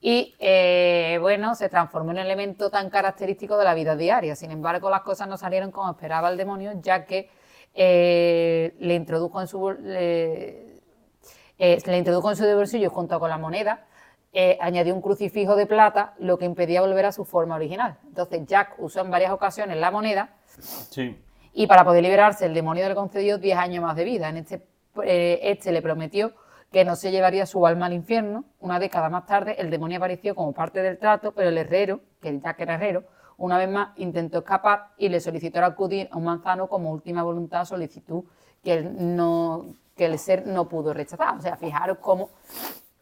Y 0.00 0.34
eh, 0.40 1.18
bueno, 1.20 1.54
se 1.54 1.68
transformó 1.68 2.10
en 2.10 2.16
un 2.16 2.22
elemento 2.24 2.68
tan 2.68 2.90
característico 2.90 3.56
de 3.56 3.64
la 3.64 3.74
vida 3.74 3.94
diaria. 3.94 4.34
Sin 4.34 4.50
embargo, 4.50 4.90
las 4.90 5.02
cosas 5.02 5.28
no 5.28 5.36
salieron 5.36 5.70
como 5.70 5.88
esperaba 5.92 6.28
el 6.30 6.36
demonio, 6.36 6.72
ya 6.82 7.04
que 7.04 7.30
eh, 7.74 8.74
le 8.80 8.94
introdujo 8.94 9.40
en 9.40 9.46
su 9.46 9.76
eh, 9.78 10.82
le 11.56 11.96
introdujo 11.96 12.30
en 12.30 12.36
su 12.36 12.44
bolsillo 12.44 12.90
junto 12.90 13.20
con 13.20 13.30
la 13.30 13.38
moneda. 13.38 13.86
añadió 14.60 14.94
un 14.94 15.00
crucifijo 15.00 15.54
de 15.54 15.66
plata, 15.66 16.14
lo 16.18 16.38
que 16.38 16.44
impedía 16.44 16.80
volver 16.80 17.06
a 17.06 17.12
su 17.12 17.24
forma 17.24 17.54
original. 17.54 17.98
Entonces 18.08 18.46
Jack 18.46 18.74
usó 18.78 19.00
en 19.00 19.12
varias 19.12 19.30
ocasiones 19.30 19.76
la 19.76 19.92
moneda 19.92 20.34
sí 20.90 21.16
y 21.58 21.66
para 21.66 21.84
poder 21.84 22.02
liberarse 22.02 22.44
el 22.44 22.52
demonio 22.52 22.86
le 22.86 22.94
concedió 22.94 23.38
10 23.38 23.56
años 23.56 23.82
más 23.82 23.96
de 23.96 24.04
vida. 24.04 24.28
En 24.28 24.36
este, 24.36 24.60
eh, 25.02 25.40
este 25.42 25.72
le 25.72 25.80
prometió 25.80 26.32
que 26.70 26.84
no 26.84 26.96
se 26.96 27.10
llevaría 27.10 27.46
su 27.46 27.66
alma 27.66 27.86
al 27.86 27.94
infierno. 27.94 28.44
Una 28.60 28.78
década 28.78 29.08
más 29.08 29.24
tarde 29.24 29.56
el 29.58 29.70
demonio 29.70 29.96
apareció 29.96 30.34
como 30.34 30.52
parte 30.52 30.82
del 30.82 30.98
trato, 30.98 31.32
pero 31.32 31.48
el 31.48 31.56
herrero, 31.56 32.00
que 32.20 32.38
ya 32.38 32.52
que 32.52 32.62
era 32.62 32.74
herrero, 32.74 33.04
una 33.38 33.56
vez 33.56 33.70
más 33.70 33.96
intentó 33.96 34.40
escapar 34.40 34.88
y 34.98 35.08
le 35.08 35.18
solicitó 35.18 35.64
acudir 35.64 36.10
a 36.12 36.18
un 36.18 36.24
manzano 36.24 36.68
como 36.68 36.90
última 36.90 37.22
voluntad, 37.22 37.64
solicitud 37.64 38.24
que, 38.62 38.82
no, 38.82 39.64
que 39.96 40.04
el 40.04 40.18
ser 40.18 40.46
no 40.46 40.68
pudo 40.68 40.92
rechazar. 40.92 41.38
O 41.38 41.40
sea, 41.40 41.56
fijaros 41.56 41.96
cómo 42.02 42.28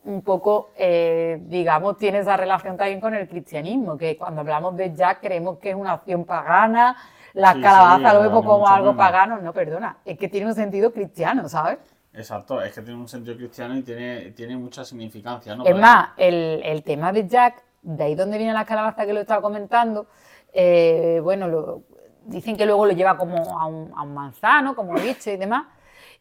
un 0.04 0.22
poco, 0.22 0.70
eh, 0.76 1.38
digamos, 1.40 1.96
tiene 1.96 2.18
esa 2.18 2.36
relación 2.36 2.76
también 2.76 3.00
con 3.00 3.14
el 3.14 3.28
cristianismo, 3.28 3.98
que 3.98 4.16
cuando 4.16 4.42
hablamos 4.42 4.76
de 4.76 4.94
Jack 4.94 5.22
creemos 5.22 5.58
que 5.58 5.70
es 5.70 5.76
una 5.76 5.94
acción 5.94 6.24
pagana, 6.24 6.96
la 7.34 7.52
calabaza 7.60 8.14
lo 8.14 8.20
vemos 8.22 8.44
como 8.44 8.66
algo 8.66 8.96
pagano, 8.96 9.38
no, 9.38 9.52
perdona, 9.52 9.98
es 10.04 10.16
que 10.16 10.28
tiene 10.28 10.46
un 10.46 10.54
sentido 10.54 10.92
cristiano, 10.92 11.48
¿sabes? 11.48 11.78
Exacto, 12.12 12.62
es 12.62 12.72
que 12.72 12.80
tiene 12.80 12.98
un 12.98 13.08
sentido 13.08 13.36
cristiano 13.36 13.76
y 13.76 13.82
tiene, 13.82 14.30
tiene 14.30 14.56
mucha 14.56 14.84
significancia, 14.84 15.56
¿no? 15.56 15.64
Es 15.64 15.76
más, 15.76 16.10
el, 16.16 16.82
tema 16.84 17.12
de 17.12 17.26
Jack, 17.26 17.62
de 17.82 18.04
ahí 18.04 18.14
donde 18.14 18.38
viene 18.38 18.52
la 18.52 18.64
calabaza 18.64 19.04
que 19.04 19.12
lo 19.12 19.20
estaba 19.20 19.42
comentando, 19.42 20.06
eh, 20.52 21.20
bueno, 21.24 21.48
lo, 21.48 21.82
dicen 22.26 22.56
que 22.56 22.66
luego 22.66 22.86
lo 22.86 22.92
lleva 22.92 23.16
como 23.18 23.60
a 23.60 23.66
un, 23.66 23.92
a 23.96 24.02
un 24.02 24.14
manzano, 24.14 24.76
como 24.76 24.96
he 24.96 25.02
dicho 25.02 25.30
y 25.30 25.36
demás. 25.36 25.66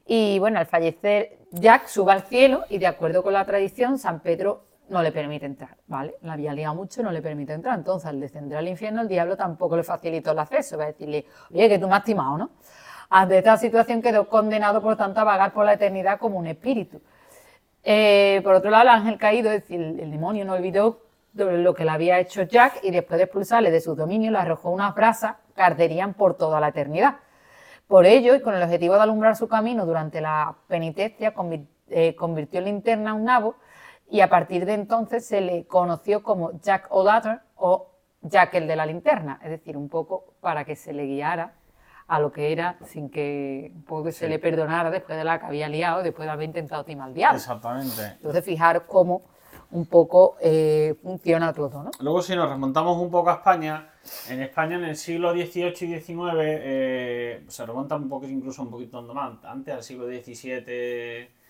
Y 0.07 0.39
bueno, 0.39 0.59
al 0.59 0.66
fallecer 0.66 1.38
Jack 1.51 1.88
sube 1.88 2.11
al 2.11 2.24
cielo 2.24 2.64
y 2.70 2.80
de 2.80 2.88
acuerdo 2.88 3.22
con 3.22 3.34
la 3.34 3.45
tradición, 3.45 3.99
San 3.99 4.20
Pedro 4.20 4.66
no 4.89 5.01
le 5.01 5.11
permite 5.11 5.45
entrar, 5.45 5.77
¿vale? 5.88 6.15
La 6.21 6.34
había 6.34 6.53
liado 6.53 6.75
mucho, 6.75 7.01
no 7.03 7.11
le 7.11 7.21
permite 7.21 7.53
entrar. 7.53 7.77
Entonces, 7.77 8.07
al 8.07 8.19
descender 8.19 8.57
al 8.57 8.67
infierno, 8.67 9.01
el 9.01 9.07
diablo 9.07 9.38
tampoco 9.38 9.77
le 9.77 9.84
facilitó 9.84 10.31
el 10.31 10.39
acceso. 10.39 10.77
Va 10.77 10.86
a 10.86 10.88
decirle, 10.88 11.25
oye, 11.51 11.69
que 11.69 11.79
tú 11.79 11.88
me 11.88 11.95
has 11.95 12.03
timado, 12.03 12.38
¿no? 12.38 12.51
Ante 13.09 13.38
esta 13.38 13.57
situación 13.57 14.01
quedó 14.01 14.27
condenado, 14.27 14.81
por 14.81 14.95
tanto, 14.95 15.19
a 15.21 15.23
vagar 15.23 15.53
por 15.53 15.65
la 15.65 15.73
eternidad 15.73 16.19
como 16.19 16.38
un 16.38 16.47
espíritu. 16.47 17.01
Eh, 17.84 18.41
por 18.43 18.55
otro 18.55 18.71
lado, 18.71 18.84
el 18.84 18.89
ángel 18.89 19.17
caído, 19.17 19.51
es 19.51 19.61
decir, 19.61 19.81
el 19.81 20.11
demonio 20.11 20.45
no 20.45 20.53
olvidó 20.53 21.01
lo 21.34 21.73
que 21.73 21.84
le 21.84 21.91
había 21.91 22.19
hecho 22.19 22.43
Jack 22.43 22.79
y 22.84 22.91
después 22.91 23.17
de 23.17 23.25
expulsarle 23.25 23.71
de 23.71 23.81
su 23.81 23.95
dominio, 23.95 24.31
le 24.31 24.38
arrojó 24.38 24.69
unas 24.69 24.93
brasas 24.95 25.36
que 25.55 25.61
arderían 25.61 26.13
por 26.13 26.36
toda 26.36 26.59
la 26.59 26.69
eternidad. 26.69 27.17
Por 27.88 28.05
ello, 28.05 28.36
y 28.36 28.41
con 28.41 28.55
el 28.55 28.63
objetivo 28.63 28.95
de 28.95 29.01
alumbrar 29.01 29.36
su 29.36 29.47
camino 29.47 29.86
durante 29.86 30.21
la 30.21 30.55
penitencia, 30.67 31.34
eh, 31.89 32.15
convirtió 32.15 32.59
en 32.59 32.65
linterna 32.65 33.13
un 33.13 33.25
nabo 33.25 33.55
y 34.14 34.22
a 34.22 34.30
partir 34.30 34.68
de 34.68 34.76
entonces 34.76 35.26
se 35.26 35.41
le 35.41 35.66
conoció 35.66 36.22
como 36.22 36.61
Jack 36.61 36.86
O'Lantern 36.91 37.41
o 37.55 37.89
Jack 38.22 38.53
el 38.53 38.68
de 38.68 38.76
la 38.76 38.86
linterna, 38.86 39.39
es 39.43 39.49
decir, 39.49 39.76
un 39.76 39.89
poco 39.89 40.36
para 40.39 40.66
que 40.66 40.76
se 40.76 40.93
le 40.93 41.07
guiara 41.07 41.55
a 42.07 42.20
lo 42.20 42.32
que 42.32 42.51
era 42.51 42.78
sin 42.86 43.09
que 43.09 43.74
se 44.11 44.30
le 44.30 44.38
perdonara 44.38 44.91
después 44.91 45.18
de 45.18 45.24
la 45.24 45.39
que 45.39 45.47
había 45.47 45.68
liado, 45.68 46.03
después 46.03 46.28
de 46.28 46.32
haber 46.32 46.45
intentado 46.45 46.84
timar 46.84 47.07
al 47.07 47.16
diablo. 47.16 47.38
Exactamente. 47.38 48.03
Entonces, 48.18 48.45
fijar 48.45 48.86
cómo 48.86 49.24
un 49.72 49.88
poco 49.88 50.38
eh, 50.39 50.93
funciona 51.01 51.51
todo. 51.51 51.82
¿no? 51.82 51.89
Luego, 51.99 52.22
si 52.22 52.36
nos 52.36 52.47
remontamos 52.47 52.95
un 52.99 53.09
poco 53.09 53.32
a 53.32 53.34
España, 53.34 53.93
en 54.30 54.43
España 54.43 54.76
en 54.76 54.84
el 54.84 54.95
siglo 54.95 55.32
XVIII 55.32 55.95
y 55.95 55.99
XIX 55.99 56.36
eh, 56.38 57.43
se 57.47 57.66
remonta 57.66 57.95
un 57.95 58.07
poquito, 58.07 58.32
incluso 58.32 58.61
un 58.61 58.70
poquito 58.70 59.01
más, 59.01 59.43
antes, 59.43 59.74
al 59.74 59.82
siglo 59.82 60.05
XVII 60.05 61.41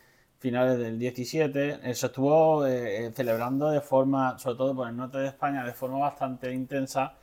finales 0.43 0.77
del 0.77 0.99
17, 0.99 1.95
se 1.95 2.05
estuvo 2.05 2.67
eh, 2.67 3.05
eh, 3.05 3.11
celebrando 3.15 3.69
de 3.69 3.79
forma, 3.79 4.37
sobre 4.37 4.57
todo 4.57 4.75
por 4.75 4.89
el 4.89 4.97
norte 4.97 5.17
de 5.19 5.27
España, 5.29 5.63
de 5.63 5.71
forma 5.71 5.99
bastante 5.99 6.53
intensa 6.53 7.15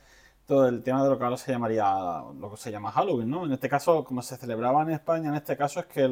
todo 0.47 0.67
el 0.67 0.81
tema 0.81 1.03
de 1.03 1.09
lo 1.11 1.19
que 1.19 1.23
ahora 1.25 1.37
se 1.37 1.51
llamaría, 1.51 1.85
lo 2.39 2.49
que 2.49 2.57
se 2.57 2.71
llama 2.71 2.91
Halloween, 2.91 3.29
¿no? 3.29 3.45
En 3.45 3.51
este 3.51 3.69
caso, 3.69 4.03
como 4.03 4.23
se 4.23 4.37
celebraba 4.37 4.81
en 4.81 4.89
España, 4.89 5.29
en 5.29 5.35
este 5.35 5.55
caso 5.55 5.81
es 5.81 5.85
que 5.85 6.09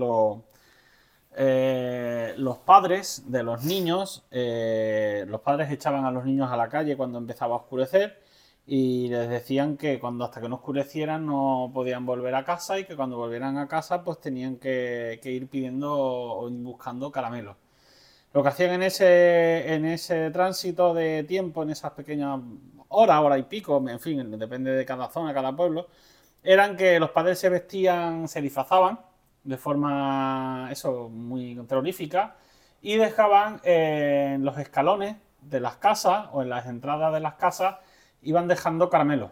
eh, 1.35 2.35
los 2.37 2.57
padres 2.59 3.23
de 3.25 3.41
los 3.41 3.63
niños, 3.63 4.23
los 4.29 5.41
padres 5.41 5.71
echaban 5.71 6.05
a 6.05 6.11
los 6.11 6.25
niños 6.25 6.51
a 6.51 6.57
la 6.57 6.69
calle 6.69 6.95
cuando 6.95 7.17
empezaba 7.17 7.55
a 7.55 7.57
oscurecer 7.57 8.21
y 8.71 9.09
les 9.09 9.27
decían 9.29 9.77
que 9.77 9.99
cuando 9.99 10.25
hasta 10.25 10.41
que 10.41 10.47
no 10.47 10.57
oscurecieran 10.57 11.25
no 11.25 11.71
podían 11.73 12.05
volver 12.05 12.35
a 12.35 12.45
casa 12.45 12.77
y 12.77 12.85
que 12.85 12.95
cuando 12.95 13.17
volvieran 13.17 13.57
a 13.57 13.67
casa 13.67 14.03
pues 14.03 14.21
tenían 14.21 14.57
que, 14.57 15.19
ir 15.23 15.47
pidiendo 15.47 15.91
o 15.91 16.49
buscando 16.51 17.11
caramelos. 17.11 17.57
Lo 18.33 18.43
que 18.43 18.49
hacían 18.49 18.73
en 18.73 18.83
ese, 18.83 19.73
en 19.73 19.85
ese 19.85 20.29
tránsito 20.31 20.93
de 20.93 21.23
tiempo, 21.23 21.63
en 21.63 21.71
esas 21.71 21.93
pequeñas 21.93 22.39
horas, 22.89 23.21
hora 23.21 23.39
y 23.39 23.43
pico, 23.43 23.83
en 23.89 23.99
fin, 23.99 24.37
depende 24.37 24.71
de 24.71 24.85
cada 24.85 25.09
zona, 25.09 25.33
cada 25.33 25.55
pueblo, 25.55 25.87
eran 26.43 26.77
que 26.77 26.99
los 26.99 27.09
padres 27.09 27.39
se 27.39 27.49
vestían, 27.49 28.27
se 28.27 28.39
disfrazaban 28.39 28.99
de 29.43 29.57
forma, 29.57 30.69
eso, 30.71 31.09
muy 31.09 31.55
terrorífica 31.67 32.35
y 32.83 32.97
dejaban 32.97 33.61
en 33.63 34.45
los 34.45 34.59
escalones 34.59 35.15
de 35.41 35.59
las 35.59 35.77
casas 35.77 36.27
o 36.33 36.43
en 36.43 36.49
las 36.49 36.67
entradas 36.67 37.11
de 37.13 37.19
las 37.19 37.33
casas, 37.35 37.77
iban 38.21 38.47
dejando 38.47 38.89
caramelos. 38.89 39.31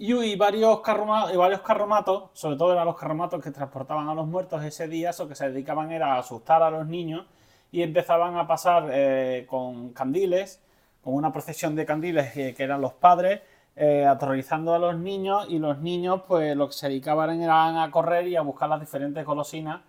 Y, 0.00 0.36
varios, 0.36 0.80
carromatos, 0.80 1.36
varios 1.36 1.60
carromatos, 1.62 2.30
sobre 2.32 2.56
todo 2.56 2.72
eran 2.72 2.86
los 2.86 2.96
carromatos 2.96 3.42
que 3.42 3.50
transportaban 3.50 4.08
a 4.08 4.14
los 4.14 4.28
muertos 4.28 4.62
ese 4.62 4.86
día, 4.86 5.10
o 5.18 5.26
que 5.26 5.34
se 5.34 5.50
dedicaban 5.50 5.90
era 5.90 6.14
a 6.14 6.18
asustar 6.18 6.62
a 6.62 6.70
los 6.70 6.86
niños 6.86 7.26
y 7.72 7.82
empezaban 7.82 8.36
a 8.36 8.46
pasar 8.46 8.88
eh, 8.92 9.44
con 9.48 9.92
candiles, 9.92 10.62
con 11.02 11.14
una 11.14 11.32
procesión 11.32 11.74
de 11.74 11.84
candiles 11.84 12.32
que, 12.32 12.54
eran 12.58 12.80
los 12.80 12.92
padres, 12.92 13.40
eh, 13.74 14.06
aterrorizando 14.06 14.72
a 14.72 14.78
los 14.78 14.96
niños 14.96 15.46
y 15.48 15.58
los 15.58 15.78
niños 15.78 16.22
pues 16.26 16.56
lo 16.56 16.68
que 16.68 16.74
se 16.74 16.88
dedicaban 16.88 17.40
eran 17.40 17.76
a 17.76 17.90
correr 17.90 18.28
y 18.28 18.36
a 18.36 18.42
buscar 18.42 18.68
las 18.68 18.80
diferentes 18.80 19.24
golosinas 19.24 19.80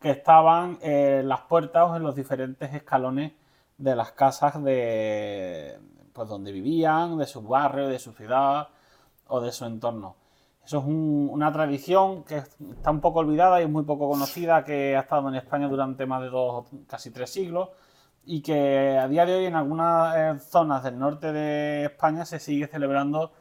que 0.00 0.10
estaban 0.10 0.78
en 0.82 1.28
las 1.28 1.40
puertas 1.42 1.90
o 1.90 1.96
en 1.96 2.02
los 2.02 2.14
diferentes 2.14 2.74
escalones 2.74 3.32
de 3.78 3.96
las 3.96 4.12
casas 4.12 4.62
de 4.62 5.78
pues 6.14 6.28
donde 6.28 6.52
vivían, 6.52 7.18
de 7.18 7.26
su 7.26 7.42
barrio, 7.42 7.88
de 7.88 7.98
su 7.98 8.12
ciudad 8.12 8.68
o 9.26 9.40
de 9.40 9.52
su 9.52 9.66
entorno. 9.66 10.16
Eso 10.64 10.78
es 10.78 10.84
una 10.86 11.52
tradición 11.52 12.24
que 12.24 12.38
está 12.38 12.90
un 12.90 13.00
poco 13.02 13.18
olvidada 13.18 13.60
y 13.60 13.64
es 13.64 13.70
muy 13.70 13.82
poco 13.82 14.08
conocida, 14.08 14.64
que 14.64 14.96
ha 14.96 15.00
estado 15.00 15.28
en 15.28 15.34
España 15.34 15.68
durante 15.68 16.06
más 16.06 16.22
de 16.22 16.30
dos, 16.30 16.66
casi 16.88 17.10
tres 17.10 17.30
siglos 17.30 17.68
y 18.26 18.40
que 18.40 18.98
a 18.98 19.06
día 19.08 19.26
de 19.26 19.34
hoy 19.34 19.44
en 19.46 19.56
algunas 19.56 20.16
eh, 20.16 20.38
zonas 20.40 20.82
del 20.82 20.98
norte 20.98 21.32
de 21.32 21.84
España 21.84 22.24
se 22.24 22.38
sigue 22.38 22.66
celebrando 22.66 23.32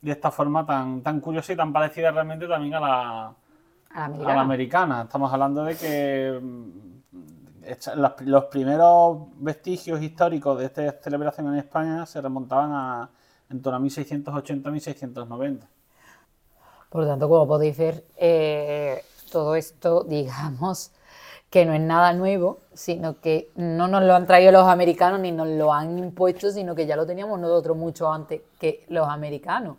de 0.00 0.10
esta 0.10 0.32
forma 0.32 0.66
tan, 0.66 1.02
tan 1.02 1.20
curiosa 1.20 1.52
y 1.52 1.56
tan 1.56 1.72
parecida 1.72 2.10
realmente 2.10 2.48
también 2.48 2.74
a 2.74 2.80
la, 2.80 3.34
a 3.94 4.08
la, 4.08 4.40
americana. 4.40 5.02
Estamos 5.02 5.32
hablando 5.32 5.64
de 5.64 5.76
que 5.76 6.40
los 8.24 8.44
primeros 8.44 9.18
vestigios 9.36 10.02
históricos 10.02 10.58
de 10.58 10.66
esta 10.66 10.92
celebración 11.00 11.48
en 11.48 11.58
España 11.58 12.06
se 12.06 12.20
remontaban 12.20 12.72
a 12.72 13.10
en 13.52 13.62
torno 13.62 13.78
a 13.78 13.80
1680-1690. 13.80 15.60
Por 16.88 17.02
lo 17.02 17.08
tanto, 17.08 17.28
como 17.28 17.46
podéis 17.46 17.76
ver, 17.78 18.04
eh, 18.16 19.04
todo 19.30 19.54
esto, 19.54 20.04
digamos, 20.04 20.92
que 21.50 21.64
no 21.64 21.74
es 21.74 21.80
nada 21.80 22.12
nuevo, 22.12 22.60
sino 22.72 23.20
que 23.20 23.50
no 23.56 23.88
nos 23.88 24.02
lo 24.02 24.14
han 24.14 24.26
traído 24.26 24.52
los 24.52 24.66
americanos 24.66 25.20
ni 25.20 25.32
nos 25.32 25.48
lo 25.48 25.72
han 25.72 25.98
impuesto, 25.98 26.50
sino 26.50 26.74
que 26.74 26.86
ya 26.86 26.96
lo 26.96 27.06
teníamos 27.06 27.38
nosotros 27.38 27.76
mucho 27.76 28.10
antes 28.10 28.42
que 28.58 28.84
los 28.88 29.08
americanos. 29.08 29.76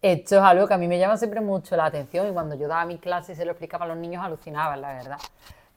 Esto 0.00 0.36
es 0.36 0.42
algo 0.42 0.68
que 0.68 0.74
a 0.74 0.78
mí 0.78 0.86
me 0.86 0.98
llama 0.98 1.16
siempre 1.16 1.40
mucho 1.40 1.76
la 1.76 1.86
atención 1.86 2.28
y 2.28 2.32
cuando 2.32 2.54
yo 2.54 2.68
daba 2.68 2.84
mi 2.84 2.98
clase 2.98 3.32
y 3.32 3.36
se 3.36 3.44
lo 3.44 3.52
explicaba 3.52 3.86
a 3.86 3.88
los 3.88 3.96
niños 3.96 4.22
alucinaban, 4.22 4.80
la 4.80 4.92
verdad. 4.92 5.18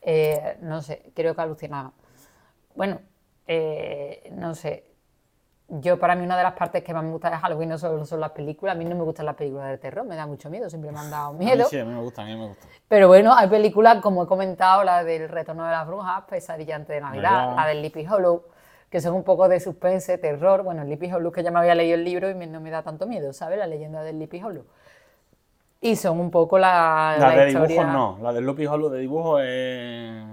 Eh, 0.10 0.58
no 0.62 0.82
sé, 0.82 1.12
creo 1.14 1.36
que 1.36 1.42
alucinaban. 1.42 1.92
Bueno, 2.76 3.02
eh, 3.46 4.32
no 4.32 4.56
sé. 4.56 4.86
Yo, 5.68 6.00
para 6.00 6.16
mí, 6.16 6.24
una 6.24 6.38
de 6.38 6.44
las 6.44 6.54
partes 6.54 6.82
que 6.82 6.94
más 6.94 7.04
me 7.04 7.12
gusta 7.12 7.30
de 7.30 7.36
Halloween 7.36 7.68
no 7.68 7.78
solo 7.78 8.06
son 8.06 8.22
las 8.22 8.32
películas. 8.32 8.74
A 8.74 8.80
mí 8.80 8.86
no 8.86 8.96
me 8.96 9.04
gustan 9.04 9.26
las 9.26 9.36
películas 9.36 9.68
de 9.70 9.78
terror, 9.78 10.06
me 10.06 10.16
da 10.16 10.26
mucho 10.26 10.50
miedo, 10.50 10.70
siempre 10.70 10.94
me 10.94 11.00
han 11.00 11.12
dado 11.12 11.34
miedo. 11.34 11.66
sí, 11.66 11.78
a 11.78 11.84
mí 11.84 11.94
me 11.94 12.00
gusta, 12.00 12.22
a 12.22 12.26
mí 12.26 12.38
me 12.38 12.48
gusta. 12.48 12.66
Pero 12.88 13.10
bueno, 13.10 13.36
hay 13.36 13.50
películas, 13.50 14.02
como 14.02 14.24
he 14.24 14.28
comentado, 14.28 14.86
la 14.86 15.04
del 15.04 15.28
Retorno 15.28 15.66
de 15.66 15.72
las 15.72 15.86
Brujas, 15.86 16.24
Pesadilla 16.30 16.78
antes 16.78 16.96
de 16.96 17.02
Navidad, 17.02 17.54
la 17.58 17.68
del 17.68 17.80
Sleepy 17.80 18.08
Hollow 18.08 18.46
que 18.90 19.02
son 19.02 19.14
un 19.16 19.24
poco 19.24 19.50
de 19.50 19.60
suspense, 19.60 20.18
terror. 20.18 20.64
Bueno, 20.64 20.84
el 20.84 20.90
Lippy 20.90 21.12
Hollow, 21.12 21.32
que 21.32 21.44
ya 21.44 21.52
me 21.52 21.60
había 21.60 21.76
leído 21.76 21.96
el 21.96 22.04
libro 22.04 22.30
y 22.30 22.34
no 22.48 22.62
me 22.62 22.70
da 22.70 22.84
tanto 22.84 23.06
miedo, 23.06 23.34
¿sabes? 23.34 23.60
La 23.60 23.68
leyenda 23.68 24.02
del 24.02 24.20
Lippy 24.20 24.42
Hollow. 24.42 24.66
Y 25.82 25.96
son 25.96 26.20
un 26.20 26.32
poco 26.32 26.58
la. 26.58 27.18
La, 27.20 27.32
de 27.32 27.46
dibujos 27.48 27.86
no, 27.86 28.18
la 28.22 28.34
del 28.34 28.46
Lippy 28.46 28.66
Hollow 28.66 28.90
de 28.90 29.00
dibujo 29.00 29.40
es. 29.40 30.24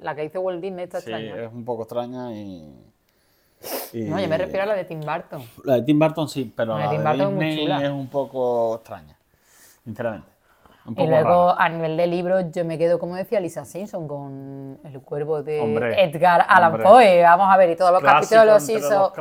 La 0.00 0.14
que 0.14 0.24
hizo 0.24 0.40
Walt 0.40 0.60
Disney 0.60 0.84
está 0.84 1.00
sí, 1.00 1.12
es 1.12 1.52
un 1.52 1.64
poco 1.64 1.82
extraña 1.82 2.32
y. 2.32 2.62
No, 3.94 4.20
yo 4.20 4.28
me 4.28 4.36
refiero 4.36 4.64
a 4.64 4.66
la 4.66 4.74
de 4.74 4.84
Tim 4.84 5.00
Burton. 5.00 5.42
La 5.64 5.74
de 5.76 5.82
Tim 5.82 5.98
Burton 5.98 6.28
sí, 6.28 6.52
pero 6.54 6.78
la, 6.78 6.90
de, 6.90 7.26
Disney 7.26 7.84
es 7.84 7.90
un 7.90 8.08
poco 8.08 8.76
extraña, 8.76 9.16
sinceramente. 9.84 10.33
Y 10.86 11.06
luego, 11.06 11.58
a 11.58 11.68
nivel 11.70 11.96
de 11.96 12.06
libros, 12.06 12.44
yo 12.52 12.64
me 12.64 12.76
quedo, 12.76 12.98
como 12.98 13.16
decía 13.16 13.40
Lisa 13.40 13.64
Simpson, 13.64 14.06
con 14.06 14.78
El 14.84 15.00
cuervo 15.00 15.42
de 15.42 15.60
Edgar 15.98 16.44
Allan 16.46 16.82
Poe. 16.82 17.22
Vamos 17.22 17.46
a 17.50 17.56
ver, 17.56 17.70
y 17.70 17.76
todos 17.76 17.90
los 17.90 18.02
capítulos 18.02 18.46
los 18.46 18.68
hizo. 18.68 19.12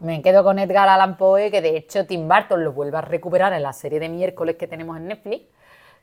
me 0.00 0.20
quedo 0.20 0.44
con 0.44 0.58
Edgar 0.58 0.88
Allan 0.88 1.16
Poe, 1.16 1.50
que 1.50 1.62
de 1.62 1.78
hecho 1.78 2.06
Tim 2.06 2.28
Burton 2.28 2.62
lo 2.62 2.72
vuelve 2.72 2.98
a 2.98 3.00
recuperar 3.00 3.54
en 3.54 3.62
la 3.62 3.72
serie 3.72 4.00
de 4.00 4.10
miércoles 4.10 4.56
que 4.56 4.66
tenemos 4.66 4.98
en 4.98 5.08
Netflix. 5.08 5.46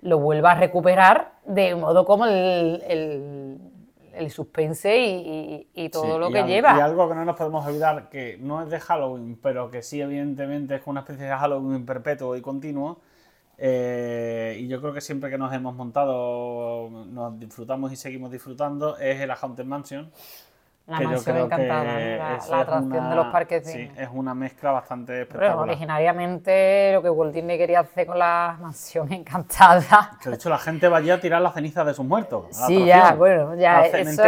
Lo 0.01 0.17
vuelve 0.19 0.47
a 0.47 0.55
recuperar 0.55 1.33
de 1.45 1.75
modo 1.75 2.03
como 2.03 2.25
el, 2.25 2.83
el, 2.87 4.31
suspense 4.31 4.97
y, 4.97 5.89
todo 5.89 6.17
lo 6.17 6.31
que 6.31 6.43
lleva. 6.43 6.75
Y 6.77 6.81
algo 6.81 7.07
que 7.07 7.13
no 7.13 7.25
nos 7.25 7.35
podemos 7.35 7.63
olvidar, 7.65 8.09
que 8.09 8.37
no 8.39 8.63
es 8.63 8.69
de 8.69 8.79
Halloween, 8.79 9.37
pero 9.41 9.69
que 9.69 9.83
sí, 9.83 10.01
evidentemente, 10.01 10.75
es 10.75 10.81
una 10.85 11.01
especie 11.01 11.25
de 11.25 11.31
Halloween 11.31 11.85
perpetuo 11.85 12.35
y 12.35 12.41
continuo 12.41 13.01
eh, 13.57 14.57
y 14.59 14.67
yo 14.67 14.81
creo 14.81 14.93
que 14.93 15.01
siempre 15.01 15.29
que 15.29 15.37
nos 15.37 15.53
hemos 15.53 15.75
montado, 15.75 16.89
nos 17.07 17.39
disfrutamos 17.39 17.91
y 17.91 17.95
seguimos 17.95 18.31
disfrutando, 18.31 18.97
es 18.97 19.19
el 19.21 19.31
Haunted 19.31 19.65
Mansion. 19.65 20.11
La 20.87 20.99
mansión 20.99 21.37
encantada, 21.37 21.83
la, 21.83 22.59
atracción 22.59 23.09
de 23.09 23.15
los 23.15 23.25
parques. 23.27 23.65
Sí, 23.65 23.89
es 23.97 24.07
una 24.13 24.35
mezcla 24.35 24.69
bastante 24.69 25.21
espectacular. 25.21 25.53
Pero 25.53 25.61
originariamente 25.63 26.91
lo 26.93 27.01
que 27.01 27.09
Walt 27.09 27.33
Disney 27.33 27.57
quería 27.57 27.79
hacer 27.79 28.05
con 28.05 28.19
la 28.19 28.55
mansión 28.61 29.11
encantada. 29.11 30.11
Que 30.21 30.29
de 30.29 30.35
hecho 30.35 30.47
la 30.47 30.59
gente 30.59 30.87
vaya 30.87 31.15
a 31.15 31.19
tirar 31.19 31.41
las 31.41 31.55
cenizas 31.55 31.87
de 31.87 31.95
sus 31.95 32.05
muertos. 32.05 32.55
Sí, 32.67 32.85
ya, 32.85 33.15
bueno, 33.15 33.55
ya 33.55 33.83
eso 33.83 34.21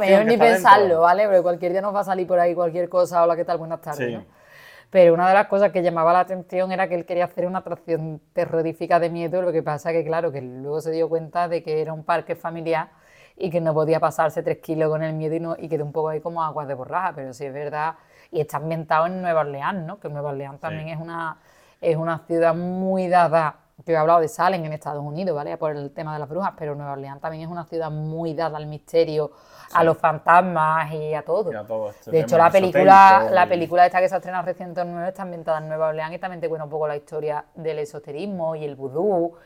mejor 0.00 0.26
ni 0.26 0.36
pensarlo, 0.36 1.02
¿vale? 1.02 1.26
Porque 1.26 1.42
cualquier 1.42 1.72
día 1.72 1.80
nos 1.80 1.94
va 1.94 2.00
a 2.00 2.04
salir 2.04 2.26
por 2.26 2.40
ahí 2.40 2.56
cualquier 2.56 2.88
cosa. 2.88 3.22
Hola, 3.22 3.36
¿qué 3.36 3.44
tal? 3.44 3.58
Buenas 3.58 3.80
tardes. 3.80 4.12
¿no? 4.12 4.39
Pero 4.90 5.14
una 5.14 5.28
de 5.28 5.34
las 5.34 5.46
cosas 5.46 5.70
que 5.70 5.82
llamaba 5.82 6.12
la 6.12 6.20
atención 6.20 6.72
era 6.72 6.88
que 6.88 6.96
él 6.96 7.06
quería 7.06 7.26
hacer 7.26 7.46
una 7.46 7.60
atracción 7.60 8.20
terrorífica 8.32 8.98
de 8.98 9.08
miedo, 9.08 9.40
lo 9.40 9.52
que 9.52 9.62
pasa 9.62 9.92
que, 9.92 10.04
claro, 10.04 10.32
que 10.32 10.42
luego 10.42 10.80
se 10.80 10.90
dio 10.90 11.08
cuenta 11.08 11.48
de 11.48 11.62
que 11.62 11.80
era 11.80 11.92
un 11.92 12.02
parque 12.04 12.34
familiar 12.34 12.90
y 13.36 13.50
que 13.50 13.60
no 13.60 13.72
podía 13.72 14.00
pasarse 14.00 14.42
tres 14.42 14.58
kilos 14.58 14.90
con 14.90 15.02
el 15.02 15.14
miedo 15.14 15.34
y, 15.36 15.40
no, 15.40 15.56
y 15.58 15.68
quedó 15.68 15.84
un 15.84 15.92
poco 15.92 16.08
ahí 16.08 16.20
como 16.20 16.42
aguas 16.42 16.66
de 16.68 16.74
borraja, 16.74 17.12
pero 17.14 17.32
sí 17.32 17.46
es 17.46 17.52
verdad, 17.52 17.94
y 18.32 18.40
está 18.40 18.58
ambientado 18.58 19.06
en 19.06 19.22
Nueva 19.22 19.40
Orleans, 19.40 19.86
¿no? 19.86 20.00
Que 20.00 20.08
Nueva 20.08 20.30
Orleans 20.30 20.60
también 20.60 20.88
es, 20.88 20.98
una, 20.98 21.38
es 21.80 21.96
una 21.96 22.18
ciudad 22.26 22.54
muy 22.54 23.08
dada, 23.08 23.59
que 23.84 23.92
he 23.92 23.96
hablado 23.96 24.20
de 24.20 24.28
Salem 24.28 24.64
en 24.64 24.72
Estados 24.72 25.02
Unidos, 25.02 25.34
¿vale? 25.34 25.56
Por 25.56 25.76
el 25.76 25.90
tema 25.92 26.12
de 26.14 26.20
las 26.20 26.28
brujas, 26.28 26.52
pero 26.58 26.74
Nueva 26.74 26.92
Orleans 26.92 27.20
también 27.20 27.44
es 27.44 27.48
una 27.48 27.64
ciudad 27.64 27.90
muy 27.90 28.34
dada 28.34 28.56
al 28.56 28.66
misterio, 28.66 29.32
a 29.72 29.84
los 29.84 29.96
fantasmas 29.98 30.92
y 30.92 31.14
a 31.14 31.22
todo. 31.22 31.50
Este 31.90 32.10
de 32.10 32.20
hecho, 32.20 32.36
la 32.36 32.50
película, 32.50 33.28
la 33.30 33.48
película 33.48 33.86
esta 33.86 34.00
que 34.00 34.08
se 34.08 34.14
ha 34.14 34.18
estrenado 34.18 34.44
recientemente 34.44 35.08
está 35.08 35.22
ambientada 35.22 35.58
en 35.58 35.68
Nueva 35.68 35.88
Orleans 35.88 36.14
y 36.14 36.18
también 36.18 36.40
te 36.40 36.48
cuenta 36.48 36.64
un 36.64 36.70
poco 36.70 36.88
la 36.88 36.96
historia 36.96 37.44
del 37.54 37.78
esoterismo 37.78 38.54
y 38.56 38.64
el 38.64 38.76
vudú 38.76 39.36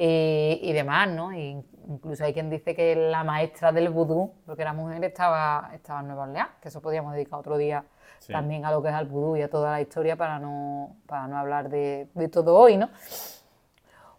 y, 0.00 0.72
demás, 0.72 1.08
¿no? 1.08 1.32
incluso 1.32 2.24
hay 2.24 2.32
quien 2.32 2.48
dice 2.50 2.72
que 2.74 2.94
la 2.94 3.24
maestra 3.24 3.72
del 3.72 3.88
vudú, 3.88 4.32
porque 4.46 4.62
era 4.62 4.72
mujer, 4.72 5.02
estaba, 5.02 5.70
estaba 5.74 6.00
en 6.00 6.06
Nueva 6.06 6.22
Orleans, 6.22 6.50
que 6.60 6.68
eso 6.68 6.80
podríamos 6.80 7.14
dedicar 7.14 7.40
otro 7.40 7.56
día 7.56 7.84
también 8.28 8.64
a 8.64 8.70
lo 8.70 8.82
que 8.82 8.90
es 8.90 8.94
el 8.94 9.06
vudú 9.06 9.36
y 9.36 9.42
a 9.42 9.50
toda 9.50 9.72
la 9.72 9.80
historia 9.80 10.14
para 10.14 10.38
no, 10.38 10.96
para 11.06 11.26
no 11.26 11.38
hablar 11.38 11.68
de, 11.68 12.08
de 12.14 12.28
todo 12.28 12.56
hoy, 12.56 12.76
¿no? 12.76 12.90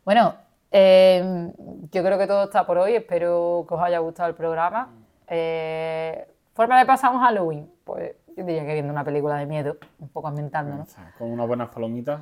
Bueno, 0.09 0.33
eh, 0.71 1.51
yo 1.91 2.03
creo 2.03 2.17
que 2.17 2.25
todo 2.25 2.45
está 2.45 2.65
por 2.65 2.79
hoy, 2.79 2.95
espero 2.95 3.63
que 3.69 3.75
os 3.75 3.79
haya 3.79 3.99
gustado 3.99 4.27
el 4.27 4.33
programa. 4.33 4.89
Eh, 5.27 6.27
¿Forma 6.55 6.79
de 6.79 6.87
pasar 6.87 7.13
un 7.13 7.19
Halloween? 7.19 7.71
Pues 7.83 8.15
yo 8.35 8.43
diría 8.43 8.65
que 8.65 8.73
viendo 8.73 8.91
una 8.91 9.03
película 9.03 9.35
de 9.35 9.45
miedo, 9.45 9.77
un 9.99 10.09
poco 10.09 10.29
ambientando, 10.29 10.77
¿no? 10.77 10.87
Con 11.15 11.29
unas 11.29 11.47
buenas 11.47 11.69
palomitas. 11.69 12.21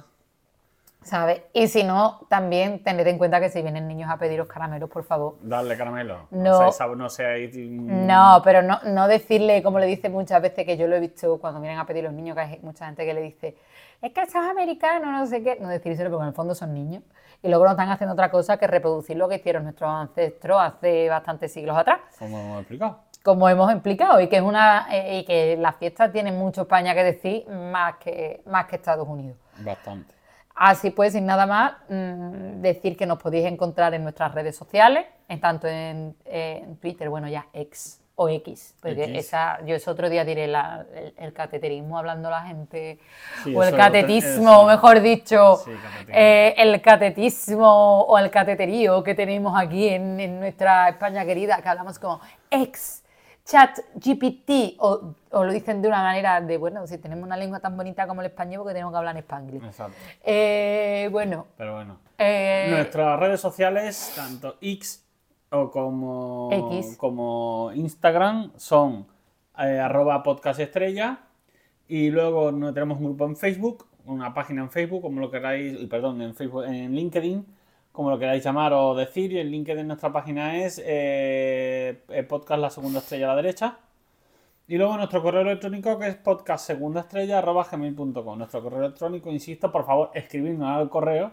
¿Sabes? 1.01 1.43
Y 1.53 1.69
si 1.69 1.85
no, 1.85 2.25
también 2.27 2.83
tened 2.83 3.07
en 3.07 3.17
cuenta 3.17 3.39
que 3.39 3.47
si 3.47 3.61
vienen 3.61 3.87
niños 3.87 4.09
a 4.11 4.17
pediros 4.17 4.49
caramelos, 4.49 4.89
por 4.89 5.05
favor. 5.05 5.35
Darle 5.41 5.77
caramelo. 5.77 6.27
No, 6.31 6.69
no, 6.97 7.09
seáis, 7.09 7.55
no, 7.55 8.41
pero 8.43 8.63
no, 8.63 8.81
no 8.83 9.07
decirle, 9.07 9.63
como 9.63 9.79
le 9.79 9.85
dice 9.85 10.09
muchas 10.09 10.41
veces, 10.41 10.65
que 10.65 10.75
yo 10.75 10.87
lo 10.87 10.97
he 10.97 10.99
visto 10.99 11.39
cuando 11.39 11.61
vienen 11.61 11.79
a 11.79 11.85
pedir 11.85 12.03
los 12.03 12.11
niños, 12.11 12.35
que 12.35 12.41
hay 12.41 12.59
mucha 12.63 12.85
gente 12.85 13.05
que 13.05 13.13
le 13.13 13.21
dice, 13.21 13.55
es 14.01 14.11
que 14.11 14.25
sos 14.25 14.45
americano, 14.45 15.09
no 15.09 15.25
sé 15.25 15.41
qué. 15.41 15.57
No 15.61 15.69
decírselo 15.69 16.09
porque 16.09 16.23
en 16.23 16.27
el 16.27 16.35
fondo 16.35 16.53
son 16.53 16.73
niños. 16.73 17.01
Y 17.41 17.49
luego 17.49 17.65
no 17.65 17.71
están 17.71 17.89
haciendo 17.89 18.13
otra 18.13 18.31
cosa 18.31 18.57
que 18.57 18.67
reproducir 18.67 19.15
lo 19.17 19.29
que 19.29 19.35
hicieron 19.35 19.63
nuestros 19.63 19.89
ancestros 19.89 20.59
hace 20.61 21.07
bastantes 21.09 21.53
siglos 21.53 21.77
atrás. 21.77 21.99
Como 22.17 22.39
hemos 22.39 22.59
explicado. 22.61 22.99
Como 23.23 23.49
hemos 23.49 23.71
explicado. 23.71 24.21
Y 24.21 24.27
que 24.27 24.37
es 24.37 24.41
una 24.41 24.87
eh, 24.91 25.19
y 25.19 25.25
que 25.25 25.57
las 25.57 25.75
fiestas 25.75 26.11
tienen 26.11 26.37
mucho 26.37 26.61
España 26.61 26.93
que 26.93 27.03
decir 27.03 27.47
más 27.49 27.97
que, 27.97 28.41
más 28.45 28.65
que 28.65 28.77
Estados 28.77 29.07
Unidos. 29.07 29.37
Bastante. 29.59 30.17
Así 30.57 30.89
pues, 30.89 31.13
sin 31.13 31.27
nada 31.27 31.45
más, 31.45 31.73
mm, 31.87 32.61
decir 32.61 32.97
que 32.97 33.05
nos 33.05 33.21
podéis 33.21 33.45
encontrar 33.45 33.93
en 33.93 34.01
nuestras 34.01 34.33
redes 34.33 34.55
sociales, 34.55 35.05
en 35.27 35.39
tanto 35.39 35.67
en, 35.67 36.15
Twitter, 36.81 37.09
bueno, 37.09 37.27
ya 37.27 37.47
ex 37.53 38.01
o 38.19 38.29
X, 38.29 38.73
porque 38.81 39.15
esa, 39.15 39.63
yo 39.63 39.75
ese 39.75 39.91
otro 39.91 40.09
día 40.09 40.25
diré 40.25 40.45
el, 40.45 41.33
cateterismo 41.33 41.99
hablando 41.99 42.31
la 42.31 42.41
gente, 42.41 42.97
o 43.55 43.63
el 43.63 43.75
catetismo, 43.75 44.65
mejor 44.65 45.01
dicho, 45.01 45.63
eh, 46.07 46.55
el 46.57 46.81
catetismo 46.81 48.01
o 48.01 48.17
el 48.17 48.31
cateterío 48.31 49.03
que 49.03 49.13
tenemos 49.13 49.53
aquí 49.55 49.87
en, 49.89 50.19
en 50.19 50.39
nuestra 50.39 50.89
España 50.89 51.23
querida, 51.25 51.61
que 51.61 51.69
hablamos 51.69 51.99
como 51.99 52.19
ex 52.49 53.03
chat 53.45 53.77
GPT 53.93 54.77
o, 54.79 55.13
o 55.31 55.43
lo 55.43 55.51
dicen 55.53 55.81
de 55.83 55.87
una 55.87 56.01
manera 56.01 56.41
de, 56.41 56.57
bueno, 56.57 56.87
si 56.87 56.97
tenemos 56.97 57.23
una 57.23 57.37
lengua 57.37 57.59
tan 57.59 57.77
bonita 57.77 58.07
como 58.07 58.21
el 58.21 58.27
español, 58.27 58.61
porque 58.63 58.73
tenemos 58.73 58.91
que 58.91 58.97
hablar 58.97 59.15
en 59.15 59.19
español. 59.19 59.61
Exacto. 59.63 59.95
Eh, 60.23 61.07
bueno, 61.11 61.45
Pero 61.55 61.75
bueno. 61.75 61.99
eh, 62.17 62.67
Nuestras 62.71 63.19
redes 63.19 63.39
sociales, 63.39 64.11
tanto 64.15 64.57
X 64.59 65.06
o 65.51 65.71
como, 65.71 66.49
X. 66.51 66.97
como 66.97 67.71
Instagram, 67.73 68.51
son 68.57 69.07
eh, 69.57 69.79
arroba 69.79 70.21
podcast 70.23 70.59
estrella. 70.59 71.19
Y 71.87 72.09
luego 72.09 72.51
no 72.51 72.73
tenemos 72.73 72.97
un 72.99 73.05
grupo 73.05 73.25
en 73.25 73.37
Facebook, 73.37 73.87
una 74.05 74.33
página 74.33 74.61
en 74.61 74.69
Facebook, 74.69 75.01
como 75.01 75.21
lo 75.21 75.31
queráis, 75.31 75.79
y 75.79 75.87
perdón, 75.87 76.21
en 76.21 76.35
Facebook, 76.35 76.65
en 76.65 76.93
LinkedIn, 76.93 77.45
como 77.93 78.09
lo 78.09 78.19
queráis 78.19 78.43
llamar 78.43 78.73
o 78.73 78.93
decir. 78.93 79.31
Y 79.31 79.39
el 79.39 79.49
LinkedIn 79.51 79.83
de 79.83 79.85
nuestra 79.85 80.11
página 80.11 80.57
es 80.57 80.81
eh, 80.85 82.01
eh, 82.09 82.23
podcast 82.23 82.61
la 82.61 82.69
segunda 82.69 82.99
estrella 82.99 83.25
a 83.25 83.29
la 83.29 83.37
derecha. 83.41 83.77
Y 84.67 84.77
luego 84.77 84.97
nuestro 84.97 85.23
correo 85.23 85.41
electrónico 85.41 85.97
que 85.97 86.09
es 86.09 86.15
podcastsegundaestrella.gmail.com. 86.17 88.37
Nuestro 88.37 88.61
correo 88.61 88.79
electrónico, 88.79 89.31
insisto, 89.31 89.71
por 89.71 89.85
favor, 89.85 90.11
escribidnos 90.13 90.69
al 90.69 90.89
correo, 90.89 91.31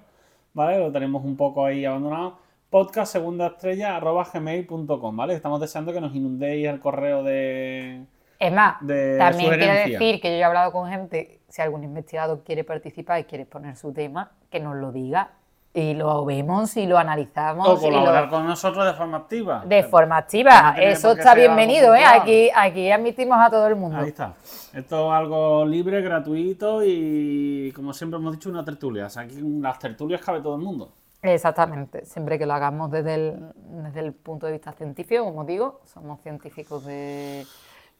¿vale? 0.52 0.78
Lo 0.78 0.92
tenemos 0.92 1.24
un 1.24 1.36
poco 1.36 1.66
ahí 1.66 1.84
abandonado. 1.84 2.43
podcastsegundaestrella.gmail.com, 2.74 5.16
¿vale? 5.16 5.34
Estamos 5.34 5.60
deseando 5.60 5.92
que 5.92 6.00
nos 6.00 6.12
inundéis 6.12 6.66
el 6.66 6.80
correo 6.80 7.22
de... 7.22 8.02
es 8.40 8.52
más, 8.52 8.78
de 8.80 9.16
también 9.16 9.54
quiero 9.54 9.74
decir 9.74 10.20
que 10.20 10.30
yo 10.30 10.36
he 10.38 10.44
hablado 10.44 10.72
con 10.72 10.90
gente, 10.90 11.38
si 11.48 11.62
algún 11.62 11.84
investigador 11.84 12.42
quiere 12.42 12.64
participar 12.64 13.20
y 13.20 13.24
quiere 13.24 13.46
poner 13.46 13.76
su 13.76 13.92
tema, 13.92 14.32
que 14.50 14.58
nos 14.58 14.74
lo 14.74 14.90
diga 14.90 15.30
y 15.72 15.94
lo 15.94 16.24
vemos 16.24 16.76
y 16.76 16.86
lo 16.86 16.98
analizamos. 16.98 17.68
O 17.68 17.78
colaborar 17.78 18.24
lo- 18.24 18.30
con 18.30 18.44
nosotros 18.44 18.84
de 18.84 18.94
forma 18.94 19.18
activa. 19.18 19.62
De 19.64 19.84
forma 19.84 20.16
activa, 20.16 20.74
eso 20.76 21.12
está 21.12 21.36
bienvenido, 21.36 21.94
¿eh? 21.94 22.02
Aquí, 22.04 22.50
aquí 22.54 22.90
admitimos 22.90 23.38
a 23.40 23.50
todo 23.50 23.68
el 23.68 23.76
mundo. 23.76 23.98
Ahí 23.98 24.08
está. 24.08 24.34
Esto 24.72 25.12
es 25.12 25.16
algo 25.16 25.64
libre, 25.64 26.02
gratuito 26.02 26.82
y, 26.84 27.70
como 27.74 27.92
siempre 27.92 28.18
hemos 28.18 28.32
dicho, 28.32 28.50
una 28.50 28.64
tertulia. 28.64 29.06
O 29.06 29.10
sea, 29.10 29.22
aquí 29.22 29.38
en 29.38 29.62
las 29.62 29.78
tertulias 29.78 30.20
cabe 30.20 30.40
todo 30.40 30.56
el 30.56 30.62
mundo. 30.62 30.90
Exactamente, 31.26 32.04
siempre 32.04 32.38
que 32.38 32.44
lo 32.46 32.52
hagamos 32.52 32.90
desde 32.90 33.14
el, 33.14 33.52
desde 33.56 34.00
el 34.00 34.12
punto 34.12 34.44
de 34.46 34.52
vista 34.52 34.72
científico, 34.72 35.24
como 35.24 35.44
digo, 35.44 35.80
somos 35.86 36.20
científicos 36.20 36.84
de, 36.84 37.46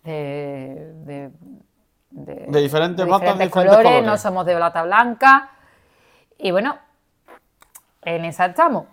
de, 0.02 0.92
de, 1.04 1.30
de- 2.10 2.46
De 2.48 2.60
diferentes 2.60 3.06
batas, 3.06 3.20
diferentes 3.38 3.48
diferentes 3.48 3.50
colores, 3.50 3.76
colores. 3.86 4.06
no 4.06 4.18
somos 4.18 4.44
de 4.44 4.54
plata 4.56 4.82
blanca. 4.82 5.50
Y 6.36 6.50
bueno, 6.50 6.76
en 8.02 8.24
esa 8.26 8.46
estamos. 8.46 8.84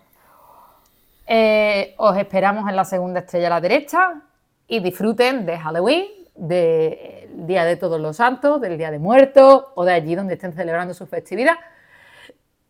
Eh, 1.26 1.94
os 1.98 2.16
esperamos 2.16 2.68
en 2.68 2.76
la 2.76 2.84
segunda 2.84 3.20
estrella 3.20 3.48
a 3.48 3.50
la 3.50 3.60
derecha 3.60 4.22
y 4.66 4.80
disfruten 4.80 5.44
de 5.44 5.58
Halloween, 5.58 6.06
del 6.34 7.46
Día 7.46 7.64
de 7.64 7.76
Todos 7.76 8.00
los 8.00 8.16
Santos, 8.16 8.60
del 8.62 8.78
Día 8.78 8.90
de 8.90 8.98
Muertos 8.98 9.66
o 9.74 9.84
de 9.84 9.92
allí 9.92 10.14
donde 10.14 10.34
estén 10.34 10.52
celebrando 10.54 10.94
su 10.94 11.06
festividad. 11.06 11.54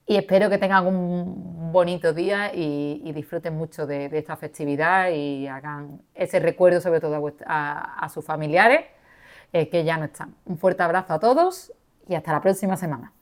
Y 0.07 0.17
espero 0.17 0.51
que 0.51 0.59
tengan 0.59 0.87
un 0.87 1.73
bonito 1.73 2.13
día 2.13 2.53
y, 2.55 3.13
disfruten 3.13 3.55
mucho 3.57 3.87
de, 3.87 4.07
esta 4.13 4.37
festividad 4.37 5.11
y 5.11 5.47
hagan 5.47 6.03
ese 6.15 6.41
recuerdo 6.41 6.81
sobre 6.81 7.01
todo 7.01 7.35
a 7.47 8.09
sus 8.13 8.25
familiares 8.25 8.87
eh, 9.53 9.69
que 9.69 9.85
ya 9.85 9.99
no 9.99 10.07
están. 10.07 10.35
Un 10.47 10.57
fuerte 10.57 10.83
abrazo 10.83 11.13
a 11.13 11.21
todos 11.21 11.73
y 12.09 12.15
hasta 12.15 12.33
la 12.33 12.41
próxima 12.41 12.77
semana. 12.77 13.13